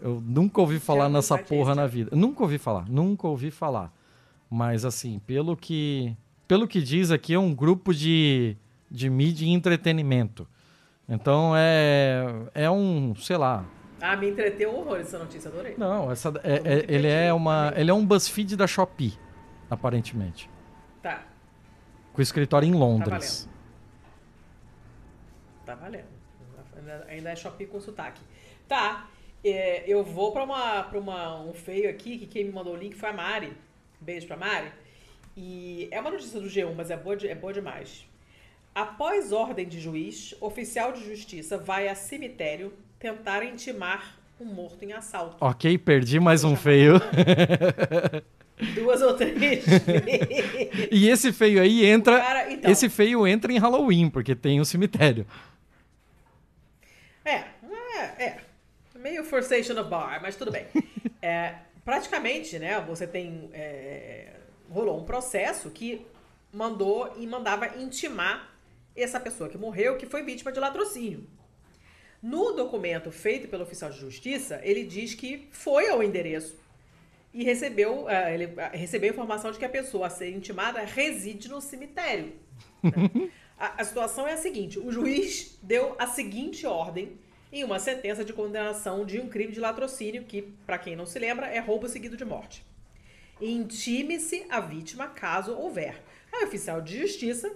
[0.00, 2.14] Eu nunca ouvi falar nessa porra na vida.
[2.16, 3.92] Nunca ouvi falar, nunca ouvi falar.
[4.48, 6.16] Mas, assim, pelo que,
[6.48, 8.56] pelo que diz aqui, é um grupo de,
[8.90, 10.48] de mídia e entretenimento.
[11.08, 12.24] Então, é,
[12.54, 13.64] é um, sei lá...
[14.00, 15.74] Ah, me entreteu horror essa notícia, adorei.
[15.76, 19.12] Não, essa, é, é, ele, é uma, ele é um BuzzFeed da Shopee,
[19.68, 20.48] aparentemente.
[21.02, 21.29] Tá
[22.12, 23.48] com escritório em Londres.
[25.64, 26.04] Tá valendo.
[26.56, 27.04] Tá valendo.
[27.08, 28.20] Ainda é Shopee com sotaque.
[28.68, 29.08] Tá.
[29.42, 32.76] É, eu vou para uma, pra uma, um feio aqui, que quem me mandou o
[32.76, 33.56] link foi a Mari.
[34.00, 34.70] Beijo pra Mari.
[35.36, 38.04] E é uma notícia do G1, mas é boa, de, é boa demais.
[38.74, 44.92] Após ordem de juiz, oficial de justiça vai a cemitério tentar intimar um morto em
[44.92, 45.36] assalto.
[45.40, 46.94] Ok, perdi mais um feio.
[48.74, 49.64] Duas ou três
[50.90, 52.20] E esse feio aí entra.
[52.20, 55.26] Cara, então, esse feio entra em Halloween, porque tem um cemitério.
[57.24, 57.44] É,
[57.96, 58.40] é, é.
[58.98, 60.66] Meio Forçation of Bar, mas tudo bem.
[61.22, 62.80] É, praticamente, né?
[62.88, 64.32] Você tem é,
[64.70, 66.06] rolou um processo que
[66.50, 68.54] mandou e mandava intimar
[68.96, 71.26] essa pessoa que morreu, que foi vítima de latrocínio.
[72.22, 76.58] No documento feito pelo oficial de justiça, ele diz que foi ao endereço
[77.32, 80.80] e recebeu, uh, ele uh, recebeu a informação de que a pessoa a ser intimada
[80.80, 82.32] reside no cemitério.
[82.82, 83.30] Né?
[83.58, 87.18] a, a situação é a seguinte: o juiz deu a seguinte ordem
[87.52, 91.18] em uma sentença de condenação de um crime de latrocínio, que, para quem não se
[91.18, 92.64] lembra, é roubo seguido de morte.
[93.40, 96.02] Intime-se a vítima caso houver.
[96.32, 97.50] O oficial de justiça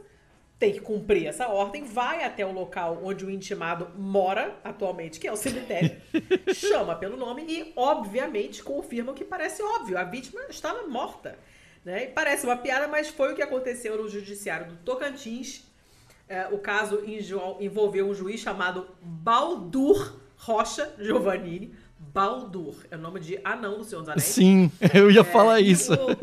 [0.59, 5.27] tem que cumprir essa ordem, vai até o local onde o intimado mora atualmente, que
[5.27, 6.01] é o cemitério,
[6.55, 11.39] chama pelo nome e, obviamente, confirma o que parece óbvio: a vítima estava morta.
[11.85, 12.05] Né?
[12.05, 15.65] E parece uma piada, mas foi o que aconteceu no judiciário do Tocantins.
[16.27, 17.03] É, o caso
[17.61, 21.75] envolveu um juiz chamado Baldur Rocha Giovannini.
[21.99, 24.25] Baldur é o nome de anão do Senhor dos Anéis.
[24.25, 25.93] Sim, eu ia é, falar isso.
[25.93, 26.17] O...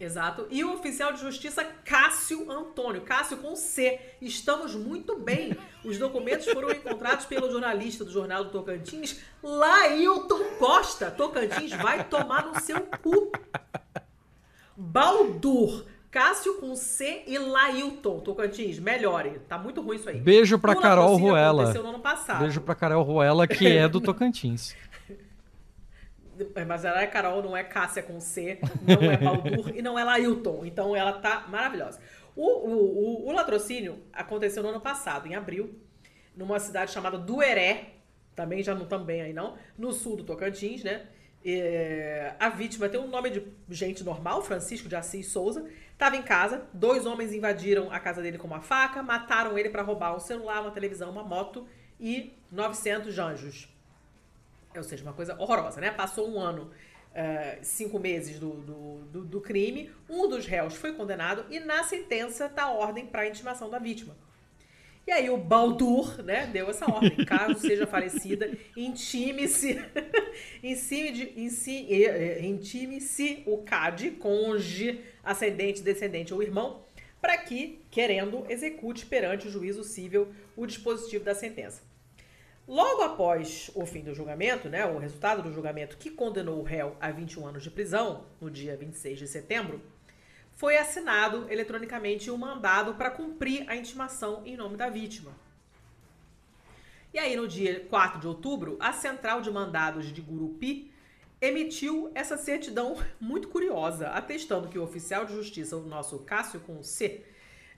[0.00, 0.46] Exato.
[0.50, 3.02] E o oficial de justiça Cássio Antônio.
[3.02, 4.00] Cássio com C.
[4.20, 5.54] Estamos muito bem.
[5.84, 11.10] Os documentos foram encontrados pelo jornalista do Jornal do Tocantins, Lailton Costa.
[11.10, 13.30] Tocantins vai tomar no seu cu.
[14.74, 15.84] Baldur.
[16.10, 18.20] Cássio com C e Lailton.
[18.20, 19.38] Tocantins, melhore.
[19.48, 20.18] Tá muito ruim isso aí.
[20.18, 21.72] Beijo pra Carol Ruela.
[22.40, 24.74] Beijo pra Carol Ruela, que é do Tocantins.
[26.66, 30.04] Mas ela é Carol, não é Cássia com C, não é Baldur e não é
[30.04, 30.64] Lailton.
[30.64, 32.00] Então ela tá maravilhosa.
[32.36, 35.74] O, o, o, o, latrocínio aconteceu no ano passado, em abril,
[36.36, 37.94] numa cidade chamada Dueré,
[38.34, 41.06] também já não também aí não, no sul do Tocantins, né?
[41.44, 46.22] É, a vítima tem um nome de gente normal, Francisco de Assis Souza, estava em
[46.22, 50.20] casa, dois homens invadiram a casa dele com uma faca, mataram ele para roubar um
[50.20, 51.66] celular, uma televisão, uma moto
[51.98, 53.69] e 900 anjos.
[54.76, 55.90] Ou seja, uma coisa horrorosa, né?
[55.90, 56.70] Passou um ano,
[57.10, 61.82] uh, cinco meses do, do, do, do, crime, um dos réus foi condenado e na
[61.82, 64.16] sentença está a ordem para a intimação da vítima.
[65.06, 67.10] E aí o Baldur, né, deu essa ordem.
[67.26, 69.80] Caso seja falecida, intime-se
[72.42, 76.84] intime-se o CAD, cônjuge, ascendente, descendente ou irmão,
[77.20, 81.89] para que, querendo, execute perante o juízo civil o dispositivo da sentença.
[82.70, 86.96] Logo após o fim do julgamento, né, o resultado do julgamento que condenou o réu
[87.00, 89.82] a 21 anos de prisão, no dia 26 de setembro,
[90.52, 95.32] foi assinado eletronicamente um mandado para cumprir a intimação em nome da vítima.
[97.12, 100.92] E aí, no dia 4 de outubro, a Central de Mandados de Gurupi
[101.40, 106.80] emitiu essa certidão muito curiosa, atestando que o oficial de justiça, o nosso Cássio com
[106.84, 107.24] C,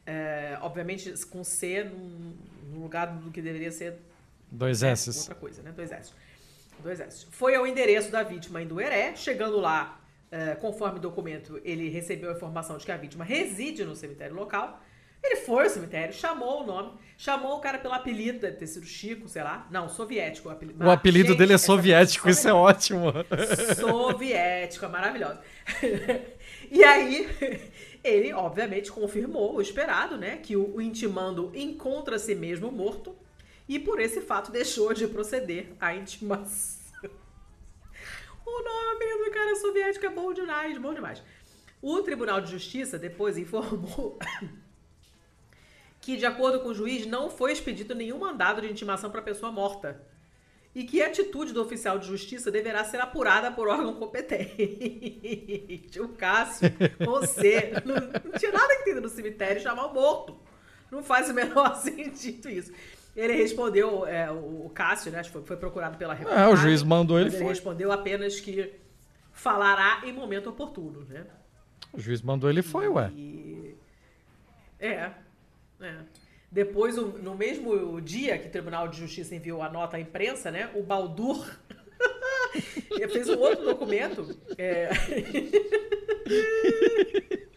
[0.05, 4.12] é, obviamente com C no lugar do que deveria ser
[4.53, 5.19] Dois S.
[5.19, 5.73] outra coisa, né?
[5.75, 6.13] Dois S.
[6.83, 7.27] Dois S.
[7.31, 9.99] Foi ao endereço da vítima em Dueré, chegando lá,
[10.31, 14.79] uh, conforme documento, ele recebeu a informação de que a vítima reside no cemitério local.
[15.25, 18.85] Ele foi ao cemitério, chamou o nome, chamou o cara pelo apelido, deve ter sido
[18.85, 19.67] Chico, sei lá.
[19.71, 20.49] Não, soviético.
[20.49, 23.13] O apelido, o apelido gente, dele é soviético, isso é ótimo.
[23.77, 25.39] Soviético, é maravilhoso.
[26.71, 27.31] e aí,
[28.03, 30.39] ele, obviamente, confirmou o esperado, né?
[30.43, 33.17] Que o, o intimando encontra-se mesmo morto
[33.73, 36.83] e por esse fato deixou de proceder à intimação.
[38.45, 41.23] O nome do cara soviético é bom demais, bom demais.
[41.81, 44.19] O Tribunal de Justiça depois informou
[46.03, 49.51] que, de acordo com o juiz, não foi expedido nenhum mandado de intimação para pessoa
[49.51, 50.07] morta
[50.75, 55.99] e que a atitude do oficial de justiça deverá ser apurada por órgão competente.
[55.99, 56.69] O Cássio,
[56.99, 60.39] você, não, não tinha nada que ter no cemitério chamar o morto.
[60.91, 62.71] Não faz o menor sentido isso.
[63.15, 65.23] Ele respondeu, é, o Cássio, né?
[65.25, 66.51] Foi, foi procurado pela reportagem.
[66.51, 67.35] É, o juiz mandou ele.
[67.35, 68.73] Ele respondeu apenas que
[69.33, 71.27] falará em momento oportuno, né?
[71.93, 73.11] O juiz mandou ele foi, ué.
[73.15, 73.75] E...
[74.81, 75.11] É,
[75.81, 75.97] é.
[76.51, 80.71] Depois, no mesmo dia que o Tribunal de Justiça enviou a nota à imprensa, né?
[80.75, 81.47] O Baldur
[83.11, 84.91] fez um outro documento é...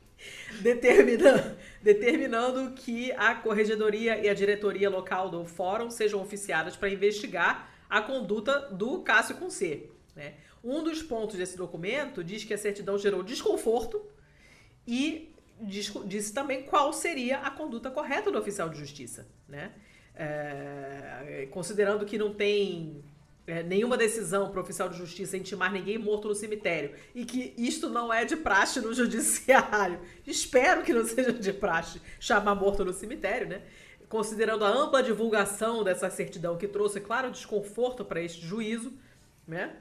[0.62, 1.56] determinando
[1.86, 8.02] determinando que a corregedoria e a diretoria local do fórum sejam oficiadas para investigar a
[8.02, 9.92] conduta do Cássio com C.
[10.16, 10.34] Né?
[10.64, 14.04] Um dos pontos desse documento diz que a certidão gerou desconforto
[14.88, 15.32] e
[15.62, 19.28] diz, disse também qual seria a conduta correta do oficial de justiça.
[19.48, 19.72] Né?
[20.16, 23.04] É, considerando que não tem
[23.48, 27.54] é, nenhuma decisão para o oficial de justiça intimar ninguém morto no cemitério e que
[27.58, 30.00] isto não é de praxe no judiciário.
[30.26, 33.62] Espero que não seja de praxe chamar morto no cemitério, né?
[34.10, 38.94] Considerando a ampla divulgação dessa certidão que trouxe, claro, desconforto para este juízo,
[39.48, 39.76] né?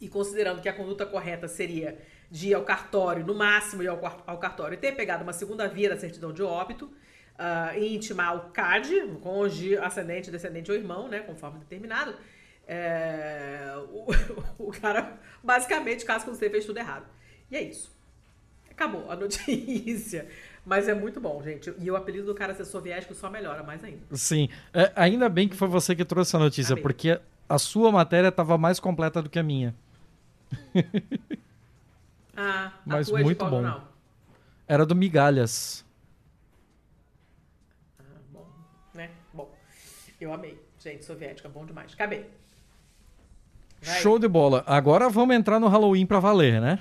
[0.00, 1.98] E considerando que a conduta correta seria
[2.30, 5.90] de ir ao cartório, no máximo ir ao, ao cartório, ter pegado uma segunda via
[5.90, 11.20] da certidão de óbito uh, e intimar o CAD, cônjuge, ascendente, descendente ou irmão, né,
[11.20, 12.14] conforme determinado,
[12.72, 14.06] é, o,
[14.68, 17.04] o, cara basicamente caso com você fez tudo errado.
[17.50, 17.92] E é isso.
[18.70, 20.26] Acabou a notícia.
[20.64, 21.74] Mas é muito bom, gente.
[21.78, 24.02] E o apelido do cara ser soviético só melhora mais ainda.
[24.12, 24.48] Sim.
[24.72, 26.82] É, ainda bem que foi você que trouxe a notícia, Amém.
[26.82, 29.74] porque a sua matéria estava mais completa do que a minha.
[32.34, 33.60] Ah, Mas é muito bom.
[33.60, 33.92] Jornal?
[34.66, 35.84] Era do Migalhas.
[37.98, 38.46] Ah, bom,
[38.94, 39.10] né?
[39.34, 39.54] Bom.
[40.18, 40.58] Eu amei.
[40.78, 41.92] Gente, soviética, bom demais.
[41.92, 42.30] Acabei.
[43.82, 44.00] Vai.
[44.00, 44.62] Show de bola.
[44.66, 46.78] Agora vamos entrar no Halloween para valer, né?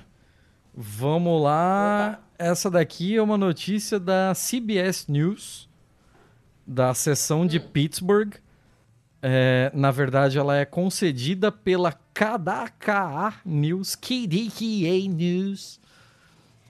[0.73, 2.19] Vamos lá.
[2.19, 2.31] Opa.
[2.37, 5.69] Essa daqui é uma notícia da CBS News,
[6.65, 7.67] da seção de hum.
[7.73, 8.33] Pittsburgh.
[9.21, 15.79] É, na verdade, ela é concedida pela KDKA News, KDKA News.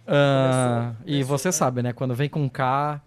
[0.06, 1.52] Uh, e você né?
[1.54, 1.94] sabe, né?
[1.94, 3.02] Quando vem com K,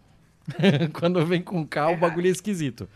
[0.94, 2.88] quando vem com K, é o bagulho é esquisito.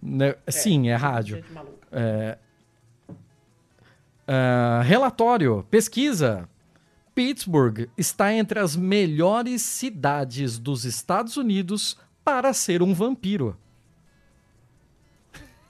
[0.00, 0.36] Né?
[0.46, 1.44] É, Sim, é rádio.
[1.90, 2.38] É,
[4.28, 6.48] uh, relatório, pesquisa.
[7.14, 13.56] Pittsburgh está entre as melhores cidades dos Estados Unidos para ser um vampiro.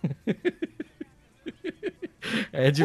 [2.53, 2.85] É de...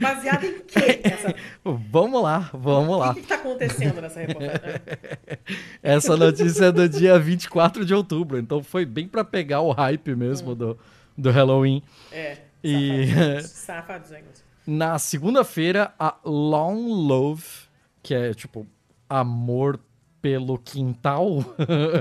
[0.00, 1.00] Baseado em quê?
[1.02, 1.34] Essa...
[1.64, 3.10] Vamos lá, vamos lá.
[3.10, 4.80] O que está acontecendo nessa reportagem?
[5.82, 10.14] Essa notícia é do dia 24 de outubro, então foi bem para pegar o hype
[10.14, 10.56] mesmo hum.
[10.56, 10.78] do,
[11.16, 11.82] do Halloween.
[12.10, 14.49] É, e safadinhos.
[14.66, 17.44] Na segunda-feira, a Long Love,
[18.02, 18.66] que é tipo
[19.08, 19.80] amor
[20.20, 21.44] pelo quintal,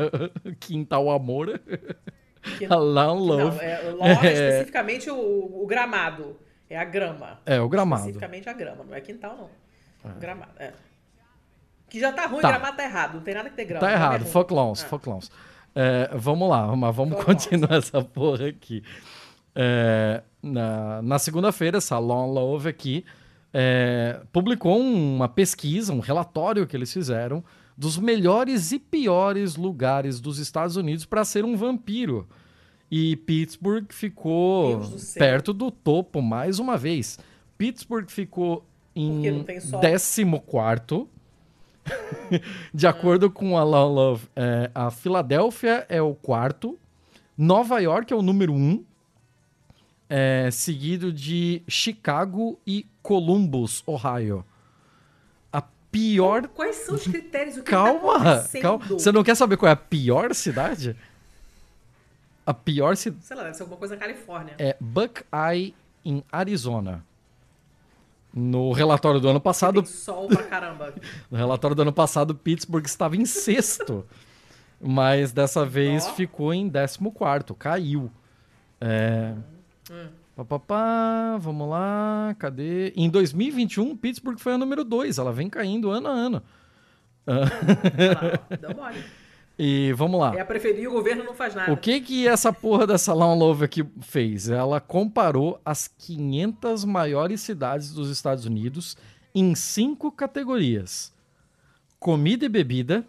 [0.60, 1.60] quintal amor.
[2.58, 3.58] Que, a Long Love.
[3.58, 6.38] Não, é, long é, é especificamente o, o gramado.
[6.70, 7.40] É a grama.
[7.46, 8.02] É, o gramado.
[8.02, 10.12] Especificamente a grama, não é quintal, não.
[10.12, 10.20] É.
[10.20, 10.74] Gramado, é.
[11.90, 12.50] Que já tá ruim, tá.
[12.50, 13.16] gramado tá errado.
[13.16, 13.86] Não tem nada que ter grama.
[13.86, 14.88] Tá errado, é fuck lawns, ah.
[14.88, 15.32] fuck lawns.
[15.74, 18.84] É, vamos lá, mas vamos continuar essa porra aqui.
[19.56, 23.06] É, na na segunda-feira, essa Long Love aqui
[23.54, 27.44] é, publicou uma pesquisa, um relatório que eles fizeram
[27.78, 32.28] dos melhores e piores lugares dos Estados Unidos para ser um vampiro.
[32.92, 37.18] E Pittsburgh ficou do perto do topo mais uma vez.
[37.58, 41.08] Pittsburgh ficou em 14.
[42.74, 46.78] De acordo com a Love, é, a Filadélfia é o quarto,
[47.38, 48.84] Nova York é o número um,
[50.10, 54.44] é, seguido de Chicago e Columbus, Ohio.
[55.54, 55.62] A
[55.92, 56.48] pior.
[56.48, 57.58] Quais são os critérios?
[57.58, 58.86] O que calma, tá calma.
[58.88, 60.96] Você não quer saber qual é a pior cidade?
[62.44, 63.24] A pior cidade.
[63.24, 64.56] Sei lá, deve ser alguma coisa na Califórnia.
[64.58, 67.06] É Buckeye, em Arizona.
[68.34, 69.84] No relatório do ano passado.
[69.84, 70.94] Tem sol pra caramba.
[71.30, 74.06] no relatório do ano passado, Pittsburgh estava em sexto.
[74.82, 76.14] mas dessa vez oh.
[76.14, 78.12] ficou em 14, caiu.
[78.82, 79.34] É.
[79.36, 79.59] Hum.
[80.68, 82.94] Pá, vamos lá, cadê?
[82.96, 85.18] Em 2021, Pittsburgh foi a número 2.
[85.18, 86.44] Ela vem caindo ano a ano.
[87.28, 89.04] Ah, dá mole.
[89.62, 90.34] E vamos lá.
[90.34, 91.74] É a preferir o governo não faz nada.
[91.74, 94.48] O que que essa porra dessa Love aqui fez?
[94.48, 98.96] Ela comparou as 500 maiores cidades dos Estados Unidos
[99.36, 101.14] em cinco categorias:
[102.00, 103.06] comida e bebida,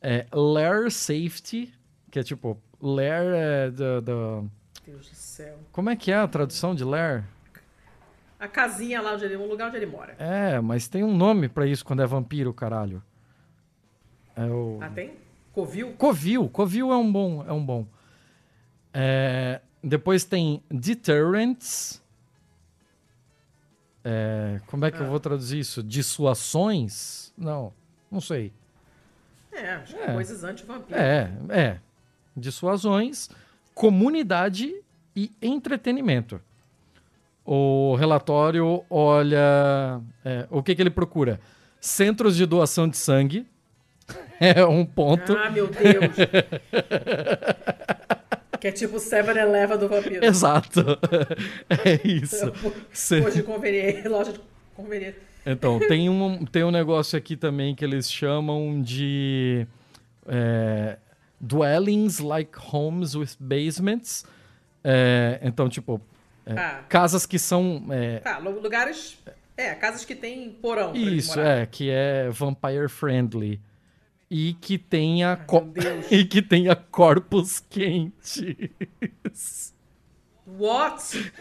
[0.00, 1.74] é, lair safety,
[2.12, 4.50] que é tipo lair é do, do...
[4.86, 5.58] Deus do céu.
[5.72, 7.24] Como é que é a tradução de lair?
[8.38, 10.14] A casinha lá onde ele, um lugar onde ele mora.
[10.18, 13.02] É, mas tem um nome para isso quando é vampiro, caralho.
[14.36, 14.78] É o...
[14.82, 15.14] Ah, tem?
[15.52, 15.92] Covil?
[15.94, 16.48] Covil.
[16.48, 17.44] Covil é um bom.
[17.46, 17.86] É um bom.
[18.92, 22.02] É, depois tem Deterrents.
[24.02, 25.00] É, como é que ah.
[25.00, 25.82] eu vou traduzir isso?
[25.82, 27.32] Dissuações?
[27.38, 27.72] Não,
[28.10, 28.52] não sei.
[29.50, 30.12] É, acho é.
[30.12, 30.98] coisas anti-vampiro.
[30.98, 31.80] É, é.
[32.36, 33.30] Dissuasões,
[33.74, 34.74] comunidade
[35.14, 36.40] e entretenimento.
[37.44, 40.00] O relatório olha.
[40.24, 41.38] É, o que, que ele procura?
[41.80, 43.46] Centros de doação de sangue,
[44.40, 45.36] é um ponto.
[45.36, 46.14] Ah, meu Deus.
[48.58, 50.24] que é tipo 7-Eleven do vampiro.
[50.24, 50.82] Exato.
[51.68, 52.50] É isso.
[53.20, 54.08] Loja de conveniência.
[54.08, 54.40] Loja de
[54.74, 55.20] conveniência.
[55.44, 59.66] Então, tem um, tem um negócio aqui também que eles chamam de
[60.26, 60.96] é,
[61.46, 64.24] dwellings like homes with basements.
[64.82, 66.00] É, então, tipo,
[66.46, 66.84] é, ah.
[66.88, 67.84] casas que são.
[67.90, 69.18] É, tá, lugares.
[69.56, 70.94] É, casas que tem porão.
[70.94, 73.60] Isso, é, que é vampire friendly
[74.30, 75.64] e que tenha co
[76.10, 79.72] e que tenha corpos quentes.
[80.46, 81.32] What?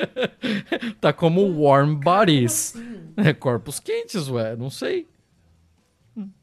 [1.00, 2.74] tá como warm bodies.
[2.74, 3.12] Assim?
[3.16, 5.06] É corpos quentes, ué, não sei.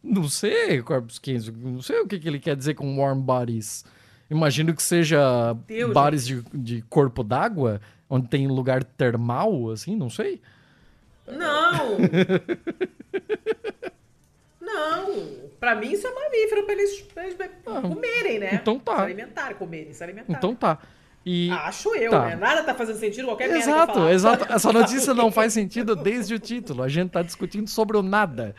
[0.03, 1.49] Não sei, corpos quentes.
[1.49, 3.85] Não sei o que, que ele quer dizer com warm bodies.
[4.29, 7.79] Imagino que seja Deus, bares de, de corpo d'água,
[8.09, 10.41] onde tem lugar termal, assim, não sei.
[11.27, 11.97] Não!
[14.59, 15.47] não!
[15.59, 18.49] Pra mim isso é mamífero pra eles, pra eles ah, comerem, né?
[18.53, 18.97] Então tá.
[18.97, 20.37] Se alimentarem, comerem, se alimentarem.
[20.37, 20.79] Então tá.
[21.25, 21.51] E...
[21.51, 22.25] Acho eu, tá.
[22.27, 22.35] né?
[22.35, 24.45] Nada tá fazendo sentido, qualquer merda Exato, exato.
[24.53, 26.83] Essa notícia não faz sentido desde o título.
[26.83, 28.55] A gente tá discutindo sobre o nada.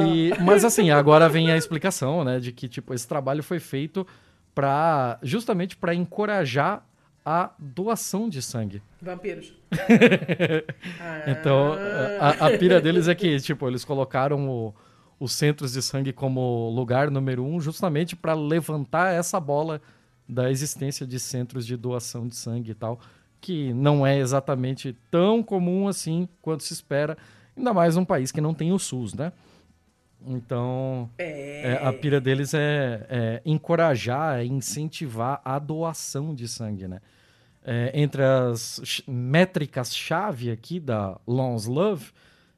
[0.00, 2.40] e, mas assim, agora vem a explicação, né?
[2.40, 4.06] De que, tipo, esse trabalho foi feito
[4.54, 6.84] para justamente para encorajar
[7.24, 8.82] a doação de sangue.
[9.02, 9.52] Vampiros.
[11.28, 11.76] então,
[12.18, 14.74] a, a, pira deles é que, tipo, eles colocaram o,
[15.20, 19.80] os centros de sangue como lugar número um justamente para levantar essa bola
[20.28, 23.00] da existência de centros de doação de sangue e tal,
[23.40, 27.16] que não é exatamente tão comum assim quanto se espera,
[27.56, 29.32] ainda mais num país que não tem o SUS, né?
[30.26, 31.74] Então, é...
[31.74, 37.00] É, a pira deles é, é, encorajar, é incentivar a doação de sangue, né?
[37.64, 42.10] É, entre as métricas-chave aqui da Lons Love,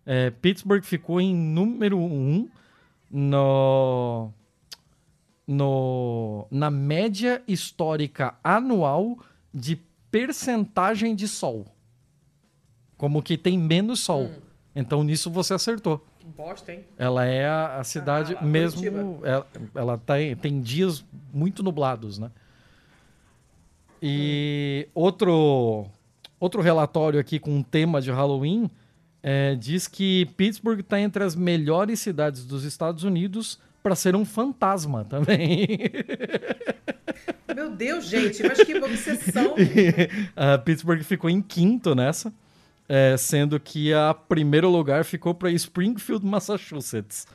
[0.06, 2.48] é, Pittsburgh ficou em número um
[3.10, 4.30] no
[5.50, 9.18] no, na média histórica anual
[9.52, 9.74] de
[10.08, 11.66] percentagem de sol.
[12.96, 14.26] Como que tem menos sol.
[14.26, 14.40] Hum.
[14.76, 16.06] Então nisso você acertou.
[16.36, 16.84] Bosta, hein?
[16.96, 19.18] Ela é a, a cidade ah, mesmo.
[19.24, 22.30] Ela, ela tem, tá tem dias muito nublados, né?
[24.00, 24.90] E hum.
[24.94, 25.86] outro,
[26.38, 28.70] outro relatório aqui com um tema de Halloween
[29.20, 34.24] é, diz que Pittsburgh está entre as melhores cidades dos Estados Unidos para ser um
[34.24, 35.78] fantasma também.
[37.54, 39.54] Meu Deus, gente, mas que obsessão.
[40.36, 42.32] a Pittsburgh ficou em quinto nessa,
[42.88, 47.26] é, sendo que a primeiro lugar ficou para Springfield, Massachusetts.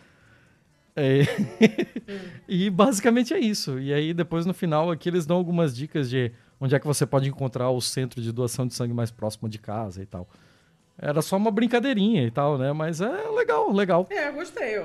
[0.96, 2.20] É, hum.
[2.48, 3.80] e basicamente é isso.
[3.80, 7.06] E aí depois no final aqui eles dão algumas dicas de onde é que você
[7.06, 10.30] pode encontrar o centro de doação de sangue mais próximo de casa e tal.
[10.98, 12.72] Era só uma brincadeirinha e tal, né?
[12.72, 14.08] Mas é legal, legal.
[14.10, 14.78] É, eu gostei.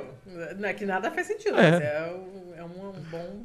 [0.57, 1.71] Não é que nada faz sentido, é.
[1.71, 2.09] mas é,
[2.57, 3.45] é um, um, bom.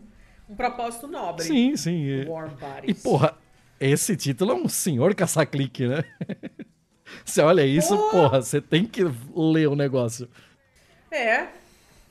[0.50, 1.44] Um propósito nobre.
[1.44, 2.26] Sim, sim.
[2.26, 3.00] Warm Bodies.
[3.00, 3.38] E, porra,
[3.80, 6.04] esse título é um senhor caça-clique, né?
[7.24, 8.12] você olha isso, porra.
[8.12, 9.04] porra, você tem que
[9.36, 10.28] ler o negócio.
[11.12, 11.48] É.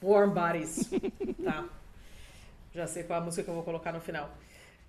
[0.00, 0.88] Warm Bodies.
[1.42, 1.64] tá.
[2.72, 4.30] Já sei qual é a música que eu vou colocar no final.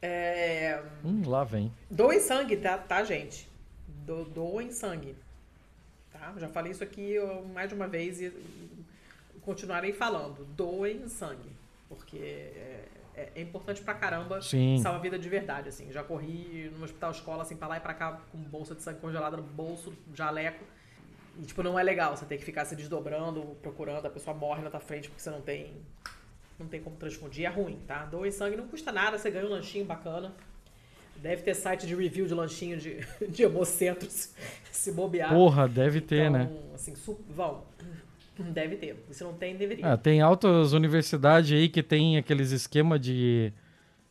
[0.01, 0.81] É...
[1.03, 1.71] Hum, lá vem.
[1.89, 3.47] Doem sangue, tá, tá gente?
[3.87, 5.15] Do, doem sangue.
[6.25, 6.33] Tá?
[6.37, 7.15] Já falei isso aqui
[7.53, 8.33] mais de uma vez e
[9.41, 10.43] continuarei falando.
[10.55, 11.51] Doem sangue.
[11.87, 14.79] Porque é, é, é importante pra caramba Sim.
[14.81, 15.69] salvar a vida de verdade.
[15.69, 15.91] Assim.
[15.91, 18.99] Já corri no hospital escola, assim, pra lá e pra cá, com bolsa de sangue
[18.99, 20.63] congelada no bolso, jaleco.
[21.37, 24.63] E, tipo, não é legal você ter que ficar se desdobrando, procurando, a pessoa morre
[24.63, 25.73] na tua frente porque você não tem.
[26.57, 27.45] Não tem como transfundir.
[27.45, 28.05] É ruim, tá?
[28.05, 30.33] Doem sangue não custa nada, você ganha um lanchinho bacana.
[31.25, 34.07] Deve ter site de review de lanchinho de, de hemocentro,
[34.71, 35.33] se, bobear.
[35.33, 36.49] Porra, deve ter, então, né?
[36.75, 36.93] Assim,
[37.27, 37.63] vão.
[38.37, 39.03] Deve ter.
[39.09, 39.93] Se não tem, deveria.
[39.93, 43.51] Ah, tem altas universidades aí que tem aqueles esquema de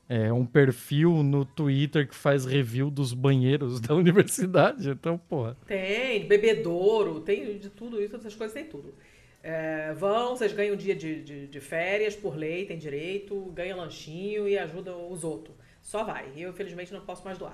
[0.09, 4.91] é, um perfil no Twitter que faz review dos banheiros da universidade.
[4.91, 5.57] Então, porra.
[5.69, 8.93] Tem, bebedouro, tem de tudo isso, essas coisas tem tudo.
[9.41, 13.77] É, vão, vocês ganham um dia de, de, de, férias por lei, tem direito, ganha
[13.77, 15.55] lanchinho e ajuda os outros.
[15.85, 16.33] Só vai.
[16.35, 17.53] Eu, infelizmente, não posso mais doar.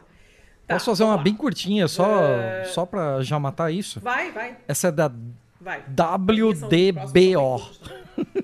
[0.66, 1.22] Tá, posso fazer uma lá.
[1.22, 2.66] bem curtinha, só, uh...
[2.66, 4.00] só pra já matar isso?
[4.00, 4.56] Vai, vai.
[4.66, 5.12] Essa é da
[5.60, 5.82] vai.
[5.82, 7.60] WDBO.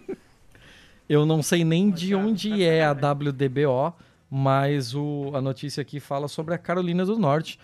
[1.08, 3.94] Eu não sei nem de onde é a WDBO,
[4.28, 7.60] mas o, a notícia aqui fala sobre a Carolina do Norte.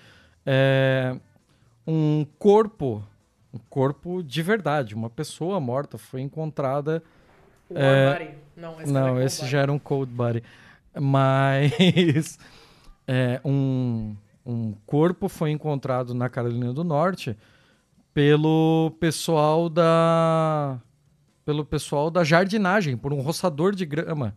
[0.46, 1.16] É,
[1.84, 3.02] um corpo,
[3.52, 7.02] um corpo de verdade, uma pessoa morta foi encontrada.
[7.74, 10.44] É, não, esse, não, esse já era um cold body.
[11.00, 12.38] Mas
[13.06, 14.14] é, um,
[14.44, 17.36] um corpo foi encontrado na Carolina do Norte
[18.12, 20.78] pelo pessoal da
[21.44, 24.36] pelo pessoal da jardinagem, por um roçador de grama.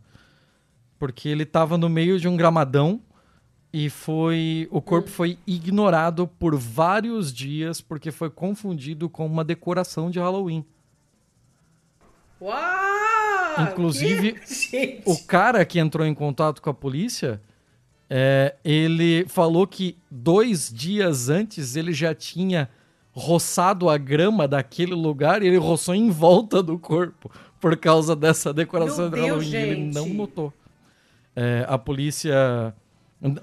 [0.98, 3.00] Porque ele estava no meio de um gramadão
[3.72, 10.10] e foi o corpo foi ignorado por vários dias porque foi confundido com uma decoração
[10.10, 10.66] de Halloween.
[12.42, 13.05] Uau!
[13.62, 14.36] Inclusive,
[15.06, 17.42] o cara que entrou em contato com a polícia,
[18.10, 22.70] é, ele falou que dois dias antes ele já tinha
[23.12, 28.54] roçado a grama daquele lugar e ele roçou em volta do corpo por causa dessa
[28.54, 29.44] decoração de Halloween.
[29.44, 29.68] Gente.
[29.70, 30.54] Ele não notou.
[31.36, 32.74] É, a polícia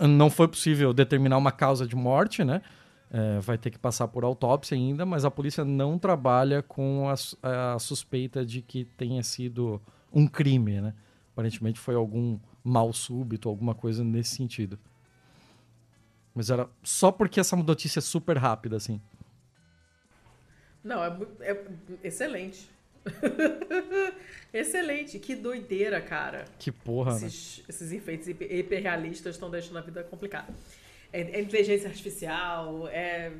[0.08, 2.60] não foi possível determinar uma causa de morte, né?
[3.12, 7.74] é, vai ter que passar por autópsia ainda, mas a polícia não trabalha com a,
[7.74, 9.80] a suspeita de que tenha sido
[10.12, 10.94] um crime, né?
[11.32, 14.78] Aparentemente foi algum mal súbito, alguma coisa nesse sentido.
[16.34, 19.00] Mas era só porque essa notícia é super rápida, assim.
[20.82, 21.64] Não, é, é
[22.02, 22.68] excelente.
[24.52, 25.18] excelente.
[25.18, 26.44] Que doideira, cara.
[26.58, 27.64] Que porra, esses, né?
[27.68, 30.52] Esses efeitos hiperrealistas estão deixando a vida complicada.
[31.12, 33.32] É, é, inteligência artificial, é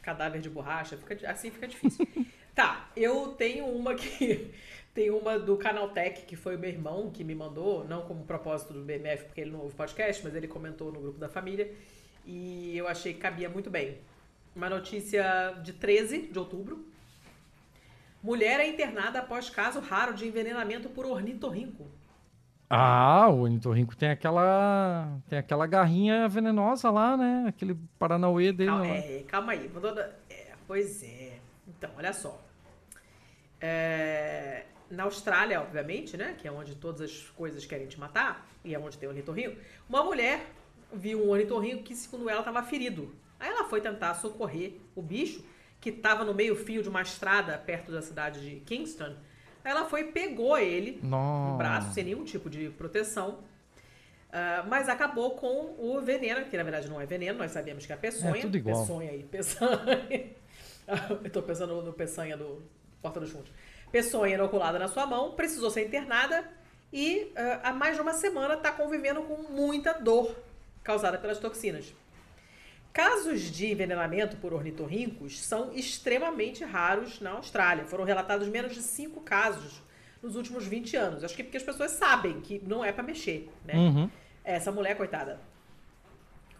[0.00, 2.06] cadáver de borracha, fica, assim fica difícil.
[2.54, 4.50] tá, eu tenho uma que
[4.94, 8.74] tem uma do Canaltech, que foi o meu irmão que me mandou, não como propósito
[8.74, 11.72] do BMF, porque ele não ouve podcast, mas ele comentou no grupo da família.
[12.26, 13.98] E eu achei que cabia muito bem.
[14.54, 16.86] Uma notícia de 13 de outubro.
[18.22, 21.86] Mulher é internada após caso raro de envenenamento por ornitorrinco.
[22.68, 27.44] Ah, o ornitorrinco tem aquela tem aquela garrinha venenosa lá, né?
[27.48, 28.70] Aquele paranauê dele.
[28.70, 29.70] Calma, é, calma aí.
[30.30, 31.38] É, pois é.
[31.66, 32.40] Então, olha só.
[33.60, 38.74] É, na Austrália, obviamente, né, que é onde todas as coisas querem te matar, e
[38.74, 39.56] é onde tem o ornitorrinco,
[39.88, 40.46] uma mulher
[40.92, 43.14] viu um ornitorrinco que, segundo ela, estava ferido.
[43.40, 45.42] Aí ela foi tentar socorrer o bicho,
[45.80, 49.16] que estava no meio fio de uma estrada perto da cidade de Kingston.
[49.64, 51.50] Aí ela foi pegou ele Nossa.
[51.50, 53.38] no braço, sem nenhum tipo de proteção.
[54.28, 57.92] Uh, mas acabou com o veneno, que na verdade não é veneno, nós sabemos que
[57.92, 58.36] é a peçonha.
[58.36, 58.78] É tudo igual.
[58.80, 60.30] Peçonha aí, peçanha.
[61.24, 62.62] Eu tô pensando no peçanha do
[63.00, 63.50] Porta dos Fundos
[63.92, 66.50] peçonha inoculada na sua mão, precisou ser internada
[66.92, 70.34] e uh, há mais de uma semana está convivendo com muita dor
[70.82, 71.94] causada pelas toxinas.
[72.92, 77.86] Casos de envenenamento por ornitorrincos são extremamente raros na Austrália.
[77.86, 79.80] Foram relatados menos de 5 casos
[80.22, 81.24] nos últimos 20 anos.
[81.24, 83.74] Acho que porque as pessoas sabem que não é para mexer, né?
[83.74, 84.10] Uhum.
[84.44, 85.40] Essa mulher, coitada,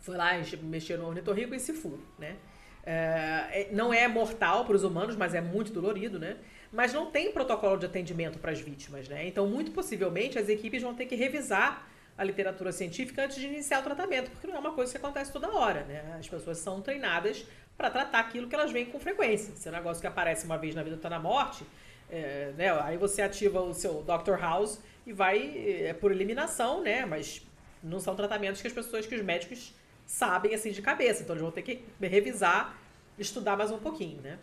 [0.00, 0.32] foi lá
[0.62, 2.36] mexer no ornitorrinco e se fu, né?
[2.84, 6.38] É, não é mortal para os humanos, mas é muito dolorido, né?
[6.72, 9.26] Mas não tem protocolo de atendimento para as vítimas, né?
[9.26, 11.86] Então, muito possivelmente, as equipes vão ter que revisar
[12.16, 15.32] a literatura científica antes de iniciar o tratamento, porque não é uma coisa que acontece
[15.32, 16.16] toda hora, né?
[16.18, 17.44] As pessoas são treinadas
[17.76, 19.54] para tratar aquilo que elas veem com frequência.
[19.56, 21.64] Se é um negócio que aparece uma vez na vida está na morte,
[22.10, 22.70] é, né?
[22.82, 24.38] Aí você ativa o seu Dr.
[24.40, 27.04] House e vai é por eliminação, né?
[27.04, 27.42] Mas
[27.82, 29.74] não são tratamentos que as pessoas, que os médicos
[30.06, 31.22] sabem assim de cabeça.
[31.22, 32.78] Então eles vão ter que revisar,
[33.18, 34.38] estudar mais um pouquinho, né?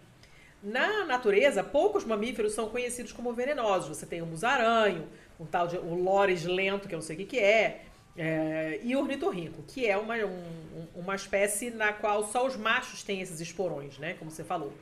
[0.61, 3.98] Na natureza, poucos mamíferos são conhecidos como venenosos.
[3.98, 5.07] Você tem o musaranho,
[5.40, 7.81] um tal de o lores lento, que eu não sei o que, que é,
[8.18, 13.02] é, e o ornitorrinco, que é uma, um, uma espécie na qual só os machos
[13.02, 14.15] têm esses esporões, né?
[14.15, 14.73] Como você falou.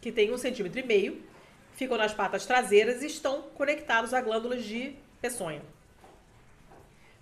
[0.00, 1.22] Que tem um centímetro e meio,
[1.74, 5.60] ficam nas patas traseiras e estão conectados a glândulas de peçonha.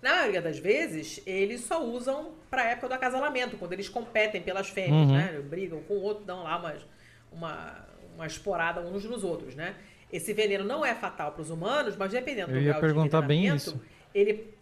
[0.01, 4.41] Na maioria das vezes, eles só usam para a época do acasalamento, quando eles competem
[4.41, 5.17] pelas fêmeas, uhum.
[5.17, 5.41] né?
[5.43, 6.75] Brigam com o outro, dão lá uma,
[7.31, 9.75] uma uma esporada uns nos outros, né?
[10.11, 13.47] Esse veneno não é fatal para os humanos, mas dependendo do grau perguntar de bem
[13.47, 13.79] isso.
[14.13, 14.53] ele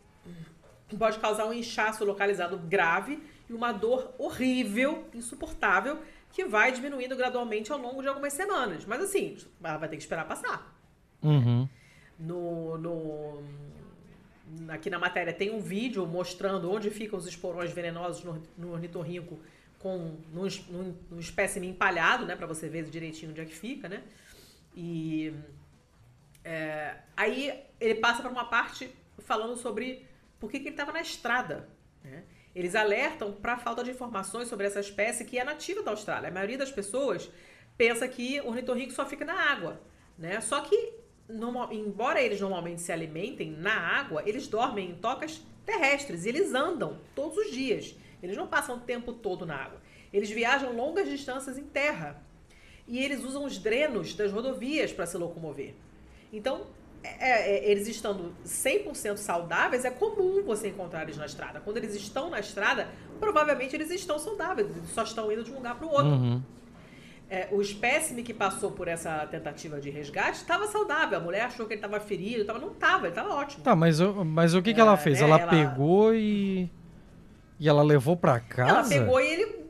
[0.99, 5.99] pode causar um inchaço localizado grave e uma dor horrível, insuportável,
[6.31, 8.85] que vai diminuindo gradualmente ao longo de algumas semanas.
[8.85, 10.75] Mas assim, ela vai ter que esperar passar.
[11.23, 11.67] Uhum.
[12.19, 13.43] No, no,
[14.69, 19.39] aqui na matéria tem um vídeo mostrando onde ficam os esporões venenosos no, no ornitorrinco
[19.85, 23.87] com num, num, num espécime empalhado, né, para você ver direitinho onde é que fica,
[23.87, 24.01] né?
[24.75, 25.31] E
[26.43, 28.89] é, aí ele passa para uma parte
[29.19, 30.03] falando sobre
[30.39, 31.69] por que, que ele estava na estrada.
[32.03, 32.23] Né?
[32.55, 36.29] Eles alertam para a falta de informações sobre essa espécie que é nativa da Austrália.
[36.29, 37.29] A maioria das pessoas
[37.77, 39.79] pensa que o ornitorrinco só fica na água,
[40.17, 40.41] né?
[40.41, 40.93] Só que
[41.71, 46.99] embora eles normalmente se alimentem na água, eles dormem em tocas terrestres e eles andam
[47.13, 47.95] todos os dias.
[48.21, 49.81] Eles não passam o tempo todo na água.
[50.11, 52.21] Eles viajam longas distâncias em terra.
[52.87, 55.73] E eles usam os drenos das rodovias para se locomover.
[56.31, 56.67] Então,
[57.03, 61.59] é, é, eles estando 100% saudáveis, é comum você encontrar eles na estrada.
[61.59, 62.87] Quando eles estão na estrada,
[63.19, 66.11] provavelmente eles estão saudáveis, eles só estão indo de um lugar para o outro.
[66.11, 66.41] Uhum.
[67.27, 71.17] É, o espécime que passou por essa tentativa de resgate estava saudável.
[71.17, 73.63] A mulher achou que ele estava ferido, tava, não estava, ele estava ótimo.
[73.63, 75.19] Tá, mas, mas o que, que ela é, fez?
[75.19, 75.25] Né?
[75.25, 76.69] Ela, ela, pegou e.
[77.59, 78.69] E ela levou para casa?
[78.69, 79.65] Ela pegou e ele.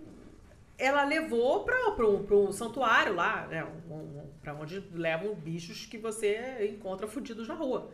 [0.78, 3.66] Ela levou para um, um santuário lá, né?
[3.90, 7.92] Um, um, para onde levam bichos que você encontra fudidos na rua.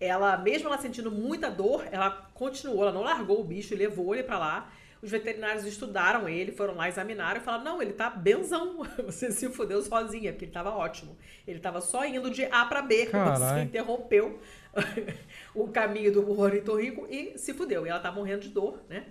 [0.00, 4.14] Ela, mesmo ela sentindo muita dor, ela continuou, ela não largou o bicho e levou
[4.14, 4.72] ele para lá.
[5.00, 8.84] Os veterinários estudaram ele, foram lá, examinaram e falaram: não, ele tá benzão.
[9.06, 11.16] Você se fudeu sozinha, porque ele tava ótimo.
[11.46, 14.40] Ele tava só indo de A para B, quando você interrompeu
[15.54, 17.86] o caminho do ornitorrinco e se fudeu.
[17.86, 19.04] E ela tá morrendo de dor, né?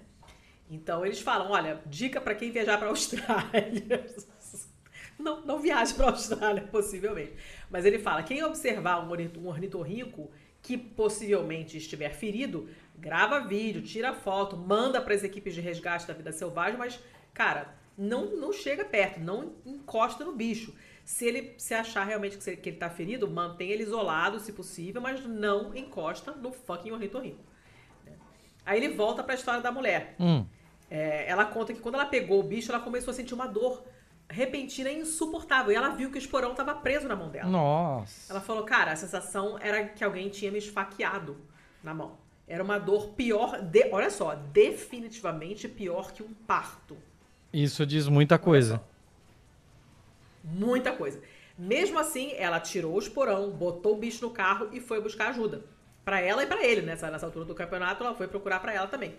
[0.69, 4.05] Então eles falam, olha, dica para quem viajar para Austrália.
[5.17, 7.33] não, não viaje para Austrália, possivelmente.
[7.69, 10.31] Mas ele fala, quem observar um, um ornitorrinco
[10.61, 12.67] que possivelmente estiver ferido,
[12.97, 16.99] grava vídeo, tira foto, manda para as equipes de resgate da vida selvagem, mas,
[17.33, 20.73] cara, não, não chega perto, não encosta no bicho.
[21.03, 25.23] Se ele se achar realmente que, ele está ferido, mantém ele isolado, se possível, mas
[25.23, 27.43] não encosta no fucking ornitorrinco.
[28.65, 30.15] Aí ele volta para a história da mulher.
[30.19, 30.45] Hum.
[30.89, 33.83] É, ela conta que quando ela pegou o bicho, ela começou a sentir uma dor
[34.29, 35.71] repentina e insuportável.
[35.71, 37.49] E ela viu que o esporão estava preso na mão dela.
[37.49, 38.31] Nossa.
[38.31, 41.37] Ela falou, cara, a sensação era que alguém tinha me esfaqueado
[41.83, 42.17] na mão.
[42.47, 46.95] Era uma dor pior, de, olha só, definitivamente pior que um parto.
[47.51, 48.81] Isso diz muita coisa.
[50.43, 51.21] Muita coisa.
[51.57, 55.63] Mesmo assim, ela tirou o esporão, botou o bicho no carro e foi buscar ajuda.
[56.03, 58.85] para ela e para ele, nessa, nessa altura do campeonato, ela foi procurar para ela
[58.85, 59.15] também.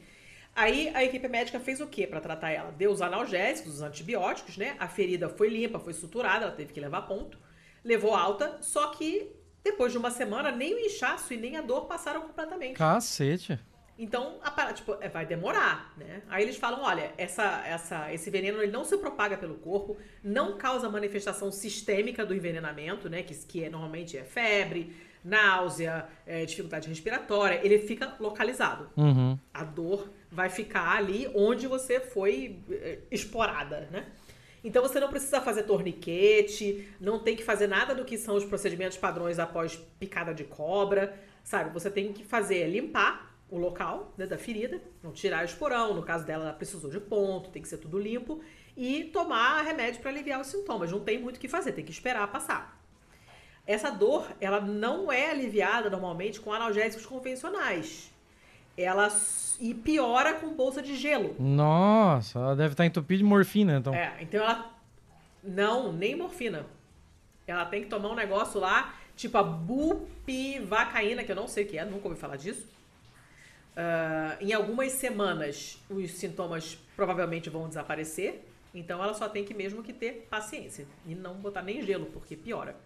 [0.56, 2.72] Aí a equipe médica fez o que para tratar ela?
[2.72, 4.74] Deu os analgésicos, os antibióticos, né?
[4.78, 7.38] A ferida foi limpa, foi suturada, ela teve que levar ponto.
[7.84, 11.86] Levou alta, só que depois de uma semana, nem o inchaço e nem a dor
[11.86, 12.76] passaram completamente.
[12.76, 13.58] Cacete.
[13.98, 16.22] Então, a, tipo, é, vai demorar, né?
[16.28, 20.56] Aí eles falam, olha, essa, essa, esse veneno ele não se propaga pelo corpo, não
[20.56, 23.22] causa manifestação sistêmica do envenenamento, né?
[23.22, 27.60] Que, que é, normalmente é febre, náusea, é, dificuldade respiratória.
[27.64, 28.88] Ele fica localizado.
[28.96, 29.36] Uhum.
[29.52, 34.06] A dor vai ficar ali onde você foi eh, explorada, né?
[34.64, 38.44] Então você não precisa fazer torniquete, não tem que fazer nada do que são os
[38.44, 41.70] procedimentos padrões após picada de cobra, sabe?
[41.70, 46.02] Você tem que fazer limpar o local né, da ferida, não tirar o esporão, no
[46.02, 48.42] caso dela ela precisou de ponto, tem que ser tudo limpo,
[48.76, 50.90] e tomar remédio para aliviar os sintomas.
[50.90, 52.76] Não tem muito o que fazer, tem que esperar passar.
[53.66, 58.12] Essa dor, ela não é aliviada normalmente com analgésicos convencionais.
[58.76, 59.08] Ela
[59.60, 61.34] e piora com bolsa de gelo.
[61.38, 63.94] Nossa, ela deve estar entupida de morfina, então.
[63.94, 64.70] É, então ela.
[65.42, 66.66] Não, nem morfina.
[67.46, 71.68] Ela tem que tomar um negócio lá, tipo a bupivacaína, que eu não sei o
[71.68, 72.66] que é, nunca ouvi falar disso.
[73.76, 78.44] Uh, em algumas semanas, os sintomas provavelmente vão desaparecer.
[78.74, 80.86] Então ela só tem que mesmo que ter paciência.
[81.06, 82.76] E não botar nem gelo, porque piora.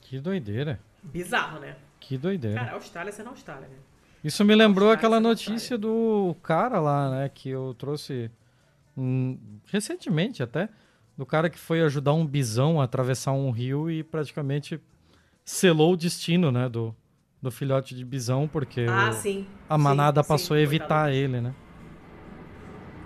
[0.00, 0.80] Que doideira.
[1.02, 1.76] Bizarro, né?
[2.00, 2.58] Que doideira.
[2.58, 3.76] Cara, Austrália sendo Austrália, né?
[4.24, 7.28] Isso me lembrou aquela notícia do cara lá, né?
[7.28, 8.30] Que eu trouxe
[9.66, 10.70] recentemente até.
[11.16, 14.80] Do cara que foi ajudar um bisão a atravessar um rio e praticamente
[15.44, 16.70] selou o destino, né?
[16.70, 16.96] Do,
[17.40, 21.42] do filhote de bisão, porque ah, o, a manada sim, passou sim, a evitar ele,
[21.42, 21.54] né?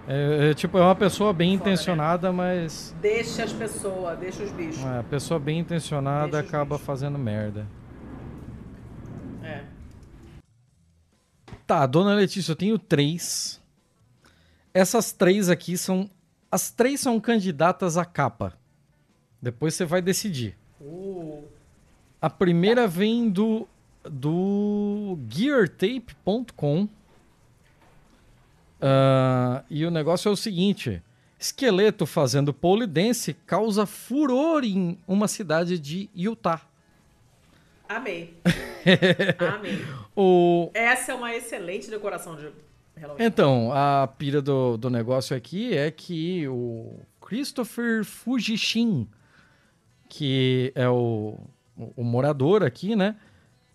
[0.06, 2.34] É, é, tipo, é uma pessoa bem Fora, intencionada, né?
[2.34, 2.96] mas.
[3.02, 4.82] Deixa as pessoas, deixa os bichos.
[4.82, 7.66] É, a pessoa bem intencionada acaba fazendo merda.
[11.68, 13.60] Tá, dona Letícia, eu tenho três.
[14.72, 16.08] Essas três aqui são.
[16.50, 18.54] As três são candidatas à capa.
[19.40, 20.56] Depois você vai decidir.
[20.80, 21.44] Uh.
[22.22, 23.68] A primeira vem do,
[24.02, 26.84] do geartape.com.
[26.84, 26.88] Uh,
[28.80, 31.02] ah, e o negócio é o seguinte:
[31.38, 36.67] esqueleto fazendo pole dance causa furor em uma cidade de Utah.
[37.88, 38.34] Amei.
[39.56, 39.84] Amei.
[40.14, 40.70] o...
[40.74, 42.50] Essa é uma excelente decoração de
[42.96, 43.24] Halloween.
[43.24, 49.08] Então, a pira do, do negócio aqui é que o Christopher Fujishin,
[50.08, 51.38] que é o,
[51.96, 53.16] o morador aqui, né?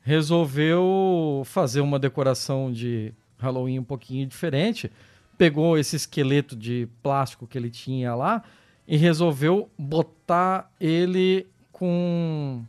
[0.01, 4.91] Resolveu fazer uma decoração de Halloween um pouquinho diferente.
[5.37, 8.43] Pegou esse esqueleto de plástico que ele tinha lá
[8.87, 12.63] e resolveu botar ele com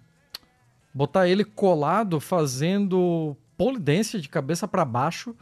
[0.95, 5.35] botar ele colado fazendo pole dance de cabeça para baixo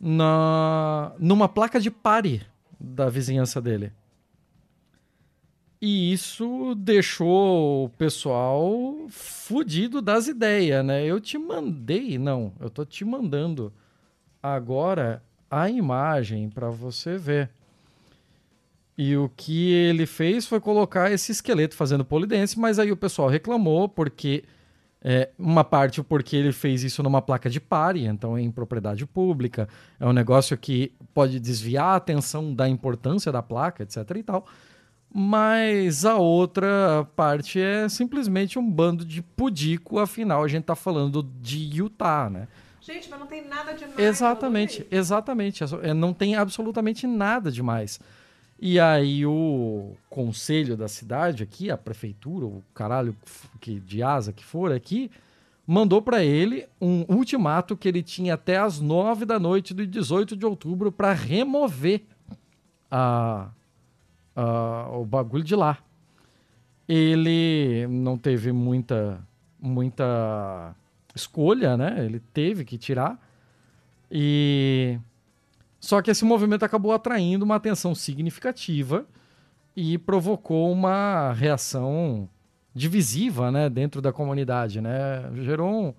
[0.00, 2.42] na numa placa de pare
[2.78, 3.92] da vizinhança dele.
[5.80, 11.04] E isso deixou o pessoal fudido das ideias, né?
[11.04, 13.72] Eu te mandei, não, eu tô te mandando
[14.42, 17.50] agora a imagem para você ver.
[18.96, 23.28] E o que ele fez foi colocar esse esqueleto fazendo polidense, mas aí o pessoal
[23.28, 24.44] reclamou porque
[25.06, 29.04] é, uma parte porque ele fez isso numa placa de pare, então é em propriedade
[29.04, 29.68] pública,
[30.00, 34.46] é um negócio que pode desviar a atenção da importância da placa, etc e tal.
[35.16, 41.22] Mas a outra parte é simplesmente um bando de pudico, afinal a gente tá falando
[41.22, 42.48] de Utah, né?
[42.80, 43.98] Gente, mas não tem nada demais.
[43.98, 45.64] Exatamente, exatamente.
[45.82, 48.00] É, não tem absolutamente nada demais.
[48.66, 53.14] E aí o conselho da cidade aqui, a prefeitura, o caralho
[53.60, 55.10] que, de asa que for aqui,
[55.66, 60.34] mandou para ele um ultimato que ele tinha até as 9 da noite do 18
[60.34, 62.04] de outubro para remover
[62.90, 63.50] a,
[64.34, 65.76] a, o bagulho de lá.
[66.88, 69.20] Ele não teve muita,
[69.60, 70.74] muita
[71.14, 72.02] escolha, né?
[72.02, 73.22] Ele teve que tirar.
[74.10, 74.98] E
[75.84, 79.04] só que esse movimento acabou atraindo uma atenção significativa
[79.76, 82.26] e provocou uma reação
[82.74, 85.30] divisiva, né, dentro da comunidade, né?
[85.42, 85.94] Gerou, um,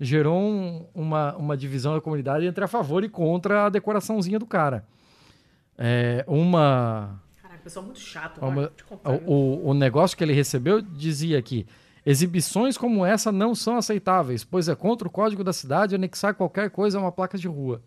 [0.00, 4.46] gerou um, uma, uma divisão da comunidade entre a favor e contra a decoraçãozinha do
[4.46, 4.84] cara.
[5.78, 7.22] É, uma...
[7.40, 8.44] Caraca, pessoal muito chato.
[8.44, 8.72] Uma,
[9.24, 11.64] o, o negócio que ele recebeu dizia que
[12.04, 16.70] exibições como essa não são aceitáveis, pois é contra o código da cidade anexar qualquer
[16.70, 17.80] coisa a uma placa de rua.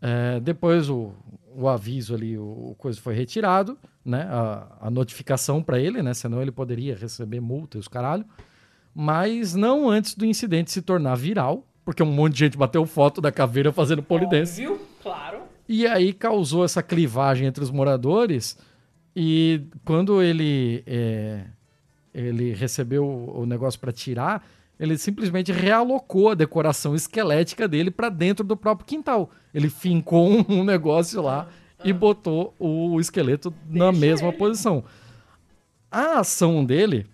[0.00, 1.12] É, depois o,
[1.54, 4.22] o aviso ali, o, o coisa foi retirado, né?
[4.30, 6.14] A, a notificação para ele, né?
[6.14, 8.24] Senão ele poderia receber multa e os caralho.
[8.94, 13.20] Mas não antes do incidente se tornar viral, porque um monte de gente bateu foto
[13.20, 14.66] da caveira fazendo polidense.
[14.66, 15.38] Óbvio, claro.
[15.68, 18.58] E aí causou essa clivagem entre os moradores.
[19.14, 21.44] E quando ele, é,
[22.14, 24.46] ele recebeu o negócio para tirar,
[24.78, 29.30] ele simplesmente realocou a decoração esquelética dele para dentro do próprio quintal.
[29.52, 31.48] Ele fincou um negócio lá
[31.84, 34.36] e botou o esqueleto Deixa na mesma ele.
[34.36, 34.84] posição.
[35.90, 37.06] A ação dele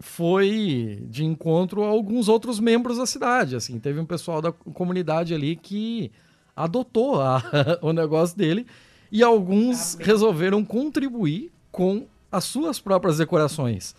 [0.00, 3.56] foi de encontro a alguns outros membros da cidade.
[3.56, 6.12] Assim, teve um pessoal da comunidade ali que
[6.54, 7.42] adotou a,
[7.80, 8.66] o negócio dele
[9.10, 13.94] e alguns ah, resolveram contribuir com as suas próprias decorações.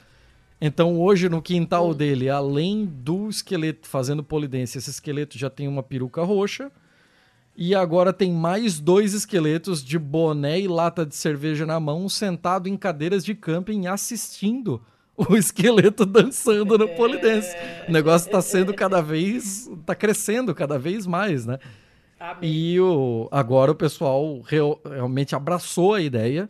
[0.60, 1.94] Então hoje no quintal hum.
[1.94, 6.72] dele, além do esqueleto fazendo polidência, esse esqueleto já tem uma peruca roxa.
[7.57, 12.68] E agora tem mais dois esqueletos de boné e lata de cerveja na mão, sentado
[12.68, 14.82] em cadeiras de camping assistindo
[15.15, 17.56] o esqueleto dançando no polidense.
[17.88, 21.57] O negócio está sendo cada vez, está crescendo cada vez mais, né?
[22.19, 22.49] Amém.
[22.49, 26.49] E o, agora o pessoal real, realmente abraçou a ideia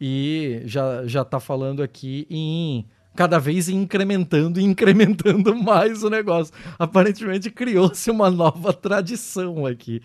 [0.00, 2.86] e já já está falando aqui em
[3.18, 6.54] cada vez incrementando e incrementando mais o negócio.
[6.78, 10.00] Aparentemente criou-se uma nova tradição aqui.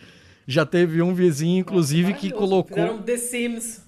[0.48, 2.76] Já teve um vizinho, inclusive, que colocou.
[2.76, 3.88] Fizeram The Sims.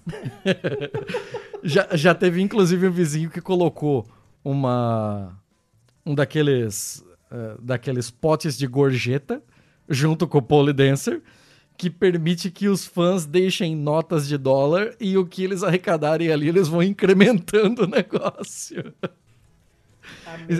[1.64, 4.08] já, já teve, inclusive, um vizinho que colocou
[4.44, 5.36] uma.
[6.06, 7.04] Um daqueles.
[7.32, 9.42] Uh, daqueles potes de gorjeta
[9.90, 11.24] junto com o Pole Dancer
[11.78, 16.48] que permite que os fãs deixem notas de dólar e o que eles arrecadarem ali,
[16.48, 18.94] eles vão incrementando o negócio.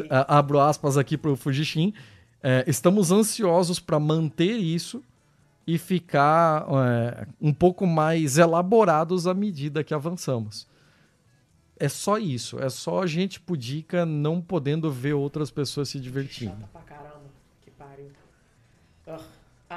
[0.10, 1.94] Abro aspas aqui para o Fujishin.
[2.42, 5.04] É, estamos ansiosos para manter isso
[5.66, 10.68] e ficar é, um pouco mais elaborados à medida que avançamos.
[11.78, 12.60] É só isso.
[12.60, 16.52] É só a gente pudica não podendo ver outras pessoas se divertindo.
[16.52, 17.15] Chata pra caramba.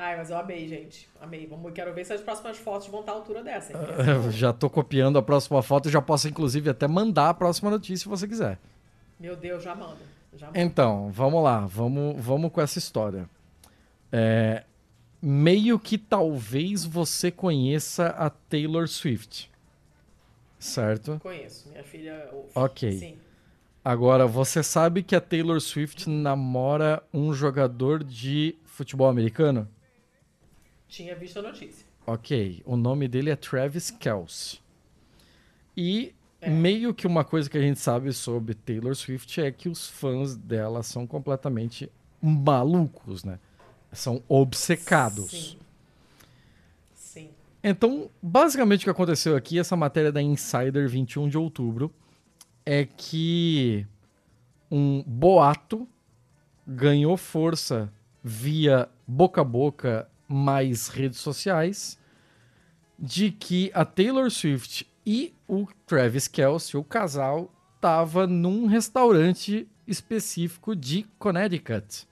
[0.00, 1.08] Ai, mas eu amei, gente.
[1.20, 1.44] Amei.
[1.44, 3.76] Vamos, quero ver se as próximas fotos vão estar à altura dessa.
[3.76, 7.68] Uh, já tô copiando a próxima foto e já posso, inclusive, até mandar a próxima
[7.68, 8.60] notícia se você quiser.
[9.18, 9.98] Meu Deus, já manda.
[10.36, 10.50] Já.
[10.54, 11.66] Então, vamos lá.
[11.66, 13.28] Vamos, vamos com essa história.
[14.12, 14.62] É,
[15.20, 19.50] meio que talvez você conheça a Taylor Swift.
[20.60, 21.18] Certo?
[21.20, 21.68] Conheço.
[21.70, 22.50] Minha filha ouve.
[22.54, 22.92] Ok.
[22.92, 23.18] Sim.
[23.84, 29.66] Agora, você sabe que a Taylor Swift namora um jogador de futebol americano?
[30.88, 31.86] Tinha visto a notícia.
[32.06, 34.58] Ok, o nome dele é Travis Kelce.
[35.76, 36.48] E é.
[36.48, 40.34] meio que uma coisa que a gente sabe sobre Taylor Swift é que os fãs
[40.34, 41.90] dela são completamente
[42.20, 43.38] malucos, né?
[43.92, 45.30] São obcecados.
[45.30, 45.58] Sim.
[46.94, 47.30] Sim.
[47.62, 51.92] Então, basicamente o que aconteceu aqui, essa matéria da Insider 21 de outubro,
[52.64, 53.86] é que
[54.70, 55.88] um boato
[56.66, 57.92] ganhou força
[58.22, 61.98] via boca a boca mais redes sociais
[62.98, 67.50] de que a Taylor Swift e o Travis Kelce, o casal,
[67.80, 72.06] tava num restaurante específico de Connecticut.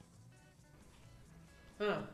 [1.78, 2.04] Ah.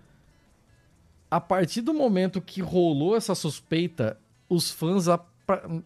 [1.30, 4.18] A partir do momento que rolou essa suspeita,
[4.48, 5.30] os fãs ap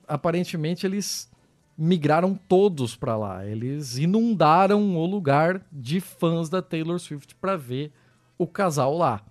[0.07, 1.31] aparentemente eles
[1.77, 3.47] migraram todos para lá.
[3.47, 7.93] Eles inundaram o lugar de fãs da Taylor Swift para ver
[8.39, 9.23] o casal lá.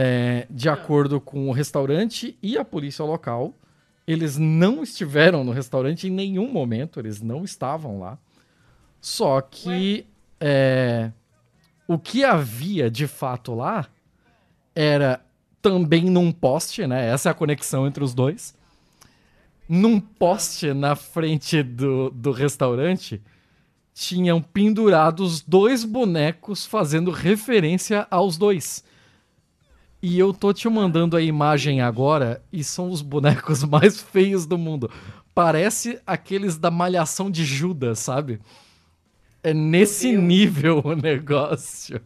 [0.00, 3.52] É, de acordo com o restaurante e a polícia local,
[4.06, 8.16] eles não estiveram no restaurante em nenhum momento, eles não estavam lá.
[9.00, 10.06] Só que
[10.40, 11.10] é,
[11.88, 13.88] o que havia de fato lá
[14.72, 15.20] era
[15.60, 17.08] também num poste, né?
[17.08, 18.54] Essa é a conexão entre os dois.
[19.68, 23.20] Num poste na frente do, do restaurante
[23.92, 28.84] tinham pendurados dois bonecos fazendo referência aos dois.
[30.00, 34.56] E eu tô te mandando a imagem agora e são os bonecos mais feios do
[34.56, 34.90] mundo.
[35.34, 38.40] Parece aqueles da malhação de Judas, sabe?
[39.42, 42.00] É nesse nível o negócio.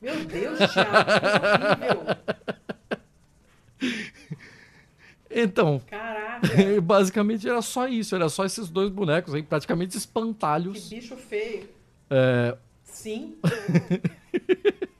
[0.00, 2.16] Meu Deus, Thiago, que horrível.
[5.38, 6.48] Então, Caraca.
[6.80, 10.88] basicamente era só isso, era só esses dois bonecos aí, praticamente espantalhos.
[10.88, 11.68] Que bicho feio.
[12.08, 12.56] É...
[12.84, 13.36] Sim.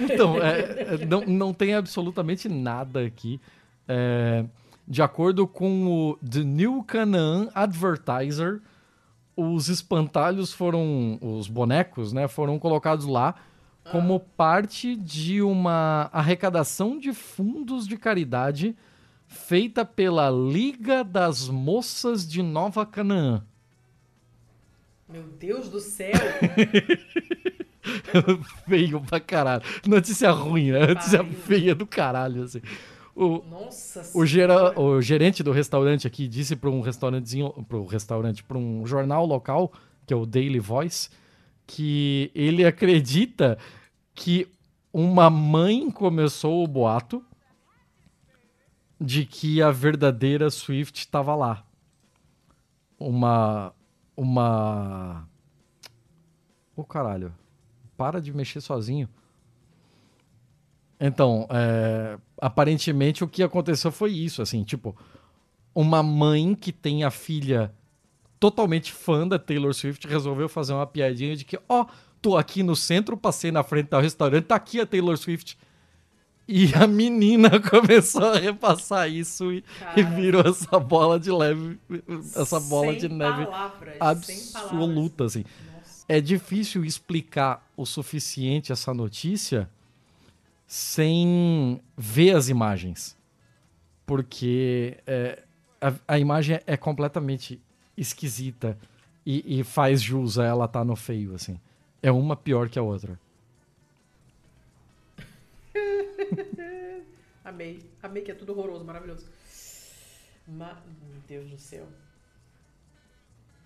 [0.00, 0.60] então, é,
[0.94, 3.40] é, não, não tem absolutamente nada aqui.
[3.86, 4.44] É,
[4.86, 8.60] de acordo com o The New Canaan Advertiser,
[9.36, 13.34] os espantalhos foram, os bonecos, né, foram colocados lá
[13.90, 18.74] como parte de uma arrecadação de fundos de caridade
[19.26, 23.44] feita pela Liga das Moças de Nova Canaã.
[25.08, 26.12] Meu Deus do céu!
[28.68, 29.62] Feio pra caralho.
[29.86, 30.86] Notícia ruim, né?
[30.86, 31.32] Notícia Pai.
[31.32, 32.60] feia do caralho, assim.
[33.14, 37.86] O, Nossa o, gera, o gerente do restaurante aqui disse para um restaurantezinho, para um
[37.86, 39.72] restaurante, para um jornal local,
[40.04, 41.10] que é o Daily Voice,
[41.66, 43.56] que ele acredita
[44.14, 44.48] que
[44.92, 47.24] uma mãe começou o boato
[49.00, 51.64] de que a verdadeira Swift estava lá.
[52.98, 53.72] Uma.
[54.16, 55.28] Uma.
[56.76, 57.32] Ô oh, caralho.
[57.96, 59.08] Para de mexer sozinho.
[60.98, 64.96] Então, é, aparentemente o que aconteceu foi isso, assim, tipo,
[65.74, 67.72] uma mãe que tem a filha
[68.38, 71.86] totalmente fã da Taylor Swift resolveu fazer uma piadinha de que, ó, oh,
[72.20, 75.58] tô aqui no centro, passei na frente do restaurante, tá aqui a Taylor Swift.
[76.46, 79.64] E a menina começou a repassar isso e,
[79.96, 81.78] e virou essa bola de leve,
[82.36, 85.42] essa bola de neve palavras, absoluta, assim.
[85.42, 85.73] Nossa.
[86.08, 89.68] É difícil explicar o suficiente essa notícia
[90.66, 93.16] sem ver as imagens.
[94.04, 95.42] Porque é,
[95.80, 97.60] a, a, imagem é completamente
[97.96, 98.76] esquisita
[99.24, 101.58] e, e, faz jus a ela estar tá no feio, assim.
[102.02, 103.18] É uma pior que a outra.
[107.42, 107.82] Amei.
[108.02, 109.26] Amei que é tudo horroroso, maravilhoso.
[110.46, 110.82] Ma...
[111.10, 111.88] Meu Deus do céu.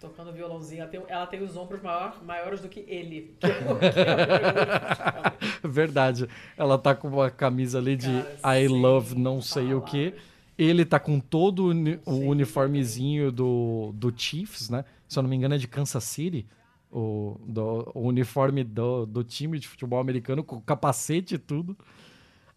[0.01, 0.83] Tocando violãozinho.
[0.83, 3.35] Ela tem, ela tem os ombros maior, maiores do que ele.
[3.41, 3.59] Que é,
[5.69, 6.29] Verdade.
[6.57, 10.15] Ela tá com uma camisa ali de Cara, I love não sei o que.
[10.57, 14.85] Ele tá com todo o, uni o uniformezinho do, do Chiefs, né?
[15.09, 16.47] Se eu não me engano é de Kansas City.
[16.91, 21.77] O, do, o uniforme do, do time de futebol americano com capacete e tudo.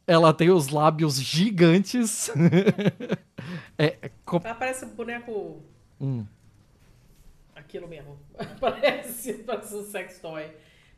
[0.05, 2.29] Ela tem os lábios gigantes.
[3.77, 4.11] é, é,
[4.43, 5.63] Ela parece um boneco.
[5.99, 6.23] Hum
[7.61, 8.19] aquilo mesmo.
[8.59, 10.51] parece, parece um sex toy.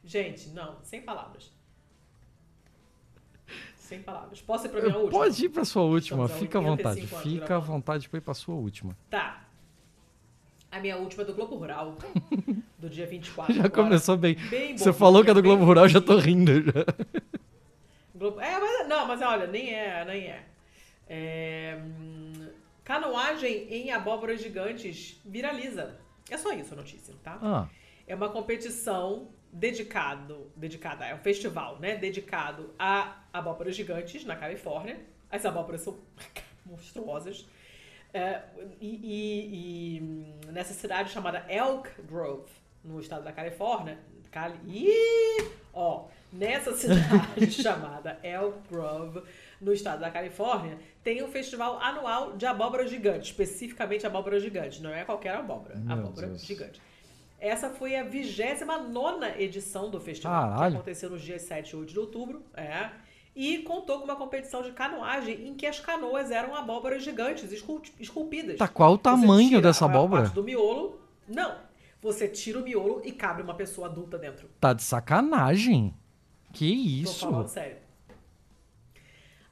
[0.03, 1.52] Gente, não, sem palavras.
[3.76, 4.41] Sem palavras.
[4.41, 5.19] Posso ir pra minha última?
[5.19, 7.06] Pode ir pra sua última, fica à vontade.
[7.06, 8.98] Fica à vontade pra ir pra sua última.
[9.10, 9.45] Tá.
[10.72, 11.95] A minha última é do Globo Rural,
[12.80, 13.53] do dia 24.
[13.53, 13.84] Já agora.
[13.84, 14.35] começou bem.
[14.49, 16.64] bem Você falou que é do Globo Rural, já tô rindo.
[16.64, 16.85] Já.
[18.15, 18.41] Globo...
[18.41, 20.45] É, mas, não, mas olha, nem é, nem é.
[21.07, 21.80] é...
[21.80, 22.48] Hum,
[22.84, 25.99] canoagem em abóboras gigantes viraliza.
[26.34, 27.38] É só isso a notícia, tá?
[27.39, 27.68] Ah.
[28.07, 31.95] É uma competição dedicado, dedicada, é um festival, né?
[31.95, 34.99] Dedicado a abóboras gigantes na Califórnia.
[35.30, 35.99] As abóboras são
[36.65, 37.45] monstruosas.
[38.11, 38.41] É,
[38.81, 39.97] e, e,
[40.47, 42.51] e, nessa cidade chamada Elk Grove,
[42.84, 43.99] no estado da Califórnia.
[44.31, 44.57] Cali...
[44.65, 49.22] Ih, ó, nessa cidade chamada Elk Grove,
[49.61, 54.91] no estado da Califórnia, tem um festival anual de abóbora gigante, especificamente abóbora gigante, não
[54.91, 56.43] é qualquer abóbora, Meu abóbora Deus.
[56.45, 56.81] gigante.
[57.39, 60.71] Essa foi a 29 edição do festival, Caralho.
[60.71, 62.41] que aconteceu nos dias 7 e 8 de outubro.
[62.53, 62.89] É,
[63.35, 67.51] e contou com uma competição de canoagem em que as canoas eram abóboras gigantes,
[67.99, 68.57] esculpidas.
[68.57, 70.30] Tá, qual o tamanho dessa abóbora?
[70.30, 70.99] do miolo.
[71.27, 71.55] Não.
[72.01, 74.49] Você tira o miolo e cabe uma pessoa adulta dentro.
[74.59, 75.93] Tá de sacanagem.
[76.51, 76.65] Que
[77.01, 77.25] isso?
[77.25, 77.77] Tô falando sério.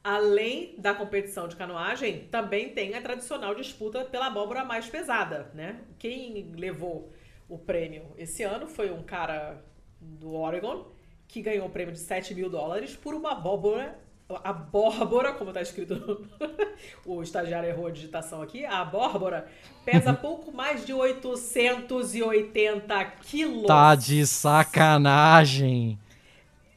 [0.04, 5.80] Além da competição de canoagem, também tem a tradicional disputa pela abóbora mais pesada, né?
[5.98, 7.12] Quem levou
[7.48, 9.62] o prêmio esse ano foi um cara
[10.00, 10.86] do Oregon
[11.28, 13.96] que ganhou o prêmio de 7 mil dólares por uma abóbora.
[14.28, 16.26] A abóbora, como está escrito,
[17.04, 18.64] o estagiário errou a digitação aqui.
[18.64, 19.46] A abóbora
[19.84, 23.66] pesa pouco mais de 880 quilos.
[23.66, 25.98] Tá de sacanagem.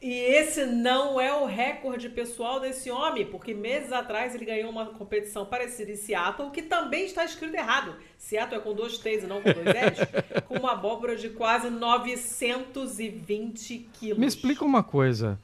[0.06, 4.86] E esse não é o recorde pessoal desse homem, porque meses atrás ele ganhou uma
[4.86, 7.96] competição parecida em Seattle, que também está escrito errado.
[8.16, 9.98] Seattle é com dois T's e não com dois L's,
[10.46, 14.16] com uma abóbora de quase 920 quilos.
[14.16, 15.40] Me explica uma coisa.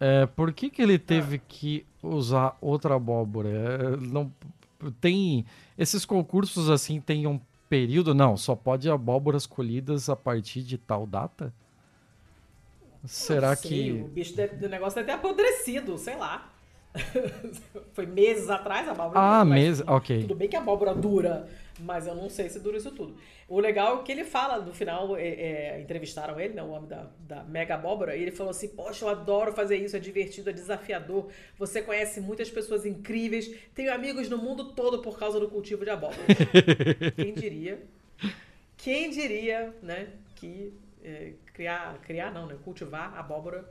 [0.00, 1.40] É, por que, que ele teve ah.
[1.46, 3.50] que usar outra abóbora?
[3.50, 4.32] É, não
[5.00, 5.46] tem
[5.78, 8.16] esses concursos assim tem um período?
[8.16, 11.54] Não, só pode abóboras colhidas a partir de tal data?
[13.04, 13.92] Será sei, que.
[13.92, 16.52] O bicho deve, o negócio deve ter apodrecido, sei lá.
[17.94, 19.18] Foi meses atrás a abóbora.
[19.18, 20.20] Ah, meses, ok.
[20.20, 21.48] Tudo bem que a abóbora dura,
[21.80, 23.16] mas eu não sei se dura isso tudo.
[23.48, 26.88] O legal é que ele fala, no final, é, é, entrevistaram ele, né, o homem
[26.88, 30.50] da, da mega abóbora, e ele falou assim: Poxa, eu adoro fazer isso, é divertido,
[30.50, 31.28] é desafiador.
[31.58, 35.90] Você conhece muitas pessoas incríveis, tenho amigos no mundo todo por causa do cultivo de
[35.90, 36.22] abóbora.
[37.16, 37.82] Quem diria?
[38.76, 40.72] Quem diria, né, que
[41.02, 42.56] é, criar, criar não, né?
[42.62, 43.68] Cultivar abóbora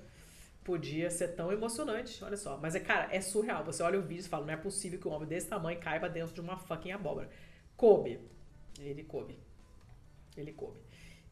[0.64, 2.58] podia ser tão emocionante, olha só.
[2.58, 3.64] Mas, é, cara, é surreal.
[3.66, 6.08] Você olha o vídeo e fala, não é possível que um homem desse tamanho caiba
[6.08, 7.30] dentro de uma fucking abóbora.
[7.76, 8.20] Coube.
[8.80, 9.40] Ele coube.
[10.38, 10.80] Ele coube.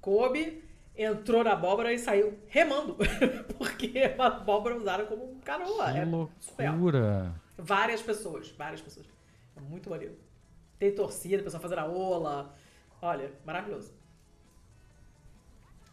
[0.01, 0.63] Coube,
[0.95, 2.97] entrou na abóbora e saiu remando.
[3.57, 5.91] Porque a abóbora usada como canoa.
[5.91, 6.31] Que é loucura.
[6.39, 7.35] Surreal.
[7.57, 9.05] Várias pessoas, várias pessoas.
[9.55, 10.17] É muito maneiro.
[10.77, 12.55] Tem torcida, pessoa fazendo a ola.
[13.01, 13.98] Olha, maravilhoso.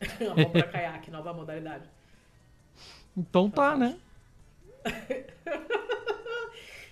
[0.30, 1.88] Abóbora caiaque, nova modalidade.
[3.16, 3.98] Então tá, né?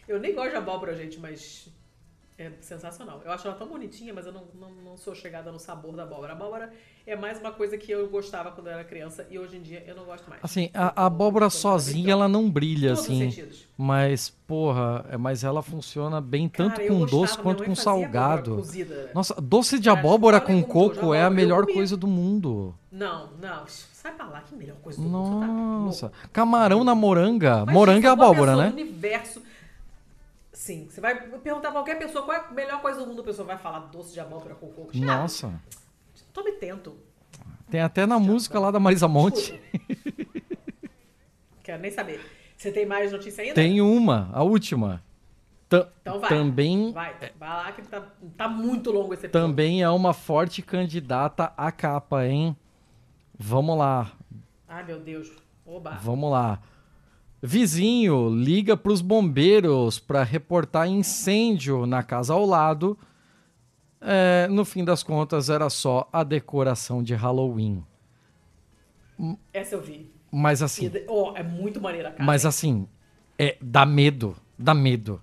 [0.08, 1.68] Eu nem gosto de abóbora, gente, mas
[2.36, 3.22] é sensacional.
[3.24, 6.02] Eu acho ela tão bonitinha, mas eu não, não, não, sou chegada no sabor da
[6.02, 6.32] abóbora.
[6.32, 6.72] A abóbora
[7.06, 9.84] é mais uma coisa que eu gostava quando eu era criança e hoje em dia
[9.86, 10.42] eu não gosto mais.
[10.42, 13.32] Assim, a, a abóbora sozinha ela não brilha, assim.
[13.78, 18.62] Mas, porra, é, mas ela funciona bem Cara, tanto com gostava, doce quanto com salgado.
[19.14, 22.74] Nossa, doce de abóbora com coco é a melhor coisa do mundo.
[22.90, 23.64] Não, não.
[23.66, 25.46] Sai pra lá, que melhor coisa do mundo.
[25.46, 26.08] Nossa.
[26.08, 27.64] Tá Camarão na moranga.
[27.64, 28.70] Mas moranga é abóbora, né?
[28.70, 29.43] universo
[30.64, 30.88] Sim.
[30.88, 33.46] Você vai perguntar pra qualquer pessoa qual é a melhor coisa do mundo, a pessoa
[33.46, 34.96] vai falar doce de abóbora com coco.
[34.96, 35.60] Nossa.
[36.32, 36.96] Tome tento.
[37.70, 39.60] Tem até na música lá da Marisa Monte.
[41.62, 42.18] Quero nem saber.
[42.56, 43.54] Você tem mais notícia ainda?
[43.54, 45.04] Tem uma, a última.
[45.66, 46.30] Então vai.
[46.30, 46.92] Também.
[46.92, 48.02] Vai, vai lá que tá,
[48.34, 49.48] tá muito longo esse episódio.
[49.48, 52.56] Também é uma forte candidata à capa, hein?
[53.38, 54.12] Vamos lá.
[54.66, 55.30] Ai, meu Deus.
[55.66, 55.90] Oba.
[56.02, 56.58] Vamos lá.
[57.46, 62.96] Vizinho liga para os bombeiros para reportar incêndio na casa ao lado.
[64.00, 67.84] É, no fim das contas, era só a decoração de Halloween.
[69.52, 70.10] Essa eu vi.
[70.32, 70.90] Mas assim.
[71.06, 72.24] Oh, é muito maneira, cara.
[72.24, 72.88] Mas assim,
[73.38, 74.34] é, dá medo.
[74.58, 75.20] Dá medo.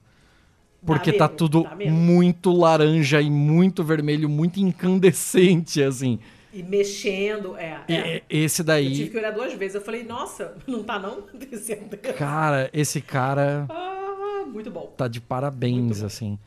[0.86, 6.20] Porque dá tá medo, tudo muito laranja e muito vermelho, muito incandescente, assim.
[6.54, 8.24] E mexendo, é, é.
[8.30, 8.88] Esse daí.
[8.88, 9.76] Eu tive que olhar duas vezes.
[9.76, 11.24] Eu falei, nossa, não tá não?
[12.18, 13.66] cara, esse cara.
[13.70, 14.94] Ah, muito bom.
[14.98, 16.38] Tá de parabéns, assim.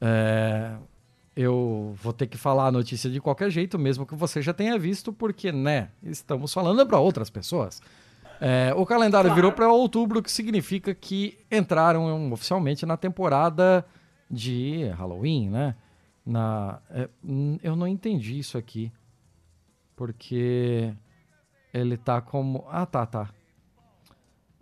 [0.00, 0.72] É,
[1.36, 4.78] eu vou ter que falar a notícia de qualquer jeito, mesmo que você já tenha
[4.78, 7.82] visto, porque, né, estamos falando para outras pessoas.
[8.40, 9.34] É, o calendário claro.
[9.34, 13.84] virou para outubro, que significa que entraram oficialmente na temporada
[14.30, 15.74] de Halloween, né?
[16.24, 17.08] Na, é,
[17.62, 18.90] eu não entendi isso aqui.
[20.00, 20.94] Porque
[21.74, 22.64] ele tá como.
[22.70, 23.28] Ah, tá, tá.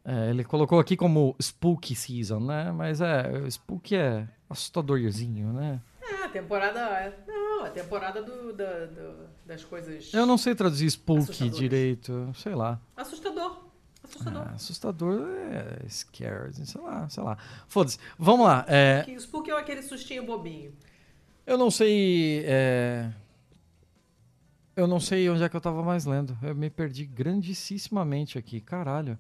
[0.05, 2.73] É, ele colocou aqui como Spooky Season, né?
[2.73, 5.81] Mas é, Spooky é assustadorzinho, né?
[6.03, 7.15] É, a temporada.
[7.25, 10.13] Não, a temporada do, da, do, das coisas.
[10.13, 12.81] Eu não sei traduzir Spooky direito, sei lá.
[12.97, 13.63] Assustador.
[14.03, 14.43] Assustador.
[14.43, 17.39] Ah, assustador é scared, sei lá, sei lá.
[17.69, 17.97] Foda-se.
[18.19, 18.65] Vamos lá.
[18.67, 19.07] É...
[19.21, 20.75] Spooky é aquele sustinho bobinho.
[21.47, 22.43] Eu não sei.
[22.45, 23.13] É...
[24.79, 26.39] Eu não sei onde é que eu tava mais lendo.
[26.41, 28.61] Eu me perdi grandissimamente aqui.
[28.61, 29.19] Caralho.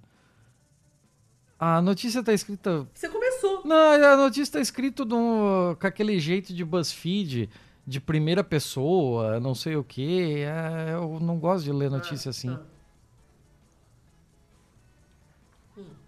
[1.58, 2.86] A notícia tá escrita.
[2.94, 3.62] Você começou.
[3.64, 7.50] Não, a notícia tá escrita com aquele jeito de BuzzFeed,
[7.84, 10.44] de primeira pessoa, não sei o quê.
[10.46, 12.56] É, eu não gosto de ler notícia ah, assim.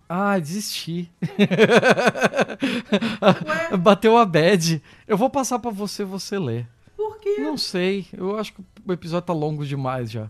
[0.09, 1.11] Ah, ah desisti.
[3.83, 4.81] Bateu a bad.
[5.09, 6.69] Eu vou passar para você, você ler.
[7.01, 7.39] Por quê?
[7.39, 8.07] Não sei.
[8.12, 10.28] Eu acho que o episódio tá longo demais já.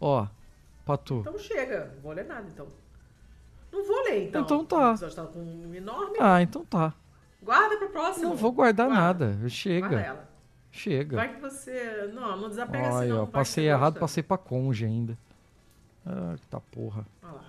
[0.00, 0.26] Ó,
[0.84, 1.20] pra tu.
[1.20, 1.92] Então chega.
[1.94, 2.66] Não vou ler nada, então.
[3.72, 4.42] Não vou ler, então.
[4.42, 4.90] Então tá.
[4.90, 6.16] O episódio tá com um enorme.
[6.20, 6.94] Ah, então tá.
[7.42, 8.28] Guarda pra próxima.
[8.28, 9.30] Não vou guardar Guarda.
[9.30, 9.48] nada.
[9.48, 9.88] Chega.
[9.88, 10.30] Guarda ela.
[10.70, 11.16] Chega.
[11.16, 12.10] Vai que você.
[12.14, 13.22] Não, não desapega Olha, assim, não.
[13.22, 14.00] Ó, passei errado, gosta.
[14.00, 15.18] passei pra conge ainda.
[16.06, 17.06] Ah, que tá porra.
[17.22, 17.44] Olha lá.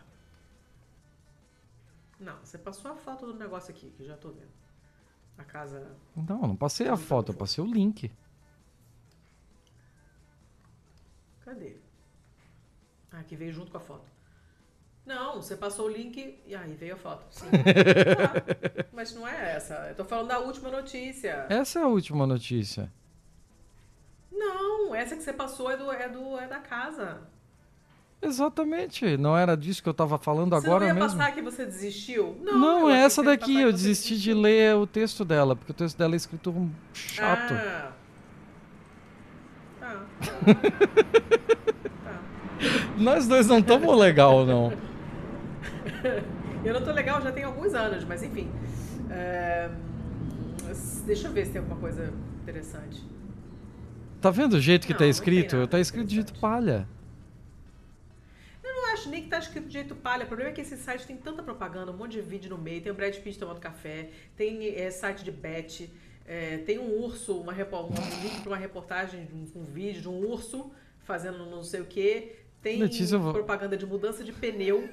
[2.20, 4.52] Não, você passou a foto do negócio aqui, que já tô vendo.
[5.38, 5.88] A casa.
[6.16, 8.12] Não, não passei a foto, eu passei o link.
[11.44, 11.76] Cadê?
[13.12, 14.10] Ah, que veio junto com a foto.
[15.06, 17.26] Não, você passou o link e aí veio a foto.
[17.32, 17.48] Sim.
[17.52, 18.86] tá.
[18.94, 19.74] Mas não é essa.
[19.90, 21.48] Eu tô falando da última notícia.
[21.50, 22.92] Essa é a última notícia.
[24.32, 27.22] Não, essa que você passou é, do, é, do, é da casa.
[28.22, 29.18] Exatamente.
[29.18, 31.18] Não era disso que eu tava falando você agora não ia mesmo.
[31.18, 32.38] passar que você desistiu?
[32.42, 33.60] Não, não é essa daqui.
[33.60, 37.54] Eu desisti de ler o texto dela, porque o texto dela é escrito chato.
[37.54, 37.92] Ah.
[39.92, 40.06] Tá.
[42.98, 44.72] Nós dois não estamos legal, não.
[46.64, 48.50] eu não tô legal já tem alguns anos, mas enfim.
[49.10, 49.70] É...
[51.06, 53.04] Deixa eu ver se tem alguma coisa interessante.
[54.22, 55.68] Tá vendo o jeito que não, tá escrito?
[55.68, 56.88] Tá escrito de jeito palha.
[58.64, 60.26] Eu não acho nem que tá escrito de jeito palha.
[60.26, 62.82] O problema é que esse site tem tanta propaganda, um monte de vídeo no meio.
[62.82, 65.92] Tem o Brad Pitt tomando café, tem é, site de bet,
[66.26, 70.26] é, tem um urso, uma, um link para uma reportagem, um, um vídeo de um
[70.26, 70.72] urso
[71.04, 72.34] fazendo não sei o que.
[72.62, 74.88] Tem Letícia, propaganda de mudança de pneu.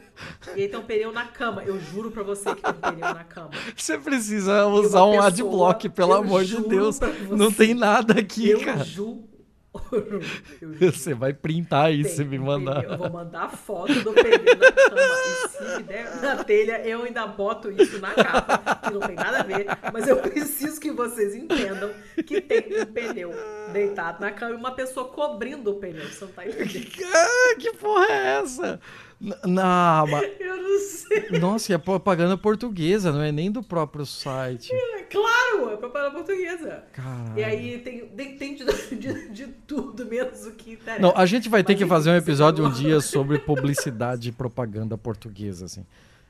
[0.56, 1.62] e aí tem um pneu na cama.
[1.62, 3.50] Eu juro pra você que tem um pneu na cama.
[3.76, 6.98] Você precisa usar um adblock, pelo amor de Deus.
[7.30, 8.82] Não tem nada aqui, eu cara.
[8.84, 9.27] Juro
[10.80, 12.84] Você vai printar isso e me mandar.
[12.84, 15.00] Eu vou mandar foto do pneu na cama.
[15.26, 19.40] E se der na telha, eu ainda boto isso na capa, que não tem nada
[19.40, 19.66] a ver.
[19.92, 21.90] Mas eu preciso que vocês entendam
[22.26, 23.32] que tem um pneu
[23.72, 26.06] deitado na cama e uma pessoa cobrindo o pneu.
[26.06, 26.88] Você não tá entendendo?
[27.14, 28.80] Ah, que porra é essa?
[29.20, 30.40] Não, mas...
[30.40, 31.40] Eu não sei.
[31.40, 34.72] Nossa, e é propaganda portuguesa, não é nem do próprio site.
[34.72, 36.84] É, claro, é propaganda portuguesa.
[36.92, 37.38] Caralho.
[37.38, 38.64] E aí tem, tem, tem de,
[38.96, 41.02] de, de, tudo, menos o que interessa.
[41.02, 44.32] Não, a gente vai ter mas que fazer um episódio um dia sobre publicidade e
[44.32, 45.84] propaganda portuguesa, assim.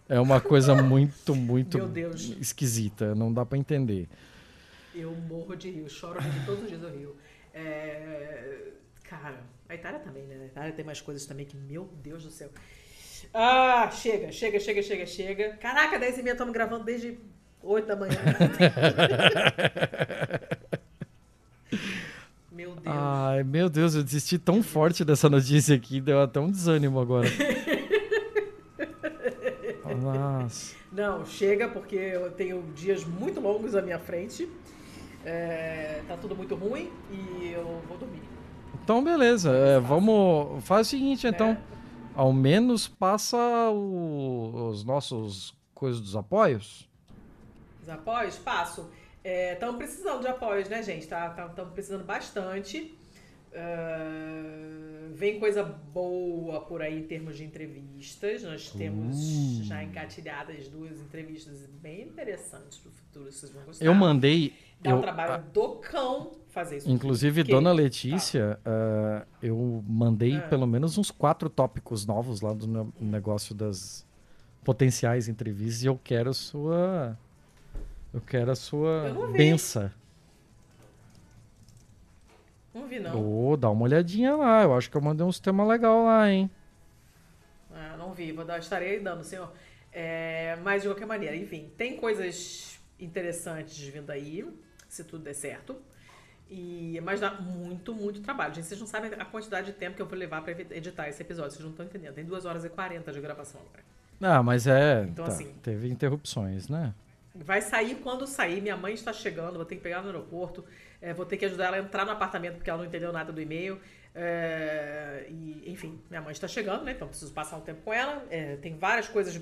[0.09, 1.79] É uma coisa muito, muito
[2.41, 4.09] esquisita, não dá para entender.
[4.95, 7.17] Eu morro de rio, choro de todos os dias eu rio.
[7.53, 8.69] É...
[9.05, 10.39] Cara, a Itália também, né?
[10.43, 12.49] A Itália tem mais coisas também que, meu Deus do céu.
[13.33, 15.51] Ah, chega, chega, chega, chega, chega.
[15.61, 17.19] Caraca, 10 e meia estamos gravando desde
[17.63, 18.15] 8 da manhã.
[22.51, 22.87] meu Deus.
[22.87, 27.29] Ai, meu Deus, eu desisti tão forte dessa notícia aqui, deu até um desânimo agora.
[30.03, 30.77] Nossa.
[30.93, 34.49] Não, chega, porque eu tenho dias muito longos à minha frente.
[35.25, 38.23] É, tá tudo muito ruim e eu vou dormir.
[38.83, 39.51] Então, beleza.
[39.51, 40.65] É, vamos.
[40.65, 41.51] Faz o seguinte, então.
[41.51, 41.78] É.
[42.19, 43.39] Ao menos passa
[43.71, 46.89] o, os nossos coisas dos apoios.
[47.81, 48.35] Os apoios?
[48.35, 48.91] Passo.
[49.23, 51.03] Estamos é, precisando de apoios, né, gente?
[51.03, 52.93] Estamos tá, tá, precisando bastante.
[53.53, 58.43] Uh, vem coisa boa por aí em termos de entrevistas.
[58.43, 59.63] Nós temos uh.
[59.63, 63.85] já engatilhadas duas entrevistas bem interessantes para o futuro, vocês vão gostar.
[63.85, 64.53] Eu mandei.
[64.83, 66.91] É um trabalho do cão fazer isso.
[66.91, 67.53] Inclusive, porque...
[67.53, 68.71] Dona Letícia, tá.
[68.71, 70.41] uh, eu mandei é.
[70.41, 74.07] pelo menos uns quatro tópicos novos lá do negócio das
[74.65, 77.19] potenciais entrevistas e eu quero a sua.
[78.13, 79.91] Eu quero a sua benção.
[82.73, 83.51] Não vi, não.
[83.51, 84.63] Oh, dá uma olhadinha lá.
[84.63, 86.51] Eu acho que eu mandei uns temas legais lá, hein?
[87.73, 88.31] Ah, não vi.
[88.31, 89.53] Vou dar, estarei dando, senhor.
[89.93, 94.45] É, mas de qualquer maneira, enfim, tem coisas interessantes vindo aí,
[94.89, 95.77] se tudo der certo.
[96.51, 98.55] E, mas dá muito, muito trabalho.
[98.55, 101.21] Gente, vocês não sabem a quantidade de tempo que eu vou levar para editar esse
[101.23, 101.53] episódio.
[101.53, 102.15] Vocês não estão entendendo.
[102.15, 103.85] Tem 2 horas e 40 de gravação agora.
[104.21, 105.05] Ah, mas é.
[105.05, 105.53] Então, tá, assim.
[105.63, 106.95] Teve interrupções, né?
[107.35, 108.63] Vai sair quando sair.
[108.63, 110.65] Minha mãe está chegando, vou ter que pegar no aeroporto.
[111.01, 113.31] É, vou ter que ajudar ela a entrar no apartamento porque ela não entendeu nada
[113.31, 113.79] do e-mail.
[114.15, 116.93] É, e, enfim, minha mãe está chegando, né?
[116.93, 118.27] Então preciso passar um tempo com ela.
[118.31, 119.41] É, tem várias coisas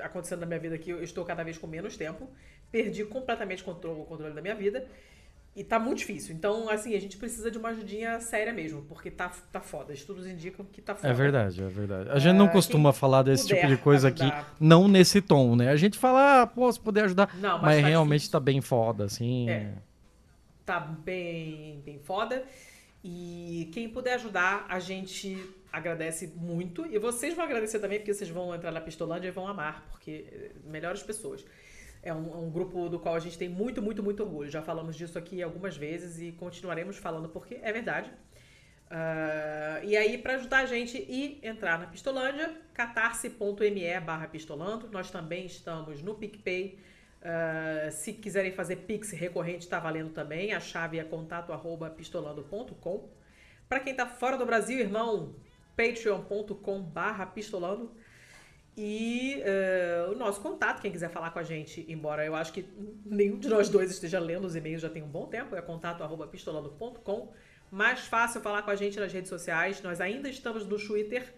[0.00, 2.28] acontecendo na minha vida que eu estou cada vez com menos tempo.
[2.74, 4.84] Perdi completamente o controle, o controle da minha vida.
[5.54, 6.34] E tá muito difícil.
[6.34, 9.92] Então, assim, a gente precisa de uma ajudinha séria mesmo, porque tá, tá foda.
[9.92, 11.08] Estudos indicam que tá foda.
[11.08, 12.10] É verdade, é verdade.
[12.10, 14.24] A gente não uh, costuma falar desse tipo de coisa aqui,
[14.58, 15.68] não nesse tom, né?
[15.68, 17.32] A gente fala, ah, pô, se puder ajudar.
[17.36, 18.32] Não, mas, mas tá realmente difícil.
[18.32, 19.48] tá bem foda, assim.
[19.48, 19.74] É.
[20.66, 22.42] Tá bem, bem foda.
[23.04, 25.38] E quem puder ajudar, a gente
[25.72, 26.84] agradece muito.
[26.86, 30.24] E vocês vão agradecer também, porque vocês vão entrar na Pistolândia e vão amar, porque
[30.32, 31.44] eh, melhores pessoas.
[32.04, 34.50] É um, um, grupo do qual a gente tem muito, muito, muito orgulho.
[34.50, 38.12] Já falamos disso aqui algumas vezes e continuaremos falando porque é verdade.
[38.90, 44.88] Uh, e aí, para ajudar a gente e entrar na Pistolândia, catarse.me barra pistolando.
[44.90, 46.78] Nós também estamos no PicPay.
[47.22, 50.52] Uh, se quiserem fazer Pix recorrente, está valendo também.
[50.52, 53.08] A chave é contato arroba pistolando.com.
[53.66, 55.34] Para quem está fora do Brasil, irmão,
[55.74, 57.90] patreon.com barra pistolando.
[58.76, 62.68] E uh, o nosso contato, quem quiser falar com a gente, embora eu acho que
[63.06, 67.32] nenhum de nós dois esteja lendo os e-mails já tem um bom tempo, é contato.pistolando.com.
[67.70, 69.80] Mais fácil falar com a gente nas redes sociais.
[69.82, 71.32] Nós ainda estamos no Twitter.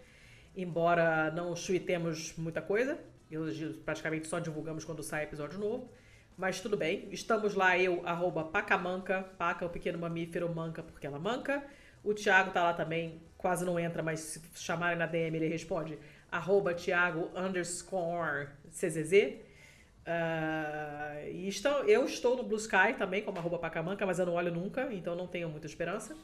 [0.57, 2.99] embora não chuitemos muita coisa.
[3.31, 3.45] Eu,
[3.85, 5.91] praticamente só divulgamos quando sai episódio novo.
[6.37, 7.09] Mas tudo bem.
[7.11, 11.63] Estamos lá, eu, arroba Pacamanca, Paca, o pequeno mamífero, manca porque ela manca.
[12.05, 15.99] O Thiago tá lá também, quase não entra, mas se chamarem na DM ele responde.
[16.37, 19.13] Arroba Thiago underscore CZZ.
[20.07, 24.35] Uh, e estou, eu estou no Blue Sky também, como arroba Pacamanca, mas eu não
[24.35, 26.17] olho nunca, então não tenho muita esperança.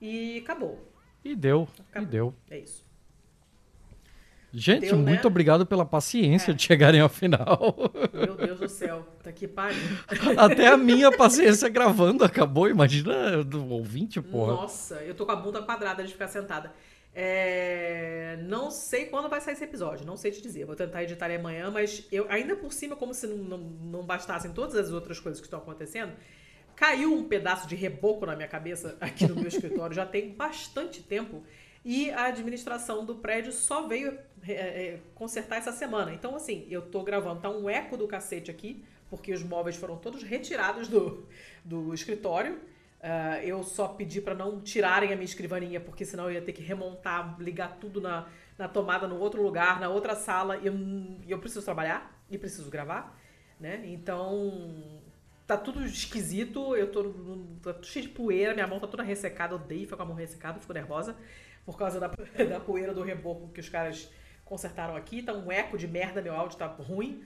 [0.00, 0.92] E acabou.
[1.24, 2.08] E deu, acabou.
[2.08, 2.34] e deu.
[2.50, 2.90] É isso.
[4.54, 5.26] Gente, Deu, muito né?
[5.26, 6.54] obrigado pela paciência é.
[6.54, 7.74] de chegarem ao final.
[8.12, 9.80] Meu Deus do céu, tá que pariu.
[10.36, 14.52] Até a minha paciência gravando acabou, imagina do ouvinte, porra.
[14.52, 16.70] Nossa, eu tô com a bunda quadrada de ficar sentada.
[17.14, 18.38] É...
[18.42, 20.64] Não sei quando vai sair esse episódio, não sei te dizer.
[20.64, 24.06] Vou tentar editar ele amanhã, mas eu ainda por cima, como se não, não, não
[24.06, 26.12] bastassem todas as outras coisas que estão acontecendo,
[26.74, 31.02] caiu um pedaço de reboco na minha cabeça aqui no meu escritório já tem bastante
[31.02, 31.42] tempo.
[31.84, 34.16] E a administração do prédio só veio
[34.46, 36.12] é, é, consertar essa semana.
[36.12, 39.96] Então, assim, eu tô gravando, tá um eco do cacete aqui, porque os móveis foram
[39.96, 41.26] todos retirados do,
[41.64, 42.60] do escritório.
[43.02, 46.52] Uh, eu só pedi para não tirarem a minha escrivaninha, porque senão eu ia ter
[46.52, 50.56] que remontar, ligar tudo na, na tomada no outro lugar, na outra sala.
[50.58, 50.74] E eu,
[51.26, 53.18] eu preciso trabalhar e preciso gravar,
[53.58, 53.82] né?
[53.86, 55.02] Então,
[55.48, 56.76] tá tudo esquisito.
[56.76, 57.12] Eu tô,
[57.60, 59.56] tô cheio de poeira, minha mão tá toda ressecada.
[59.56, 61.16] Odeio ficar com a mão ressecada, fico nervosa
[61.64, 62.08] por causa da,
[62.48, 64.08] da poeira do reboco que os caras
[64.44, 65.22] consertaram aqui.
[65.22, 67.24] Tá um eco de merda, meu áudio tá ruim,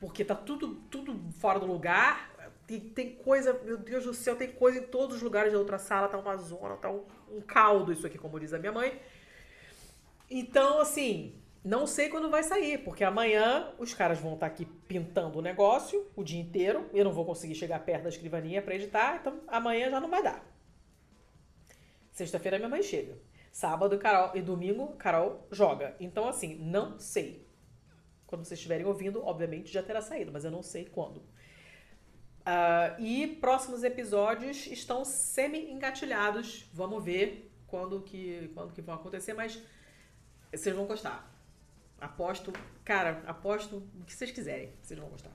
[0.00, 2.31] porque tá tudo, tudo fora do lugar.
[2.66, 5.78] Tem, tem coisa, meu Deus do céu, tem coisa em todos os lugares da outra
[5.78, 9.00] sala, tá uma zona, tá um, um caldo isso aqui, como diz a minha mãe.
[10.30, 14.64] Então, assim, não sei quando vai sair, porque amanhã os caras vão estar tá aqui
[14.64, 16.88] pintando o negócio o dia inteiro.
[16.92, 20.22] Eu não vou conseguir chegar perto da escrivaninha para editar, então amanhã já não vai
[20.22, 20.44] dar.
[22.10, 23.16] Sexta-feira minha mãe chega.
[23.52, 25.94] Sábado, Carol e domingo, Carol joga.
[26.00, 27.46] Então, assim, não sei.
[28.26, 31.22] Quando vocês estiverem ouvindo, obviamente já terá saído, mas eu não sei quando.
[32.42, 36.66] Uh, e próximos episódios estão semi-engatilhados.
[36.72, 39.62] Vamos ver quando que, quando que vão acontecer, mas
[40.52, 41.30] vocês vão gostar.
[42.00, 42.52] Aposto,
[42.84, 45.30] cara, aposto o que vocês quiserem, vocês vão gostar.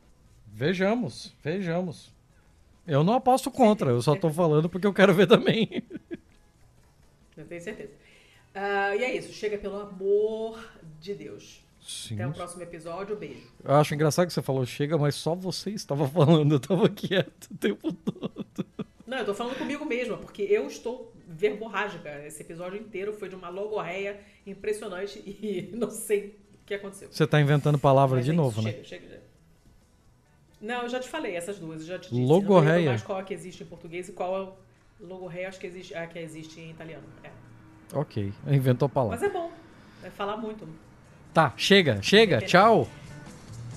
[0.45, 2.13] Vejamos, vejamos.
[2.85, 5.83] Eu não aposto contra, eu só tô falando porque eu quero ver também.
[7.37, 7.93] Eu tenho certeza.
[8.55, 9.31] Uh, e é isso.
[9.31, 10.59] Chega pelo amor
[10.99, 11.63] de Deus.
[11.87, 12.15] Sim.
[12.15, 13.15] Até o próximo episódio.
[13.15, 13.47] Beijo.
[13.63, 16.51] Eu acho engraçado que você falou chega, mas só você estava falando.
[16.51, 18.65] Eu estava quieto o tempo todo.
[19.05, 22.25] Não, eu tô falando comigo mesma, porque eu estou verborrágica.
[22.25, 27.07] Esse episódio inteiro foi de uma logorreia impressionante e não sei o que aconteceu.
[27.09, 28.83] Você está inventando palavra mas, de novo, chega, né?
[28.83, 29.21] Chega, chega.
[30.59, 32.21] Não, eu já te falei essas duas, eu já te disse.
[32.21, 32.79] Logorreia.
[32.79, 34.49] Não mais qual é que existe em português e qual é
[34.99, 37.05] Logorreia, acho que existe, é a que existe em italiano.
[37.23, 37.29] É.
[37.93, 39.17] Ok, inventou a palavra.
[39.17, 39.51] Mas é bom,
[40.01, 40.67] vai falar muito.
[41.33, 42.87] Tá, chega, chega, tchau.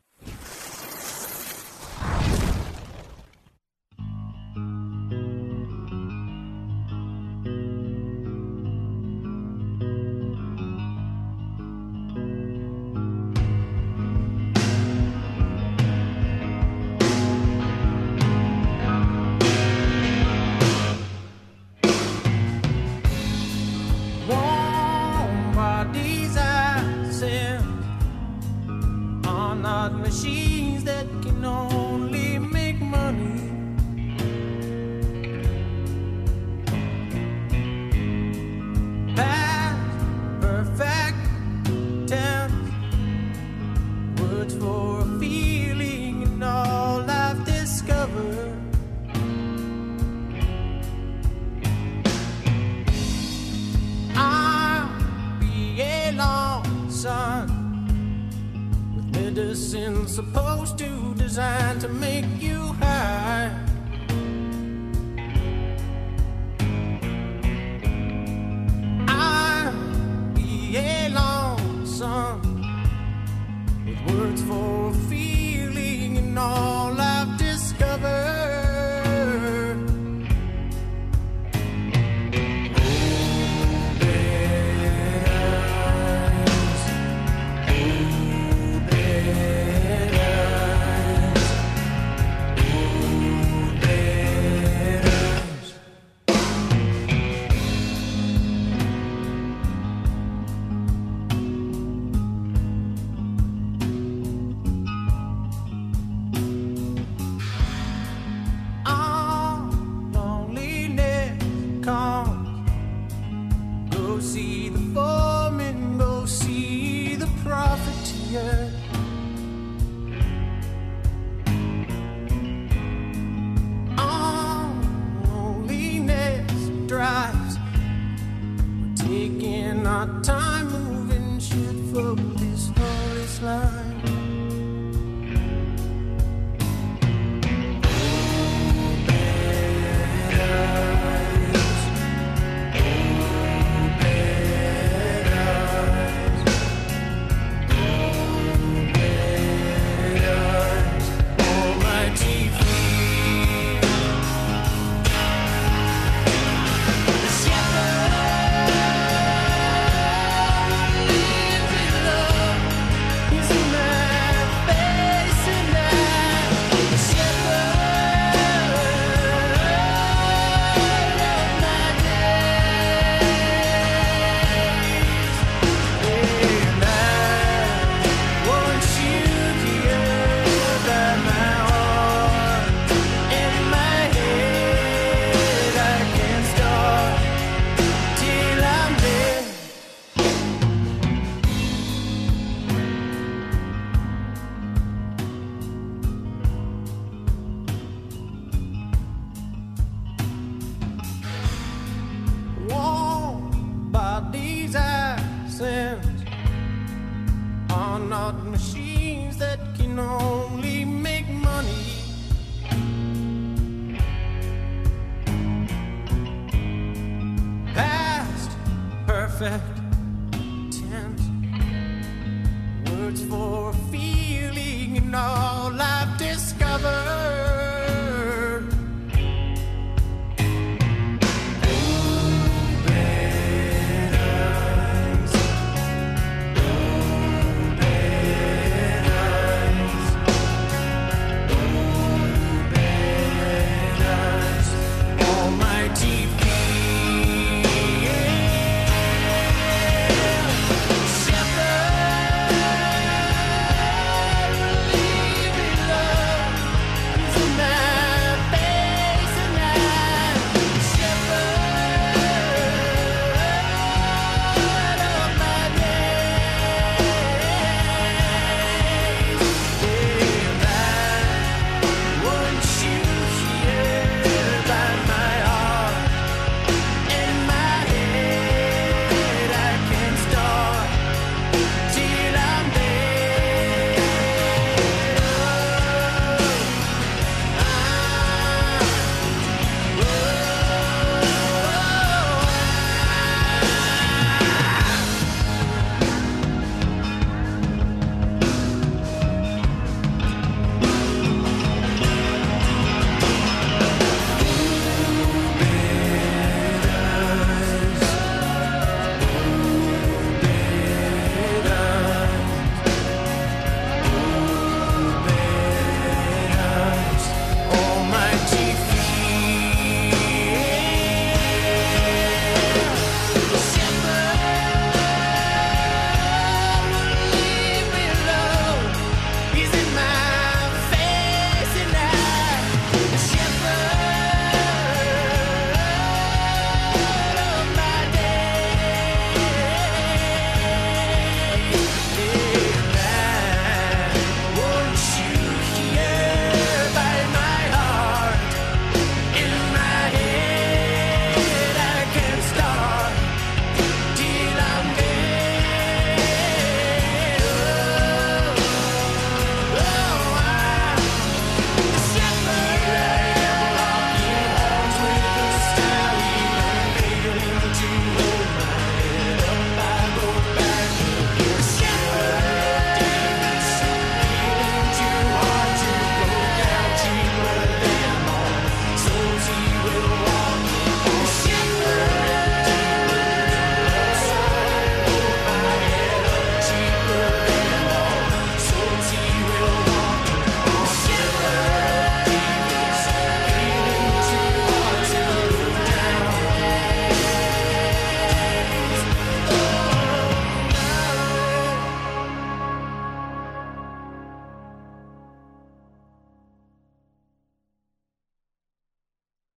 [129.17, 130.56] making our time